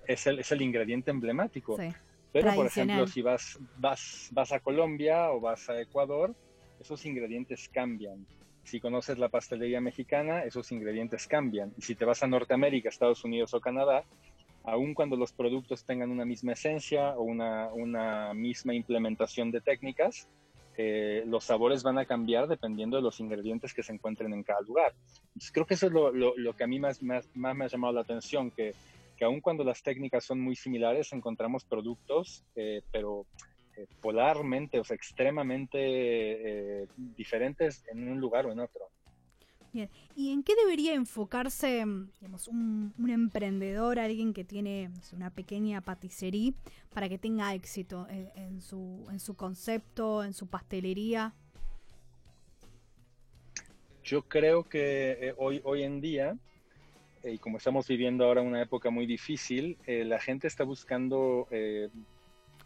es, 0.08 0.28
el, 0.28 0.40
es 0.40 0.52
el 0.52 0.62
ingrediente 0.62 1.12
emblemático. 1.12 1.78
Sí. 1.78 1.90
Pero, 2.32 2.54
por 2.54 2.68
ejemplo, 2.68 3.08
si 3.08 3.22
vas, 3.22 3.58
vas, 3.78 4.30
vas 4.32 4.52
a 4.52 4.60
Colombia 4.60 5.32
o 5.32 5.40
vas 5.40 5.68
a 5.70 5.82
Ecuador, 5.82 6.36
esos 6.80 7.04
ingredientes 7.06 7.68
cambian. 7.70 8.26
Si 8.70 8.80
conoces 8.80 9.18
la 9.18 9.30
pastelería 9.30 9.82
mexicana, 9.82 10.44
esos 10.44 10.72
ingredientes 10.72 11.26
cambian. 11.26 11.74
Y 11.76 11.82
si 11.82 11.96
te 11.96 12.06
vas 12.06 12.22
a 12.22 12.28
Norteamérica, 12.28 12.90
Estados 12.90 13.24
Unidos 13.24 13.56
o 13.56 13.60
Canadá, 13.60 14.04
aun 14.64 14.94
cuando 14.94 15.16
los 15.16 15.34
productos 15.34 15.84
tengan 15.86 16.12
una 16.12 16.24
misma 16.24 16.52
esencia 16.52 17.18
o 17.18 17.24
una, 17.24 17.70
una 17.74 18.32
misma 18.36 18.76
implementación 18.76 19.50
de 19.50 19.62
técnicas, 19.62 20.28
eh, 20.78 21.24
los 21.26 21.46
sabores 21.46 21.82
van 21.82 21.98
a 21.98 22.06
cambiar 22.06 22.48
dependiendo 22.48 22.98
de 22.98 23.02
los 23.02 23.20
ingredientes 23.20 23.74
que 23.74 23.82
se 23.82 23.92
encuentren 23.92 24.34
en 24.34 24.44
cada 24.44 24.62
lugar. 24.62 24.94
Entonces, 25.30 25.52
creo 25.52 25.66
que 25.66 25.74
eso 25.74 25.88
es 25.88 25.92
lo, 25.92 26.12
lo, 26.12 26.38
lo 26.38 26.54
que 26.54 26.64
a 26.64 26.68
mí 26.68 26.80
más, 26.80 27.02
más, 27.02 27.28
más, 27.34 27.56
me 27.56 27.66
ha 27.66 27.70
llamado 27.70 27.94
la 27.94 28.02
atención, 28.02 28.52
que, 28.52 28.76
que 29.18 29.26
aun 29.26 29.42
cuando 29.42 29.64
las 29.64 29.82
técnicas 29.82 30.24
son 30.24 30.42
muy 30.42 30.56
similares, 30.56 31.12
encontramos 31.12 31.64
productos, 31.64 32.44
eh, 32.56 32.84
pero 32.92 33.26
eh, 33.80 33.88
polarmente, 34.02 34.80
o 34.80 34.84
sea, 34.84 34.96
extremadamente 34.96 35.78
eh, 35.80 36.88
diferentes 36.98 37.84
en 37.92 38.10
un 38.10 38.20
lugar 38.20 38.46
o 38.46 38.52
en 38.52 38.60
otro. 38.60 38.90
Bien, 39.72 39.90
¿y 40.16 40.32
en 40.34 40.42
qué 40.44 40.56
debería 40.56 40.94
enfocarse 40.96 41.86
digamos, 42.20 42.48
un, 42.48 42.94
un 42.98 43.10
emprendedor, 43.10 44.00
alguien 44.00 44.34
que 44.34 44.44
tiene 44.44 44.90
no 44.90 45.02
sé, 45.04 45.16
una 45.16 45.30
pequeña 45.30 45.82
paticería, 45.82 46.54
para 46.92 47.08
que 47.08 47.20
tenga 47.20 47.54
éxito 47.54 48.08
en, 48.10 48.32
en, 48.36 48.62
su, 48.62 49.08
en 49.12 49.20
su 49.20 49.36
concepto, 49.36 50.24
en 50.24 50.34
su 50.34 50.48
pastelería? 50.48 51.36
Yo 54.04 54.24
creo 54.24 54.68
que 54.68 55.12
eh, 55.22 55.34
hoy, 55.38 55.62
hoy 55.64 55.84
en 55.84 56.02
día, 56.02 56.36
eh, 57.24 57.34
y 57.34 57.38
como 57.38 57.58
estamos 57.58 57.88
viviendo 57.88 58.26
ahora 58.26 58.42
una 58.42 58.60
época 58.60 58.90
muy 58.90 59.06
difícil, 59.06 59.78
eh, 59.86 60.04
la 60.04 60.20
gente 60.20 60.48
está 60.48 60.64
buscando 60.64 61.48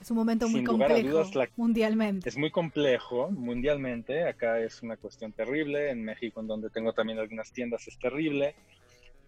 es 0.02 0.12
un 0.12 0.18
momento 0.18 0.50
muy 0.50 0.64
complejo 0.64 1.10
dudas, 1.10 1.36
la, 1.36 1.50
mundialmente. 1.56 2.30
Es 2.30 2.38
muy 2.38 2.52
complejo 2.52 3.30
mundialmente. 3.32 4.28
Acá 4.28 4.60
es 4.60 4.82
una 4.84 4.98
cuestión 4.98 5.32
terrible. 5.32 5.90
En 5.90 6.04
México, 6.04 6.42
en 6.42 6.48
donde 6.48 6.70
tengo 6.70 6.94
también 6.94 7.20
algunas 7.20 7.52
tiendas, 7.52 7.88
es 7.88 7.98
terrible. 7.98 8.56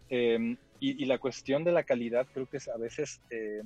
Eh, 0.09 0.57
y, 0.79 1.03
y, 1.03 1.05
la 1.05 1.17
cuestión 1.17 1.63
de 1.63 1.71
la 1.71 1.83
calidad, 1.83 2.27
creo 2.33 2.47
que 2.47 2.57
es, 2.57 2.67
a 2.67 2.77
veces 2.77 3.21
eh, 3.29 3.63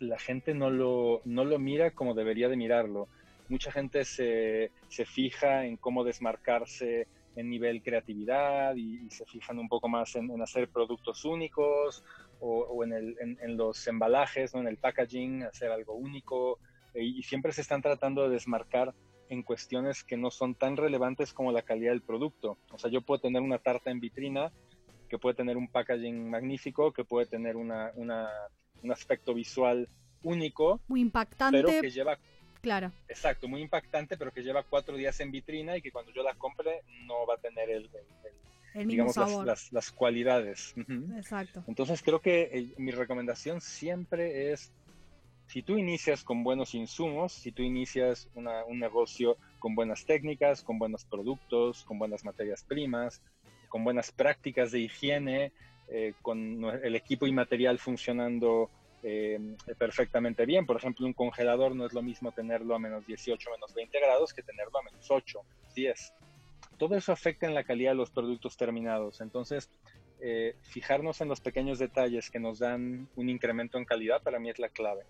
la 0.00 0.18
gente 0.18 0.54
no 0.54 0.70
lo, 0.70 1.22
no 1.24 1.44
lo 1.44 1.58
mira 1.58 1.92
como 1.92 2.14
debería 2.14 2.48
de 2.48 2.56
mirarlo. 2.56 3.08
Mucha 3.48 3.70
gente 3.70 4.04
se, 4.04 4.72
se 4.88 5.04
fija 5.04 5.64
en 5.64 5.76
cómo 5.76 6.04
desmarcarse 6.04 7.06
en 7.36 7.50
nivel 7.50 7.82
creatividad 7.82 8.74
y, 8.76 9.06
y, 9.06 9.10
se 9.10 9.24
fijan 9.26 9.58
un 9.58 9.68
poco 9.68 9.88
más 9.88 10.16
en, 10.16 10.30
en 10.30 10.42
hacer 10.42 10.68
productos 10.68 11.24
únicos 11.24 12.02
o, 12.40 12.60
o 12.60 12.84
en, 12.84 12.92
el, 12.92 13.16
en, 13.20 13.38
en, 13.40 13.56
los 13.56 13.86
embalajes, 13.86 14.54
¿no? 14.54 14.60
en 14.60 14.68
el 14.68 14.76
packaging, 14.76 15.44
hacer 15.44 15.70
algo 15.70 15.94
único. 15.94 16.58
Eh, 16.94 17.02
y 17.02 17.22
siempre 17.22 17.52
se 17.52 17.60
están 17.60 17.82
tratando 17.82 18.22
de 18.22 18.30
desmarcar 18.30 18.94
en 19.28 19.42
cuestiones 19.42 20.04
que 20.04 20.16
no 20.16 20.30
son 20.30 20.54
tan 20.54 20.76
relevantes 20.76 21.32
como 21.32 21.52
la 21.52 21.62
calidad 21.62 21.92
del 21.92 22.02
producto. 22.02 22.58
O 22.70 22.78
sea, 22.78 22.90
yo 22.90 23.00
puedo 23.00 23.20
tener 23.20 23.42
una 23.42 23.58
tarta 23.58 23.90
en 23.90 24.00
vitrina 24.00 24.52
que 25.08 25.18
puede 25.18 25.34
tener 25.34 25.56
un 25.56 25.68
packaging 25.68 26.30
magnífico, 26.30 26.92
que 26.92 27.04
puede 27.04 27.26
tener 27.26 27.56
una, 27.56 27.92
una, 27.94 28.28
un 28.82 28.92
aspecto 28.92 29.34
visual 29.34 29.88
único. 30.22 30.80
Muy 30.88 31.00
impactante. 31.00 31.62
Pero 31.62 31.80
que 31.80 31.90
lleva 31.90 32.18
Claro. 32.66 32.90
Exacto, 33.08 33.46
muy 33.46 33.62
impactante, 33.62 34.16
pero 34.16 34.32
que 34.32 34.42
lleva 34.42 34.64
cuatro 34.64 34.96
días 34.96 35.20
en 35.20 35.30
vitrina 35.30 35.76
y 35.76 35.82
que 35.82 35.92
cuando 35.92 36.10
yo 36.10 36.24
la 36.24 36.34
compre 36.34 36.82
no 37.04 37.24
va 37.24 37.34
a 37.34 37.38
tener 37.38 37.70
el, 37.70 37.84
el, 37.84 38.06
el, 38.24 38.32
el 38.76 38.88
digamos, 38.88 39.16
las, 39.16 39.44
las, 39.44 39.72
las, 39.72 39.90
cualidades. 39.90 40.74
Exacto. 41.16 41.64
Entonces 41.66 42.02
creo 42.02 42.20
que 42.20 42.42
eh, 42.52 42.74
mi 42.76 42.90
recomendación 42.90 43.60
siempre 43.60 44.52
es, 44.52 44.72
si 45.46 45.62
tú 45.62 45.78
inicias 45.78 46.22
con 46.22 46.44
buenos 46.44 46.74
insumos, 46.74 47.32
si 47.32 47.52
tú 47.52 47.62
inicias 47.62 48.28
una, 48.34 48.64
un 48.64 48.78
negocio 48.78 49.38
con 49.58 49.74
buenas 49.74 50.04
técnicas, 50.04 50.62
con 50.62 50.78
buenos 50.78 51.04
productos, 51.04 51.84
con 51.84 51.98
buenas 51.98 52.24
materias 52.24 52.64
primas, 52.64 53.22
con 53.68 53.82
buenas 53.82 54.12
prácticas 54.12 54.72
de 54.72 54.80
higiene, 54.80 55.52
eh, 55.88 56.14
con 56.20 56.64
el 56.64 56.96
equipo 56.96 57.26
y 57.26 57.32
material 57.32 57.78
funcionando 57.78 58.70
eh, 59.02 59.38
perfectamente 59.78 60.44
bien. 60.44 60.66
Por 60.66 60.76
ejemplo, 60.76 61.06
un 61.06 61.12
congelador 61.12 61.74
no 61.74 61.86
es 61.86 61.92
lo 61.92 62.02
mismo 62.02 62.32
tenerlo 62.32 62.74
a 62.74 62.78
menos 62.78 63.06
18, 63.06 63.50
menos 63.50 63.72
20 63.72 64.00
grados 64.00 64.34
que 64.34 64.42
tenerlo 64.42 64.78
a 64.78 64.82
menos 64.82 65.10
8, 65.10 65.40
10. 65.74 66.12
Todo 66.76 66.96
eso 66.96 67.12
afecta 67.12 67.46
en 67.46 67.54
la 67.54 67.64
calidad 67.64 67.92
de 67.92 67.96
los 67.96 68.10
productos 68.10 68.56
terminados. 68.56 69.20
Entonces, 69.20 69.70
eh, 70.20 70.56
fijarnos 70.62 71.20
en 71.20 71.28
los 71.28 71.40
pequeños 71.40 71.78
detalles 71.78 72.30
que 72.30 72.38
nos 72.40 72.58
dan 72.58 73.08
un 73.16 73.28
incremento 73.28 73.78
en 73.78 73.84
calidad 73.84 74.22
para 74.22 74.38
mí 74.38 74.50
es 74.50 74.58
la 74.58 74.68
clave. 74.68 75.04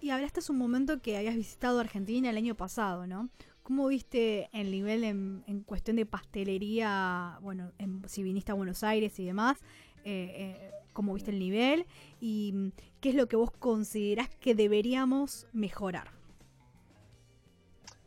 Y 0.00 0.10
hablaste 0.10 0.40
hace 0.40 0.52
un 0.52 0.58
momento 0.58 1.00
que 1.00 1.16
habías 1.16 1.36
visitado 1.36 1.80
Argentina 1.80 2.30
el 2.30 2.36
año 2.36 2.54
pasado, 2.54 3.06
¿no? 3.06 3.28
¿Cómo 3.62 3.88
viste 3.88 4.48
el 4.52 4.70
nivel 4.70 5.04
en, 5.04 5.62
cuestión 5.66 5.96
de 5.96 6.06
pastelería, 6.06 7.38
bueno, 7.42 7.72
en- 7.78 8.08
si 8.08 8.22
viniste 8.22 8.52
a 8.52 8.54
Buenos 8.54 8.82
Aires 8.82 9.18
y 9.18 9.24
demás? 9.24 9.58
eh, 10.04 10.32
eh, 10.34 10.70
¿Cómo 10.92 11.12
viste 11.14 11.30
el 11.30 11.38
nivel? 11.38 11.84
¿Y 12.20 12.52
mm, 12.54 12.68
qué 13.00 13.10
es 13.10 13.14
lo 13.14 13.28
que 13.28 13.36
vos 13.36 13.50
considerás 13.50 14.28
que 14.36 14.54
deberíamos 14.54 15.46
mejorar? 15.52 16.17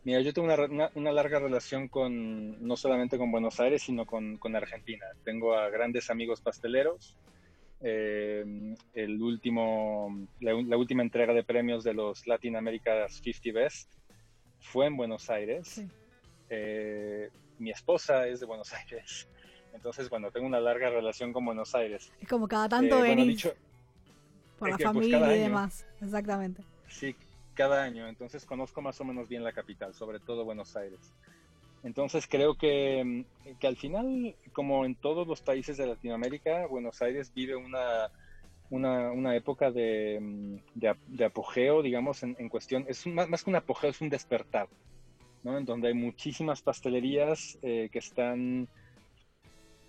Mira, 0.03 0.21
yo 0.21 0.33
tengo 0.33 0.47
una, 0.51 0.65
una- 0.65 0.91
una 0.95 1.11
larga 1.11 1.39
relación 1.39 1.87
con, 1.87 2.65
no 2.65 2.75
solamente 2.75 3.17
con 3.17 3.31
Buenos 3.31 3.59
Aires, 3.59 3.83
sino 3.83 4.05
con, 4.05 4.37
con 4.37 4.55
Argentina. 4.55 5.05
Tengo 5.23 5.53
a 5.55 5.69
grandes 5.69 6.09
amigos 6.09 6.41
pasteleros. 6.41 7.15
Eh, 7.81 8.75
el 8.93 9.21
último, 9.21 10.27
la, 10.39 10.53
la 10.53 10.77
última 10.77 11.03
entrega 11.03 11.33
de 11.33 11.43
premios 11.43 11.83
de 11.83 11.93
los 11.93 12.25
Latin 12.27 12.55
America's 12.55 13.21
50 13.23 13.59
Best 13.59 13.91
fue 14.59 14.87
en 14.87 14.97
Buenos 14.97 15.29
Aires. 15.29 15.67
Sí. 15.67 15.87
Eh, 16.49 17.29
mi 17.59 17.69
esposa 17.71 18.27
es 18.27 18.39
de 18.39 18.45
Buenos 18.47 18.73
Aires. 18.73 19.27
Entonces, 19.73 20.09
bueno, 20.09 20.31
tengo 20.31 20.47
una 20.47 20.59
larga 20.59 20.89
relación 20.89 21.31
con 21.31 21.45
Buenos 21.45 21.73
Aires. 21.75 22.11
Es 22.19 22.27
como 22.27 22.47
cada 22.47 22.67
tanto 22.67 22.95
Eh, 23.03 23.07
bueno, 23.07 23.23
dicho- 23.25 23.53
por 24.59 24.69
la 24.69 24.77
que, 24.77 24.83
pues, 24.83 24.93
familia 24.95 25.19
cada 25.19 25.35
y 25.35 25.39
demás. 25.39 25.85
Exactamente. 26.01 26.63
Sí, 26.87 27.15
cada 27.61 27.83
año, 27.83 28.07
entonces 28.07 28.45
conozco 28.45 28.81
más 28.81 28.99
o 29.01 29.05
menos 29.05 29.27
bien 29.27 29.43
la 29.43 29.53
capital, 29.53 29.93
sobre 29.93 30.19
todo 30.19 30.45
Buenos 30.45 30.75
Aires. 30.75 31.13
Entonces 31.83 32.27
creo 32.27 32.55
que, 32.55 33.03
mm, 33.05 33.57
que 33.59 33.67
al 33.67 33.77
final, 33.77 34.37
como 34.53 34.85
en 34.85 34.95
todos 34.97 35.27
los 35.27 35.41
países 35.43 35.77
de 35.77 35.87
Latinoamérica, 35.87 36.67
Buenos 36.67 37.01
Aires 37.03 37.31
vive 37.33 37.55
una, 37.55 38.09
una, 38.69 39.11
una 39.11 39.35
época 39.35 39.71
de, 39.71 40.19
mm, 40.21 40.57
de, 40.75 40.87
ap- 40.89 40.99
de 41.05 41.25
apogeo, 41.25 41.81
digamos, 41.83 42.23
en, 42.23 42.35
en 42.39 42.49
cuestión, 42.49 42.85
es 42.87 43.05
un- 43.05 43.15
más 43.15 43.43
que 43.43 43.49
un 43.51 43.57
apogeo, 43.57 43.91
es 43.91 44.01
un 44.01 44.09
despertar, 44.09 44.69
¿no? 45.43 45.57
En 45.57 45.65
donde 45.65 45.89
hay 45.89 45.93
muchísimas 45.95 46.61
pastelerías 46.63 47.57
eh, 47.63 47.89
que 47.91 47.99
están, 47.99 48.69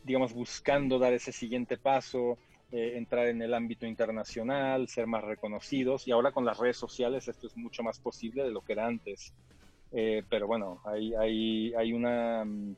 digamos, 0.02 0.32
buscando 0.32 0.98
dar 0.98 1.12
ese 1.12 1.32
siguiente 1.32 1.78
paso, 1.78 2.38
eh, 2.72 2.96
entrar 2.96 3.28
en 3.28 3.42
el 3.42 3.54
ámbito 3.54 3.86
internacional, 3.86 4.88
ser 4.88 5.06
más 5.06 5.24
reconocidos. 5.24 6.06
Y 6.08 6.12
ahora 6.12 6.32
con 6.32 6.44
las 6.46 6.58
redes 6.58 6.78
sociales 6.78 7.28
esto 7.28 7.46
es 7.48 7.56
mucho 7.56 7.82
más 7.84 8.00
posible 8.00 8.44
de 8.44 8.52
lo 8.52 8.62
que 8.62 8.74
era 8.74 8.86
antes. 8.86 9.34
Eh, 9.92 10.24
pero 10.28 10.46
bueno, 10.48 10.80
hay, 10.84 11.14
hay, 11.14 11.74
hay 11.74 11.92
una, 11.94 12.44
mm, 12.44 12.76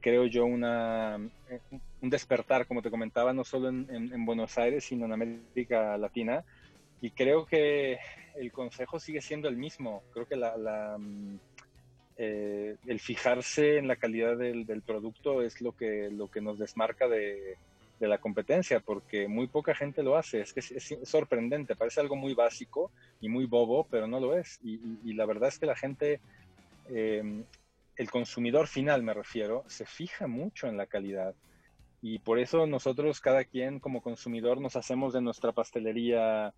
creo 0.00 0.26
yo, 0.26 0.46
una, 0.46 1.16
eh, 1.48 1.60
un 2.00 2.10
despertar, 2.10 2.66
como 2.66 2.82
te 2.82 2.90
comentaba, 2.90 3.32
no 3.32 3.44
solo 3.44 3.68
en, 3.70 3.86
en- 3.90 4.12
en 4.14 4.26
Buenos 4.26 4.58
Aires, 4.58 4.84
sino 4.84 5.06
en 5.06 5.12
América 5.12 5.96
Latina. 5.98 6.44
Y 7.00 7.12
creo 7.12 7.46
que 7.46 7.98
el 8.36 8.52
consejo 8.52 8.98
sigue 9.00 9.20
siendo 9.22 9.48
el 9.48 9.56
mismo. 9.56 10.04
Creo 10.12 10.26
que 10.26 10.36
la, 10.36 10.56
la, 10.56 10.96
mm, 10.98 11.38
eh, 12.16 12.76
el 12.86 13.00
fijarse 13.00 13.78
en 13.78 13.88
la 13.88 13.96
calidad 13.96 14.36
del, 14.38 14.64
del 14.66 14.82
producto 14.82 15.42
es 15.42 15.60
lo 15.60 15.72
que, 15.72 16.08
lo 16.10 16.28
que 16.28 16.40
nos 16.40 16.58
desmarca 16.58 17.08
de, 17.08 17.58
de 17.98 18.08
la 18.08 18.18
competencia, 18.18 18.80
porque 18.80 19.28
muy 19.28 19.46
poca 19.46 19.74
gente 19.74 20.02
lo 20.02 20.16
hace. 20.16 20.40
Es 20.40 20.52
que 20.52 20.60
es, 20.60 20.94
sorprendente, 21.04 21.76
parece 21.76 22.00
algo 22.00 22.16
muy 22.16 22.34
básico 22.34 22.90
y 23.20 23.28
muy 23.28 23.46
bobo, 23.46 23.86
pero 23.90 24.06
no 24.06 24.20
lo 24.20 24.36
es. 24.36 24.58
Y, 24.62 25.12
la 25.14 25.26
verdad 25.26 25.48
es 25.48 25.58
que 25.58 25.66
la 25.66 25.76
gente, 25.76 26.20
eh, 26.90 27.42
el 27.96 28.10
consumidor 28.10 28.66
final 28.66 29.02
me 29.02 29.14
refiero, 29.14 29.64
se 29.66 29.86
fija 29.86 30.26
mucho 30.26 30.66
en 30.66 30.76
la 30.76 30.86
calidad. 30.86 31.34
Y 32.02 32.18
por 32.18 32.38
eso 32.38 32.66
nosotros, 32.66 33.20
cada 33.20 33.44
quien 33.44 33.80
como 33.80 34.02
consumidor, 34.02 34.60
nos 34.60 34.76
hacemos 34.76 35.14
de 35.14 35.22
nuestra 35.22 35.52
pastelería 35.52 36.52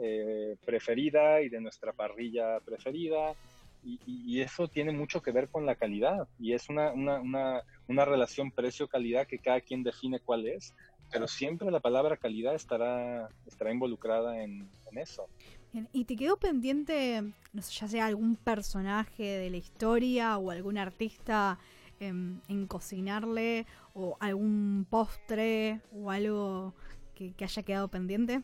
eh, 0.00 0.56
preferida 0.64 1.42
y 1.42 1.48
de 1.48 1.60
nuestra 1.60 1.92
parrilla 1.92 2.60
preferida. 2.60 3.34
Y, 3.82 4.00
y- 4.06 4.40
eso 4.40 4.68
tiene 4.68 4.92
mucho 4.92 5.22
que 5.22 5.32
ver 5.32 5.48
con 5.48 5.66
la 5.66 5.76
calidad. 5.76 6.28
Y 6.38 6.52
es 6.52 6.68
una, 6.68 6.92
una, 6.92 7.20
una, 7.20 7.62
una 7.86 8.04
relación 8.04 8.50
precio-calidad 8.50 9.26
que 9.26 9.38
cada 9.38 9.60
quien 9.60 9.82
define 9.82 10.20
cuál 10.20 10.46
es. 10.46 10.74
Pero 11.10 11.26
siempre 11.26 11.70
la 11.70 11.80
palabra 11.80 12.16
calidad 12.16 12.54
estará, 12.54 13.30
estará 13.46 13.72
involucrada 13.72 14.42
en, 14.42 14.70
eso. 14.92 15.28
¿Y 15.92 16.04
te 16.04 16.16
quedó 16.16 16.38
pendiente, 16.38 17.22
no 17.52 17.62
sé, 17.62 17.80
ya 17.80 17.88
sea 17.88 18.06
algún 18.06 18.36
personaje 18.36 19.22
de 19.22 19.48
la 19.50 19.58
historia 19.58 20.36
o 20.38 20.50
algún 20.50 20.76
artista 20.76 21.58
em, 22.00 22.40
en 22.48 22.66
cocinarle 22.66 23.66
o 23.94 24.16
algún 24.20 24.86
postre 24.90 25.80
o 25.92 26.10
algo 26.10 26.74
que 27.14 27.34
haya 27.44 27.62
quedado 27.62 27.88
pendiente? 27.88 28.42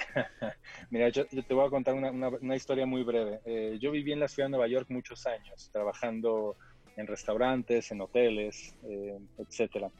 Mira, 0.90 1.08
yo, 1.10 1.24
yo 1.30 1.42
te 1.44 1.54
voy 1.54 1.66
a 1.66 1.70
contar 1.70 1.94
una, 1.94 2.10
una- 2.10 2.28
una 2.28 2.56
historia 2.56 2.86
muy 2.86 3.02
breve. 3.02 3.40
Eh, 3.44 3.78
yo 3.80 3.90
viví 3.90 4.12
en 4.12 4.20
la 4.20 4.28
ciudad 4.28 4.46
de 4.46 4.50
Nueva 4.52 4.68
York 4.68 4.86
muchos 4.88 5.26
años, 5.26 5.70
trabajando 5.72 6.56
en 6.96 7.06
restaurantes, 7.06 7.90
en 7.92 8.00
hoteles, 8.00 8.74
eh, 8.82 9.18
etcétera. 9.38 9.90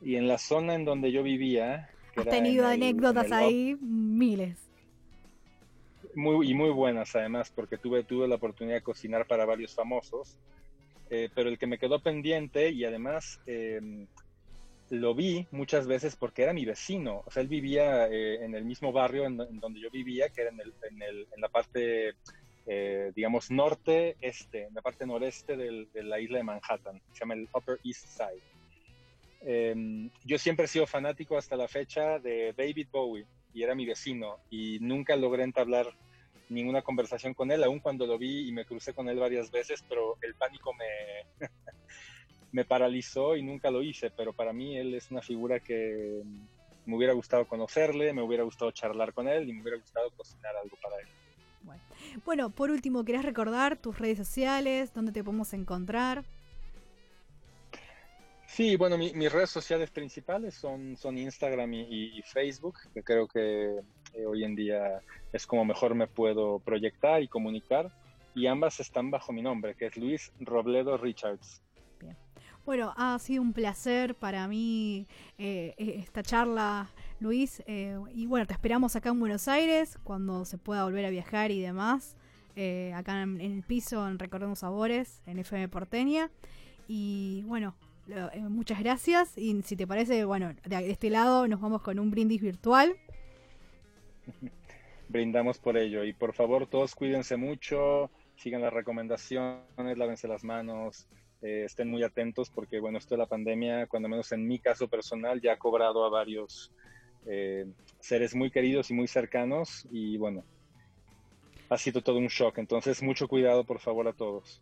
Y 0.00 0.16
en 0.16 0.26
la 0.26 0.38
zona 0.38 0.74
en 0.74 0.84
donde 0.84 1.12
yo 1.12 1.22
vivía, 1.22 1.88
Has 2.16 2.28
tenido 2.28 2.66
el- 2.66 2.82
anécdotas 2.82 3.26
el 3.26 3.32
ahí, 3.32 3.76
miles. 3.80 4.58
muy, 6.14 6.50
y 6.50 6.54
muy 6.54 6.70
buenas 6.70 7.14
además, 7.14 7.50
porque 7.54 7.78
tuve, 7.78 8.04
tuve 8.04 8.28
la 8.28 8.34
oportunidad 8.34 8.76
de 8.76 8.82
cocinar 8.82 9.26
para 9.26 9.46
varios 9.46 9.74
famosos, 9.74 10.38
eh, 11.10 11.30
pero 11.34 11.48
el 11.48 11.58
que 11.58 11.66
me 11.66 11.78
quedó 11.78 12.00
pendiente 12.00 12.70
y 12.70 12.84
además 12.84 13.38
eh, 13.46 13.80
lo 14.92 15.14
vi 15.14 15.48
muchas 15.52 15.86
veces 15.86 16.16
porque 16.16 16.42
era 16.42 16.52
mi 16.52 16.64
vecino, 16.66 17.22
o 17.26 17.30
sea, 17.30 17.42
él 17.42 17.48
vivía 17.48 18.08
eh, 18.08 18.44
en 18.44 18.54
el 18.54 18.64
mismo 18.66 18.92
barrio 18.92 19.24
en, 19.24 19.40
en 19.40 19.58
donde 19.60 19.80
yo 19.80 19.90
vivía, 19.90 20.28
que 20.30 20.42
era 20.42 20.50
en, 20.50 20.60
el, 20.60 20.74
en, 20.90 21.02
el, 21.02 21.20
en 21.34 21.40
la 21.40 21.48
parte, 21.48 22.14
eh, 22.66 23.12
digamos, 23.14 23.50
norte-este, 23.50 24.64
en 24.66 24.74
la 24.74 24.82
parte 24.82 25.06
noreste 25.06 25.56
del- 25.56 25.90
de 25.92 26.02
la 26.04 26.20
isla 26.20 26.38
de 26.38 26.44
Manhattan, 26.44 27.00
se 27.12 27.24
llama 27.24 27.34
el 27.34 27.48
Upper 27.54 27.78
East 27.84 28.08
Side. 28.08 28.42
Eh, 29.40 29.74
yo 30.24 30.38
siempre 30.38 30.66
he 30.66 30.68
sido 30.68 30.86
fanático 30.86 31.36
hasta 31.36 31.56
la 31.56 31.68
fecha 31.68 32.18
de 32.20 32.54
David 32.56 32.88
Bowie 32.92 33.26
y 33.52 33.62
era 33.62 33.74
mi 33.74 33.86
vecino 33.86 34.40
y 34.48 34.78
nunca 34.80 35.16
logré 35.16 35.42
entablar 35.44 35.86
ninguna 36.48 36.82
conversación 36.82 37.34
con 37.34 37.50
él, 37.50 37.64
aun 37.64 37.80
cuando 37.80 38.06
lo 38.06 38.18
vi 38.18 38.48
y 38.48 38.52
me 38.52 38.64
crucé 38.66 38.94
con 38.94 39.08
él 39.08 39.18
varias 39.18 39.50
veces, 39.50 39.84
pero 39.88 40.16
el 40.20 40.34
pánico 40.36 40.72
me, 40.74 40.86
me 42.52 42.64
paralizó 42.64 43.34
y 43.36 43.42
nunca 43.42 43.70
lo 43.70 43.82
hice, 43.82 44.10
pero 44.16 44.32
para 44.32 44.52
mí 44.52 44.76
él 44.76 44.94
es 44.94 45.10
una 45.10 45.22
figura 45.22 45.58
que 45.60 46.22
me 46.84 46.96
hubiera 46.96 47.12
gustado 47.14 47.46
conocerle, 47.46 48.12
me 48.12 48.22
hubiera 48.22 48.44
gustado 48.44 48.70
charlar 48.70 49.12
con 49.12 49.28
él 49.28 49.48
y 49.48 49.52
me 49.52 49.62
hubiera 49.62 49.78
gustado 49.78 50.10
cocinar 50.16 50.54
algo 50.56 50.76
para 50.82 50.96
él. 50.96 51.08
Bueno, 52.24 52.50
por 52.50 52.70
último, 52.70 53.04
¿querés 53.04 53.24
recordar 53.24 53.76
tus 53.76 53.98
redes 53.98 54.18
sociales? 54.18 54.92
¿Dónde 54.92 55.12
te 55.12 55.22
podemos 55.24 55.52
encontrar? 55.54 56.24
Sí, 58.46 58.76
bueno, 58.76 58.98
mi- 58.98 59.14
mis 59.14 59.32
redes 59.32 59.48
sociales 59.50 59.90
principales 59.90 60.54
son, 60.56 60.96
son 60.96 61.16
Instagram 61.16 61.72
y, 61.72 61.80
y- 61.88 62.18
y 62.18 62.22
Facebook, 62.22 62.74
que 62.92 63.02
creo 63.02 63.26
que 63.26 63.78
eh, 64.14 64.26
hoy 64.26 64.44
en 64.44 64.54
día 64.54 65.00
es 65.32 65.46
como 65.46 65.64
mejor 65.64 65.94
me 65.94 66.06
puedo 66.08 66.58
proyectar 66.60 67.22
y 67.22 67.28
comunicar, 67.28 67.90
y 68.34 68.46
ambas 68.46 68.78
están 68.80 69.10
bajo 69.10 69.32
mi 69.32 69.40
nombre, 69.40 69.74
que 69.74 69.86
es 69.86 69.96
Luis 69.96 70.32
Robledo 70.40 70.98
Richards. 70.98 71.62
Bueno, 72.64 72.92
ha 72.96 73.18
sido 73.18 73.42
un 73.42 73.52
placer 73.52 74.14
para 74.14 74.46
mí 74.46 75.08
eh, 75.36 75.74
eh, 75.78 75.96
esta 75.98 76.22
charla, 76.22 76.94
Luis. 77.18 77.60
eh, 77.66 77.98
y 78.14 78.26
bueno, 78.26 78.46
te 78.46 78.52
esperamos 78.52 78.94
acá 78.94 79.08
en 79.10 79.18
Buenos 79.18 79.48
Aires 79.48 79.98
cuando 80.04 80.44
se 80.44 80.58
pueda 80.58 80.84
volver 80.84 81.04
a 81.06 81.10
viajar 81.10 81.50
y 81.50 81.60
demás. 81.60 82.16
eh, 82.54 82.92
acá 82.94 83.22
en, 83.22 83.40
el 83.40 83.62
piso, 83.64 84.06
en 84.08 84.18
Recordemos 84.18 84.60
Sabores, 84.60 85.22
en 85.26 85.38
FM 85.38 85.68
Porteña. 85.68 86.30
Y 86.88 87.42
bueno, 87.46 87.74
muchas 88.50 88.78
gracias. 88.80 89.36
Y 89.38 89.62
si 89.62 89.76
te 89.76 89.86
parece, 89.86 90.24
bueno, 90.24 90.54
de, 90.64 90.76
de 90.76 90.90
este 90.90 91.10
lado 91.10 91.48
nos 91.48 91.60
vamos 91.60 91.82
con 91.82 91.98
un 91.98 92.10
brindis 92.10 92.42
virtual. 92.42 92.96
Brindamos 95.08 95.58
por 95.58 95.76
ello, 95.76 96.04
y 96.04 96.12
por 96.14 96.32
favor 96.34 96.66
todos 96.66 96.94
cuídense 96.94 97.36
mucho, 97.36 98.10
sigan 98.36 98.62
las 98.62 98.72
recomendaciones, 98.72 99.98
lávense 99.98 100.26
las 100.28 100.42
manos, 100.44 101.06
eh, 101.42 101.64
estén 101.66 101.90
muy 101.90 102.02
atentos 102.02 102.50
porque 102.50 102.80
bueno, 102.80 102.98
esto 102.98 103.14
de 103.14 103.18
la 103.18 103.26
pandemia, 103.26 103.86
cuando 103.86 104.08
menos 104.08 104.30
en 104.32 104.46
mi 104.46 104.58
caso 104.58 104.88
personal, 104.88 105.40
ya 105.40 105.54
ha 105.54 105.58
cobrado 105.58 106.04
a 106.04 106.08
varios 106.08 106.72
eh, 107.26 107.66
seres 108.00 108.34
muy 108.34 108.50
queridos 108.50 108.90
y 108.90 108.94
muy 108.94 109.08
cercanos 109.08 109.86
y 109.90 110.16
bueno, 110.16 110.44
ha 111.68 111.78
sido 111.78 112.02
todo 112.02 112.18
un 112.18 112.28
shock. 112.28 112.58
Entonces, 112.58 113.02
mucho 113.02 113.28
cuidado, 113.28 113.64
por 113.64 113.80
favor, 113.80 114.06
a 114.08 114.12
todos. 114.12 114.60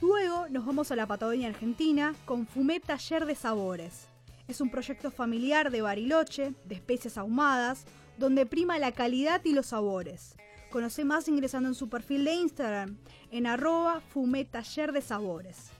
Luego 0.00 0.48
nos 0.48 0.66
vamos 0.66 0.90
a 0.90 0.96
la 0.96 1.06
Patagonia 1.06 1.46
Argentina 1.46 2.16
con 2.24 2.48
Fumé 2.48 2.80
Taller 2.80 3.26
de 3.26 3.36
Sabores. 3.36 4.09
Es 4.50 4.60
un 4.60 4.68
proyecto 4.68 5.10
familiar 5.12 5.70
de 5.70 5.80
Bariloche, 5.80 6.54
de 6.64 6.74
especies 6.74 7.16
ahumadas, 7.16 7.84
donde 8.18 8.46
prima 8.46 8.80
la 8.80 8.90
calidad 8.90 9.40
y 9.44 9.52
los 9.52 9.66
sabores. 9.66 10.34
Conoce 10.72 11.04
más 11.04 11.28
ingresando 11.28 11.68
en 11.68 11.76
su 11.76 11.88
perfil 11.88 12.24
de 12.24 12.34
Instagram 12.34 12.98
en 13.30 13.46
arroba 13.46 14.00
Fumé 14.00 14.44
Taller 14.44 14.90
de 14.90 15.02
Sabores. 15.02 15.70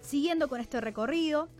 Siguiendo 0.00 0.48
con 0.48 0.62
este 0.62 0.80
recorrido, 0.80 1.50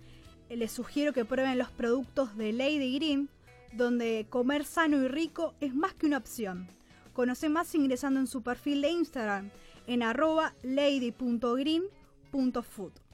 les 0.48 0.72
sugiero 0.72 1.12
que 1.12 1.26
prueben 1.26 1.58
los 1.58 1.70
productos 1.70 2.34
de 2.38 2.54
Lady 2.54 2.94
Green, 2.94 3.28
donde 3.74 4.26
comer 4.30 4.64
sano 4.64 5.02
y 5.02 5.08
rico 5.08 5.54
es 5.60 5.74
más 5.74 5.92
que 5.92 6.06
una 6.06 6.16
opción. 6.16 6.66
Conoce 7.12 7.50
más 7.50 7.74
ingresando 7.74 8.20
en 8.20 8.26
su 8.26 8.42
perfil 8.42 8.80
de 8.80 8.88
Instagram 8.88 9.50
en 9.86 10.02
arroba 10.02 10.54
lady.green.food. 10.62 13.05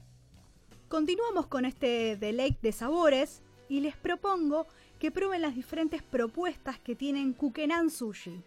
Continuamos 0.93 1.47
con 1.47 1.65
este 1.65 2.17
deleite 2.17 2.59
de 2.61 2.71
sabores 2.71 3.41
y 3.67 3.79
les 3.79 3.97
propongo 3.97 4.67
que 4.99 5.09
prueben 5.09 5.41
las 5.41 5.55
diferentes 5.55 6.03
propuestas 6.03 6.77
que 6.77 6.93
tienen 6.93 7.33
Kukenan 7.33 7.89
Sushi, 7.89 8.39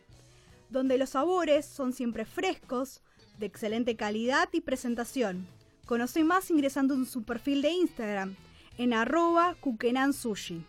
donde 0.70 0.96
los 0.96 1.10
sabores 1.10 1.66
son 1.66 1.92
siempre 1.92 2.24
frescos, 2.24 3.00
de 3.40 3.46
excelente 3.46 3.96
calidad 3.96 4.48
y 4.52 4.60
presentación. 4.60 5.48
Conoce 5.86 6.22
más 6.22 6.48
ingresando 6.52 6.94
en 6.94 7.06
su 7.06 7.24
perfil 7.24 7.62
de 7.62 7.70
Instagram 7.70 8.36
en 8.78 8.92
arroba 8.92 9.56
Kukenan 9.58 10.12
Sushi. 10.12 10.62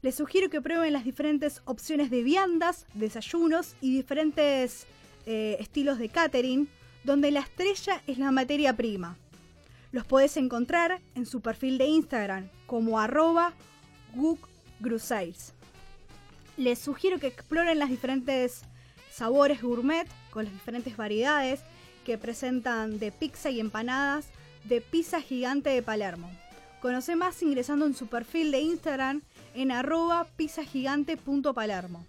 Les 0.00 0.14
sugiero 0.14 0.48
que 0.48 0.62
prueben 0.62 0.92
las 0.92 1.04
diferentes 1.04 1.60
opciones 1.64 2.08
de 2.08 2.22
viandas, 2.22 2.86
desayunos 2.94 3.74
y 3.80 3.92
diferentes 3.92 4.86
eh, 5.26 5.56
estilos 5.58 5.98
de 5.98 6.08
catering, 6.08 6.68
donde 7.02 7.32
la 7.32 7.40
estrella 7.40 8.00
es 8.06 8.18
la 8.18 8.30
materia 8.30 8.76
prima. 8.76 9.18
Los 9.94 10.04
podés 10.04 10.36
encontrar 10.36 11.00
en 11.14 11.24
su 11.24 11.40
perfil 11.40 11.78
de 11.78 11.86
Instagram 11.86 12.48
como 12.66 12.98
arroba 12.98 13.52
Les 16.56 16.80
sugiero 16.80 17.20
que 17.20 17.28
exploren 17.28 17.78
las 17.78 17.90
diferentes 17.90 18.62
sabores 19.08 19.62
gourmet 19.62 20.08
con 20.32 20.46
las 20.46 20.52
diferentes 20.52 20.96
variedades 20.96 21.60
que 22.04 22.18
presentan 22.18 22.98
de 22.98 23.12
pizza 23.12 23.50
y 23.50 23.60
empanadas 23.60 24.26
de 24.64 24.80
Pizza 24.80 25.20
Gigante 25.20 25.70
de 25.70 25.80
Palermo. 25.80 26.28
Conoce 26.82 27.14
más 27.14 27.40
ingresando 27.40 27.86
en 27.86 27.94
su 27.94 28.08
perfil 28.08 28.50
de 28.50 28.62
Instagram 28.62 29.22
en 29.54 29.70
arroba 29.70 30.26
pizzagigante.palermo. 30.36 32.04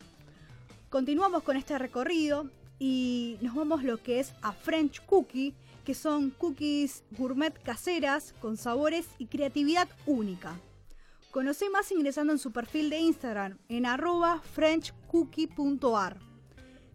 Continuamos 0.90 1.44
con 1.44 1.56
este 1.56 1.78
recorrido 1.78 2.50
y 2.80 3.38
nos 3.42 3.54
vamos 3.54 3.84
lo 3.84 4.02
que 4.02 4.20
es 4.20 4.34
a 4.42 4.54
French 4.54 5.06
Cookie, 5.06 5.54
que 5.86 5.94
son 5.94 6.32
cookies 6.32 7.04
gourmet 7.12 7.58
caseras 7.64 8.34
con 8.42 8.58
sabores 8.58 9.08
y 9.18 9.28
creatividad 9.28 9.88
única. 10.06 10.60
Conoce 11.32 11.70
más 11.70 11.92
ingresando 11.92 12.34
en 12.34 12.40
su 12.40 12.52
perfil 12.52 12.90
de 12.90 13.00
Instagram 13.00 13.58
en 13.70 13.86
arroba 13.86 14.42
frenchcookie.ar. 14.54 16.18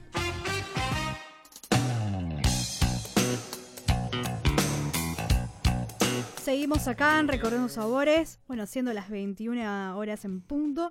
Seguimos 6.43 6.89
acá 6.89 7.21
en 7.21 7.29
Recorriendo 7.29 7.69
Sabores, 7.69 8.41
bueno, 8.49 8.66
siendo 8.66 8.93
las 8.93 9.11
21 9.11 9.97
horas 9.97 10.25
en 10.25 10.41
punto. 10.41 10.91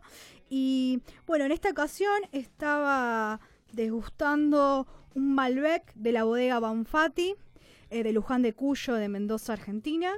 Y 0.49 1.01
bueno, 1.25 1.43
en 1.43 1.51
esta 1.51 1.71
ocasión 1.71 2.21
estaba 2.32 3.41
degustando 3.73 4.88
un 5.13 5.36
Malbec 5.36 5.93
de 5.93 6.13
la 6.13 6.23
bodega 6.23 6.61
Banfati, 6.61 7.36
eh, 7.89 8.03
de 8.03 8.13
Luján 8.13 8.43
de 8.43 8.53
Cuyo, 8.53 8.93
de 8.93 9.09
Mendoza, 9.09 9.51
Argentina 9.51 10.13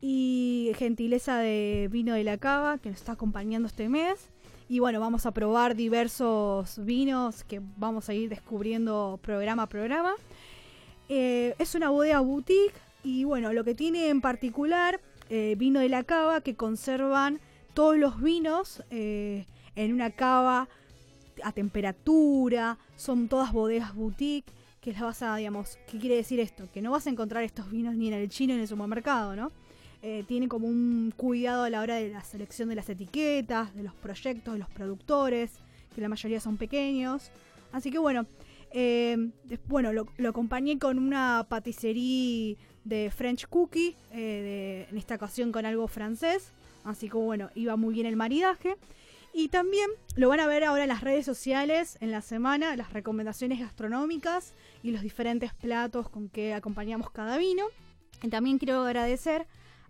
y 0.00 0.72
gentileza 0.76 1.38
de 1.38 1.88
Vino 1.90 2.14
de 2.14 2.24
la 2.24 2.38
Cava 2.38 2.78
que 2.78 2.90
nos 2.90 2.98
está 2.98 3.12
acompañando 3.12 3.68
este 3.68 3.88
mes. 3.88 4.30
Y 4.68 4.80
bueno, 4.80 5.00
vamos 5.00 5.24
a 5.24 5.32
probar 5.32 5.74
diversos 5.74 6.84
vinos 6.84 7.44
que 7.44 7.60
vamos 7.78 8.08
a 8.08 8.14
ir 8.14 8.28
descubriendo 8.28 9.18
programa 9.22 9.64
a 9.64 9.68
programa. 9.68 10.14
Eh, 11.08 11.54
es 11.58 11.74
una 11.74 11.88
bodega 11.88 12.20
boutique 12.20 12.74
y 13.02 13.24
bueno, 13.24 13.52
lo 13.52 13.64
que 13.64 13.74
tiene 13.74 14.08
en 14.08 14.20
particular 14.20 15.00
eh, 15.30 15.54
Vino 15.56 15.80
de 15.80 15.88
la 15.88 16.04
Cava 16.04 16.42
que 16.42 16.54
conservan 16.54 17.40
todos 17.72 17.96
los 17.96 18.20
vinos 18.20 18.82
eh, 18.90 19.46
en 19.76 19.92
una 19.92 20.10
cava 20.10 20.68
a 21.44 21.52
temperatura, 21.52 22.76
son 22.96 23.28
todas 23.28 23.52
bodegas 23.52 23.94
boutique 23.94 24.52
que 24.80 24.92
las 24.92 25.02
vas 25.02 25.22
a, 25.22 25.36
digamos, 25.36 25.78
¿qué 25.88 25.98
quiere 25.98 26.16
decir 26.16 26.40
esto? 26.40 26.68
Que 26.72 26.82
no 26.82 26.90
vas 26.90 27.06
a 27.06 27.10
encontrar 27.10 27.44
estos 27.44 27.70
vinos 27.70 27.94
ni 27.94 28.08
en 28.08 28.14
el 28.14 28.28
chino 28.28 28.48
ni 28.48 28.56
en 28.56 28.62
el 28.62 28.68
supermercado, 28.68 29.36
¿no? 29.36 29.52
Eh, 30.00 30.24
tiene 30.28 30.46
como 30.46 30.68
un 30.68 31.12
cuidado 31.16 31.64
a 31.64 31.70
la 31.70 31.80
hora 31.80 31.96
de 31.96 32.10
la 32.10 32.22
selección 32.22 32.68
de 32.68 32.76
las 32.76 32.88
etiquetas, 32.88 33.74
de 33.74 33.82
los 33.82 33.94
proyectos, 33.94 34.54
de 34.54 34.60
los 34.60 34.70
productores, 34.70 35.52
que 35.94 36.00
la 36.00 36.08
mayoría 36.08 36.40
son 36.40 36.56
pequeños. 36.56 37.32
Así 37.72 37.90
que 37.90 37.98
bueno, 37.98 38.26
eh, 38.70 39.30
bueno 39.66 39.92
lo, 39.92 40.06
acompañé 40.28 40.78
con 40.78 40.98
una 40.98 41.46
paticería 41.48 42.56
de 42.84 43.10
French 43.10 43.48
Cookie, 43.48 43.96
eh, 44.12 44.86
en 44.88 44.96
esta 44.96 45.16
ocasión 45.16 45.50
con 45.50 45.66
algo 45.66 45.88
francés. 45.88 46.52
Así 46.84 47.08
que 47.08 47.16
bueno, 47.16 47.50
iba 47.56 47.76
muy 47.76 47.94
bien 47.94 48.06
el 48.06 48.16
maridaje. 48.16 48.76
Y 49.34 49.48
también 49.48 49.90
lo 50.16 50.28
van 50.28 50.40
a 50.40 50.46
ver 50.46 50.64
ahora 50.64 50.84
en 50.84 50.88
las 50.88 51.02
redes 51.02 51.26
sociales 51.26 51.98
en 52.00 52.10
la 52.10 52.22
semana, 52.22 52.76
las 52.76 52.92
recomendaciones 52.92 53.60
gastronómicas 53.60 54.54
y 54.82 54.90
los 54.90 55.02
diferentes 55.02 55.52
platos 55.52 56.08
con 56.08 56.28
que 56.28 56.54
acompañamos 56.54 57.10
cada 57.10 57.36
vino. 57.36 57.66
También 58.30 58.58
quiero 58.58 58.82
agradecer 58.84 59.46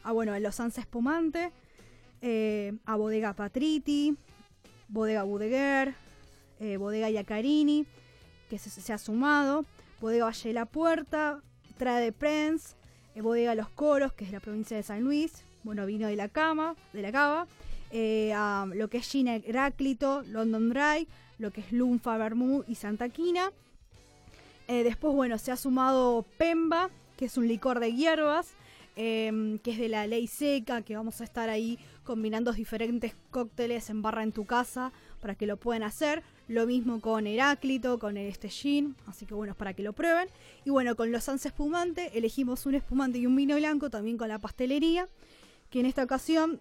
a, 0.09 0.13
bueno, 0.13 0.33
a 0.33 0.41
Los 0.41 0.59
Anse 0.59 0.81
Espumante, 0.81 1.53
eh, 2.23 2.73
a 2.87 2.97
Bodega 2.97 3.35
Patriti, 3.35 4.17
Bodega 4.89 5.23
Budeguer, 5.23 5.95
eh, 6.61 6.79
Bodega 6.79 7.11
Yacarini, 7.11 7.85
que 8.49 8.59
se, 8.59 8.91
ha 8.91 8.97
sumado, 8.97 9.67
Bodega 10.01 10.25
Valle 10.25 10.49
de 10.49 10.55
la 10.55 10.65
Puerta, 10.65 11.43
Trae 11.77 12.03
de 12.03 12.13
Prince, 12.13 12.75
eh, 13.15 13.21
Bodega 13.21 13.55
Los 13.55 13.69
Coros, 13.69 14.15
que 14.15 14.25
es 14.25 14.33
la 14.33 14.41
provincia 14.41 14.79
de 14.79 14.83
San 14.83 15.03
Luis, 15.03 15.45
bueno, 15.63 15.85
vino 15.85 16.09
de 16.09 16.17
la 16.17 16.31
cama, 16.31 16.75
de 16.95 17.03
la 17.03 17.13
cava, 17.13 17.47
lo 17.93 18.89
que 18.89 18.97
es 18.97 19.07
Gina 19.07 19.35
Heráclito, 19.37 20.23
London 20.23 20.71
Dry, 20.71 21.07
lo 21.39 21.51
que 21.51 21.61
es 21.61 21.71
Lunfa, 21.71 22.17
Bermú 22.17 22.65
y 22.67 22.77
Santa 22.77 23.11
Quina. 23.11 23.53
Después, 24.69 25.15
bueno, 25.15 25.37
se 25.37 25.53
ha 25.53 25.57
sumado 25.57 26.25
Pemba, 26.39 26.89
que 27.19 27.27
es 27.27 27.37
un 27.37 27.47
licor 27.47 27.81
de 27.81 27.93
hierbas, 27.93 28.55
em, 29.01 29.61
que 29.61 29.71
es 29.71 29.79
de 29.79 29.89
la 29.89 30.09
ley 30.09 30.27
seca, 30.27 30.83
que 30.83 30.97
vamos 30.97 31.21
a 31.21 31.25
estar 31.25 31.49
ahí 31.49 31.79
combinando 32.03 32.53
diferentes 32.53 33.15
cócteles 33.31 33.91
en 33.91 34.03
barra 34.03 34.25
en 34.25 34.33
tu 34.33 34.45
casa 34.45 34.93
para 35.21 35.37
que 35.37 35.47
lo 35.47 35.57
puedan 35.57 35.85
hacer. 35.85 36.25
Lo 36.49 36.67
mismo 36.67 37.01
con 37.01 37.29
Heráclito, 37.29 38.01
con 38.01 38.17
este 38.17 38.49
gin, 38.49 38.97
así 39.07 39.25
que 39.25 39.35
bueno, 39.35 39.55
para 39.55 39.73
que 39.73 39.85
lo 39.85 39.93
prueben. 39.93 40.29
Y 40.65 40.71
bueno, 40.71 40.97
con 40.97 41.13
los 41.13 41.23
Sans 41.23 41.47
Espumante 41.47 42.11
elegimos 42.19 42.67
un 42.67 42.75
espumante 42.75 43.19
y 43.19 43.27
un 43.27 43.37
vino 43.37 43.55
blanco, 43.55 43.89
también 43.89 44.19
con 44.19 44.29
la 44.29 44.41
pastelería, 44.41 45.09
que 45.71 45.79
en 45.79 45.87
esta 45.87 46.03
ocasión, 46.03 46.61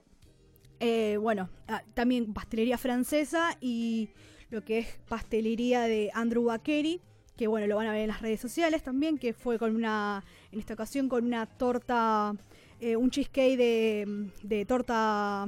eh, 0.79 1.17
bueno, 1.19 1.49
ah, 1.67 1.81
también 1.95 2.35
pastelería 2.35 2.77
francesa 2.77 3.57
y 3.59 4.09
lo 4.51 4.63
que 4.63 4.77
es 4.77 4.99
pastelería 5.09 5.81
de 5.85 6.11
Andrew 6.13 6.43
Bakery, 6.43 7.01
que 7.35 7.47
bueno, 7.47 7.65
lo 7.65 7.77
van 7.77 7.87
a 7.87 7.93
ver 7.93 8.01
en 8.01 8.09
las 8.09 8.21
redes 8.21 8.39
sociales 8.39 8.83
también, 8.83 9.17
que 9.17 9.33
fue 9.33 9.57
con 9.57 9.75
una, 9.75 10.23
en 10.51 10.59
esta 10.59 10.73
ocasión 10.73 11.09
con 11.09 11.25
una 11.25 11.45
torta, 11.45 12.33
eh, 12.79 12.95
un 12.95 13.09
cheesecake 13.09 13.57
de, 13.57 14.29
de 14.43 14.65
torta 14.65 15.47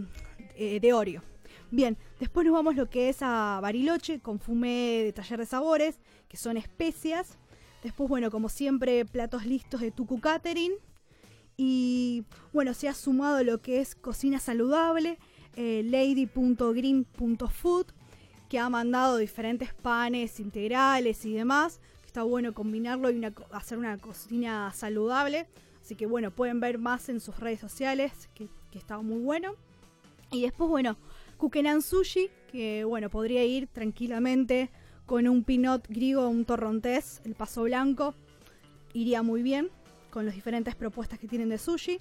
eh, 0.55 0.79
de 0.79 0.93
Oreo. 0.93 1.23
Bien, 1.71 1.97
después 2.19 2.45
nos 2.45 2.53
vamos 2.53 2.75
lo 2.75 2.89
que 2.89 3.09
es 3.09 3.21
a 3.21 3.59
Bariloche 3.61 4.19
con 4.19 4.39
fumé 4.39 5.03
de 5.03 5.13
taller 5.13 5.39
de 5.39 5.45
sabores, 5.45 5.99
que 6.27 6.35
son 6.35 6.57
especias. 6.57 7.37
Después, 7.83 8.09
bueno, 8.09 8.31
como 8.31 8.49
siempre, 8.49 9.05
platos 9.05 9.45
listos 9.45 9.81
de 9.81 9.91
Tucu 9.91 10.19
Catering. 10.19 10.73
Y 11.57 12.23
bueno, 12.53 12.73
se 12.73 12.87
ha 12.87 12.93
sumado 12.93 13.43
lo 13.43 13.61
que 13.61 13.81
es 13.81 13.93
cocina 13.93 14.39
saludable, 14.39 15.19
eh, 15.55 15.83
lady.green.food, 15.85 17.85
que 18.47 18.59
ha 18.59 18.69
mandado 18.69 19.17
diferentes 19.17 19.73
panes 19.73 20.39
integrales 20.39 21.25
y 21.25 21.33
demás. 21.33 21.81
Está 22.09 22.23
bueno 22.23 22.55
combinarlo 22.55 23.11
y 23.11 23.23
hacer 23.51 23.77
una 23.77 23.95
cocina 23.99 24.73
saludable. 24.73 25.45
Así 25.79 25.93
que 25.93 26.07
bueno, 26.07 26.31
pueden 26.31 26.59
ver 26.59 26.79
más 26.79 27.07
en 27.07 27.19
sus 27.19 27.39
redes 27.39 27.59
sociales, 27.59 28.31
que, 28.33 28.47
que 28.71 28.79
está 28.79 28.97
muy 28.97 29.21
bueno. 29.21 29.53
Y 30.31 30.41
después, 30.41 30.71
bueno, 30.71 30.97
Kukenan 31.37 31.83
Sushi, 31.83 32.31
que 32.51 32.83
bueno, 32.83 33.11
podría 33.11 33.45
ir 33.45 33.67
tranquilamente 33.67 34.71
con 35.05 35.27
un 35.27 35.43
pinot 35.43 35.87
griego, 35.87 36.27
un 36.27 36.45
torrontés, 36.45 37.21
el 37.25 37.35
paso 37.35 37.61
blanco. 37.61 38.15
Iría 38.91 39.21
muy 39.21 39.43
bien 39.43 39.69
con 40.09 40.25
las 40.25 40.33
diferentes 40.33 40.73
propuestas 40.73 41.19
que 41.19 41.27
tienen 41.27 41.49
de 41.49 41.59
sushi. 41.59 41.99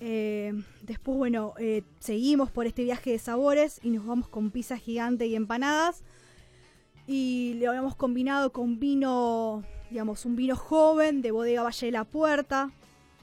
Eh, 0.00 0.52
después, 0.82 1.16
bueno, 1.16 1.54
eh, 1.58 1.84
seguimos 2.00 2.50
por 2.50 2.66
este 2.66 2.84
viaje 2.84 3.12
de 3.12 3.18
sabores 3.18 3.80
y 3.82 3.88
nos 3.88 4.04
vamos 4.04 4.28
con 4.28 4.50
pizza 4.50 4.76
gigante 4.76 5.26
y 5.26 5.36
empanadas. 5.36 6.04
Y 7.16 7.58
lo 7.60 7.68
habíamos 7.68 7.94
combinado 7.94 8.52
con 8.52 8.80
vino, 8.80 9.62
digamos, 9.90 10.24
un 10.24 10.34
vino 10.34 10.56
joven 10.56 11.20
de 11.20 11.30
bodega 11.30 11.62
Valle 11.62 11.84
de 11.88 11.92
la 11.92 12.04
Puerta 12.04 12.70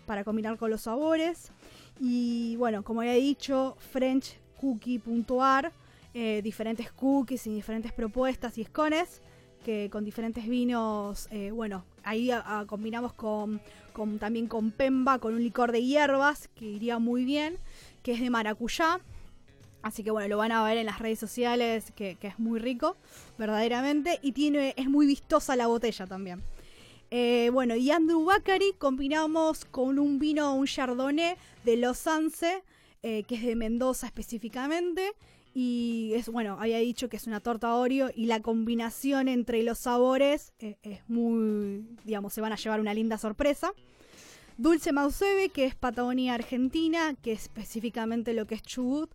para 0.06 0.24
combinar 0.24 0.60
con 0.60 0.70
los 0.70 0.82
sabores. 0.82 1.52
Y 2.00 2.56
bueno, 2.58 2.84
como 2.84 3.02
había 3.02 3.14
dicho, 3.14 3.76
FrenchCookie.ar, 3.92 5.72
eh, 6.14 6.42
diferentes 6.44 6.92
cookies 6.92 7.48
y 7.48 7.50
diferentes 7.56 7.92
propuestas 7.92 8.60
y 8.60 8.62
escones 8.62 9.24
que 9.66 9.90
con 9.92 10.06
diferentes 10.06 10.48
vinos, 10.48 11.28
eh, 11.32 11.50
bueno, 11.50 11.84
ahí 12.04 12.30
combinamos 12.68 13.14
con- 13.14 13.60
también 14.20 14.46
con 14.48 14.70
Pemba, 14.70 15.18
con 15.18 15.34
un 15.34 15.42
licor 15.42 15.72
de 15.72 15.84
hierbas 15.84 16.48
que 16.50 16.66
iría 16.66 17.00
muy 17.00 17.26
bien, 17.26 17.58
que 18.04 18.12
es 18.12 18.22
de 18.22 18.30
maracuyá. 18.30 19.00
Así 19.82 20.03
que 20.03 20.11
bueno, 20.11 20.27
lo 20.27 20.38
van 20.38 20.51
a 20.51 20.63
ver 20.63 20.77
en 20.77 20.86
las 20.86 20.99
redes 20.99 21.19
sociales, 21.19 21.91
que, 21.95 22.17
es 22.21 22.39
muy 22.39 22.59
rico, 22.59 22.97
verdaderamente, 23.38 24.19
y 24.21 24.34
tiene, 24.34 24.73
es 24.77 24.89
muy 24.89 25.05
vistosa 25.05 25.55
la 25.55 25.67
botella 25.67 26.05
también. 26.05 26.43
Eh, 27.11 27.49
bueno, 27.53 27.75
y 27.75 27.89
Andrew 27.89 28.23
Bakery 28.23 28.73
combinamos 28.77 29.65
con 29.65 29.97
un 29.97 30.19
vino, 30.19 30.53
un 30.53 30.67
Chardonnay 30.67 31.36
de 31.63 31.77
Los 31.77 32.05
Anse, 32.07 32.63
eh, 33.01 33.23
que 33.23 33.36
es 33.36 33.43
de 33.43 33.55
Mendoza 33.55 34.05
específicamente. 34.07 35.13
Y 35.53 36.11
es, 36.13 36.30
bueno, 36.30 36.57
había 36.59 36.77
dicho 36.77 37.09
que 37.09 37.17
es 37.17 37.25
una 37.25 37.39
torta 37.39 37.73
Oreo 37.73 38.11
y 38.15 38.27
la 38.27 38.41
combinación 38.41 39.27
entre 39.27 39.63
los 39.63 39.80
sabores 39.80 40.53
eh, 40.59 40.77
es 40.84 41.01
muy, 41.09 41.88
digamos, 42.03 42.34
se 42.34 42.41
van 42.41 42.53
a 42.53 42.55
llevar 42.55 42.80
una 42.80 42.93
linda 42.93 43.17
sorpresa. 43.17 43.73
Dulce 44.57 44.91
Mausebe, 44.91 45.49
que 45.49 45.65
es 45.65 45.73
Patagonia 45.73 46.34
Argentina, 46.34 47.15
que 47.21 47.32
es 47.32 47.43
específicamente 47.43 48.34
lo 48.34 48.45
que 48.45 48.55
es 48.55 48.61
Chubut. 48.61 49.09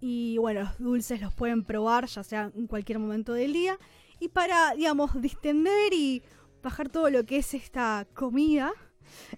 Y 0.00 0.38
bueno, 0.38 0.60
los 0.60 0.78
dulces 0.78 1.20
los 1.20 1.32
pueden 1.32 1.64
probar, 1.64 2.06
ya 2.06 2.22
sea 2.22 2.50
en 2.54 2.66
cualquier 2.66 2.98
momento 2.98 3.32
del 3.32 3.52
día. 3.52 3.78
Y 4.20 4.28
para, 4.28 4.74
digamos, 4.74 5.20
distender 5.20 5.92
y 5.92 6.22
bajar 6.62 6.88
todo 6.88 7.10
lo 7.10 7.24
que 7.24 7.38
es 7.38 7.54
esta 7.54 8.06
comida, 8.14 8.72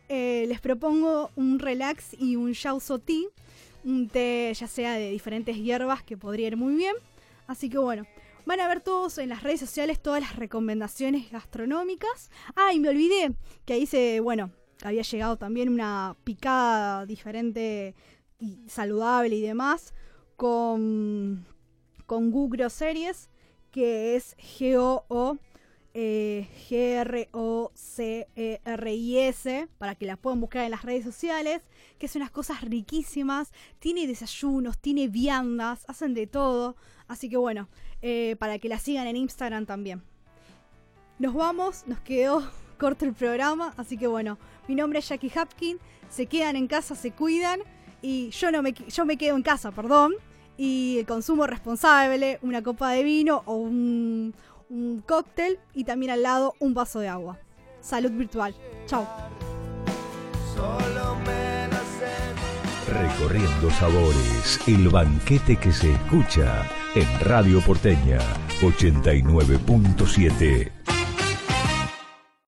eh, 0.08 0.44
les 0.48 0.60
propongo 0.60 1.30
un 1.36 1.58
relax 1.58 2.14
y 2.18 2.36
un 2.36 2.52
Yauzo 2.52 2.98
tea. 2.98 3.28
Un 3.84 4.08
té 4.08 4.52
ya 4.54 4.66
sea 4.66 4.94
de 4.94 5.10
diferentes 5.10 5.56
hierbas 5.56 6.02
que 6.02 6.16
podría 6.16 6.48
ir 6.48 6.56
muy 6.56 6.74
bien. 6.74 6.94
Así 7.46 7.70
que 7.70 7.78
bueno, 7.78 8.06
van 8.44 8.60
a 8.60 8.68
ver 8.68 8.80
todos 8.80 9.18
en 9.18 9.28
las 9.28 9.42
redes 9.42 9.60
sociales 9.60 10.00
todas 10.02 10.20
las 10.20 10.36
recomendaciones 10.36 11.30
gastronómicas. 11.30 12.30
Ah, 12.56 12.72
y 12.72 12.80
me 12.80 12.88
olvidé 12.88 13.34
que 13.64 13.74
ahí 13.74 13.86
se, 13.86 14.20
bueno, 14.20 14.50
había 14.82 15.02
llegado 15.02 15.36
también 15.36 15.68
una 15.68 16.16
picada 16.24 17.06
diferente 17.06 17.94
y 18.40 18.68
saludable 18.68 19.36
y 19.36 19.42
demás 19.42 19.94
con, 20.38 21.44
con 22.06 22.30
Gu 22.30 22.48
Groceries, 22.48 23.28
que 23.72 24.14
es 24.14 24.36
G-O-O 24.36 25.36
eh, 25.94 26.46
para 29.78 29.94
que 29.96 30.06
la 30.06 30.16
puedan 30.16 30.40
buscar 30.40 30.64
en 30.64 30.70
las 30.70 30.82
redes 30.82 31.02
sociales, 31.02 31.62
que 31.98 32.06
es 32.06 32.14
unas 32.14 32.30
cosas 32.30 32.60
riquísimas, 32.60 33.50
tiene 33.80 34.06
desayunos, 34.06 34.78
tiene 34.78 35.08
viandas, 35.08 35.84
hacen 35.88 36.14
de 36.14 36.28
todo, 36.28 36.76
así 37.08 37.28
que 37.28 37.36
bueno, 37.36 37.68
eh, 38.00 38.36
para 38.38 38.60
que 38.60 38.68
la 38.68 38.78
sigan 38.78 39.08
en 39.08 39.16
Instagram 39.16 39.66
también. 39.66 40.04
Nos 41.18 41.34
vamos, 41.34 41.82
nos 41.88 41.98
quedó 41.98 42.48
corto 42.78 43.06
el 43.06 43.12
programa, 43.12 43.74
así 43.76 43.98
que 43.98 44.06
bueno, 44.06 44.38
mi 44.68 44.76
nombre 44.76 45.00
es 45.00 45.08
Jackie 45.08 45.32
Hapkin, 45.34 45.80
se 46.08 46.26
quedan 46.26 46.54
en 46.54 46.68
casa, 46.68 46.94
se 46.94 47.10
cuidan 47.10 47.58
y 48.02 48.30
yo 48.30 48.52
no 48.52 48.62
me 48.62 48.72
yo 48.72 49.04
me 49.04 49.16
quedo 49.16 49.34
en 49.34 49.42
casa, 49.42 49.72
perdón, 49.72 50.14
y 50.58 50.98
el 50.98 51.06
consumo 51.06 51.46
responsable, 51.46 52.38
una 52.42 52.62
copa 52.62 52.90
de 52.90 53.02
vino 53.04 53.42
o 53.46 53.54
un, 53.54 54.34
un 54.68 55.02
cóctel 55.06 55.58
y 55.72 55.84
también 55.84 56.10
al 56.10 56.22
lado 56.22 56.52
un 56.58 56.74
vaso 56.74 57.00
de 57.00 57.08
agua. 57.08 57.38
Salud 57.80 58.10
virtual. 58.10 58.54
Chao. 58.86 59.06
Recorriendo 62.88 63.70
sabores, 63.70 64.60
el 64.66 64.88
banquete 64.88 65.56
que 65.56 65.72
se 65.72 65.92
escucha 65.92 66.66
en 66.94 67.06
Radio 67.20 67.60
Porteña 67.60 68.18
89.7. 68.60 70.97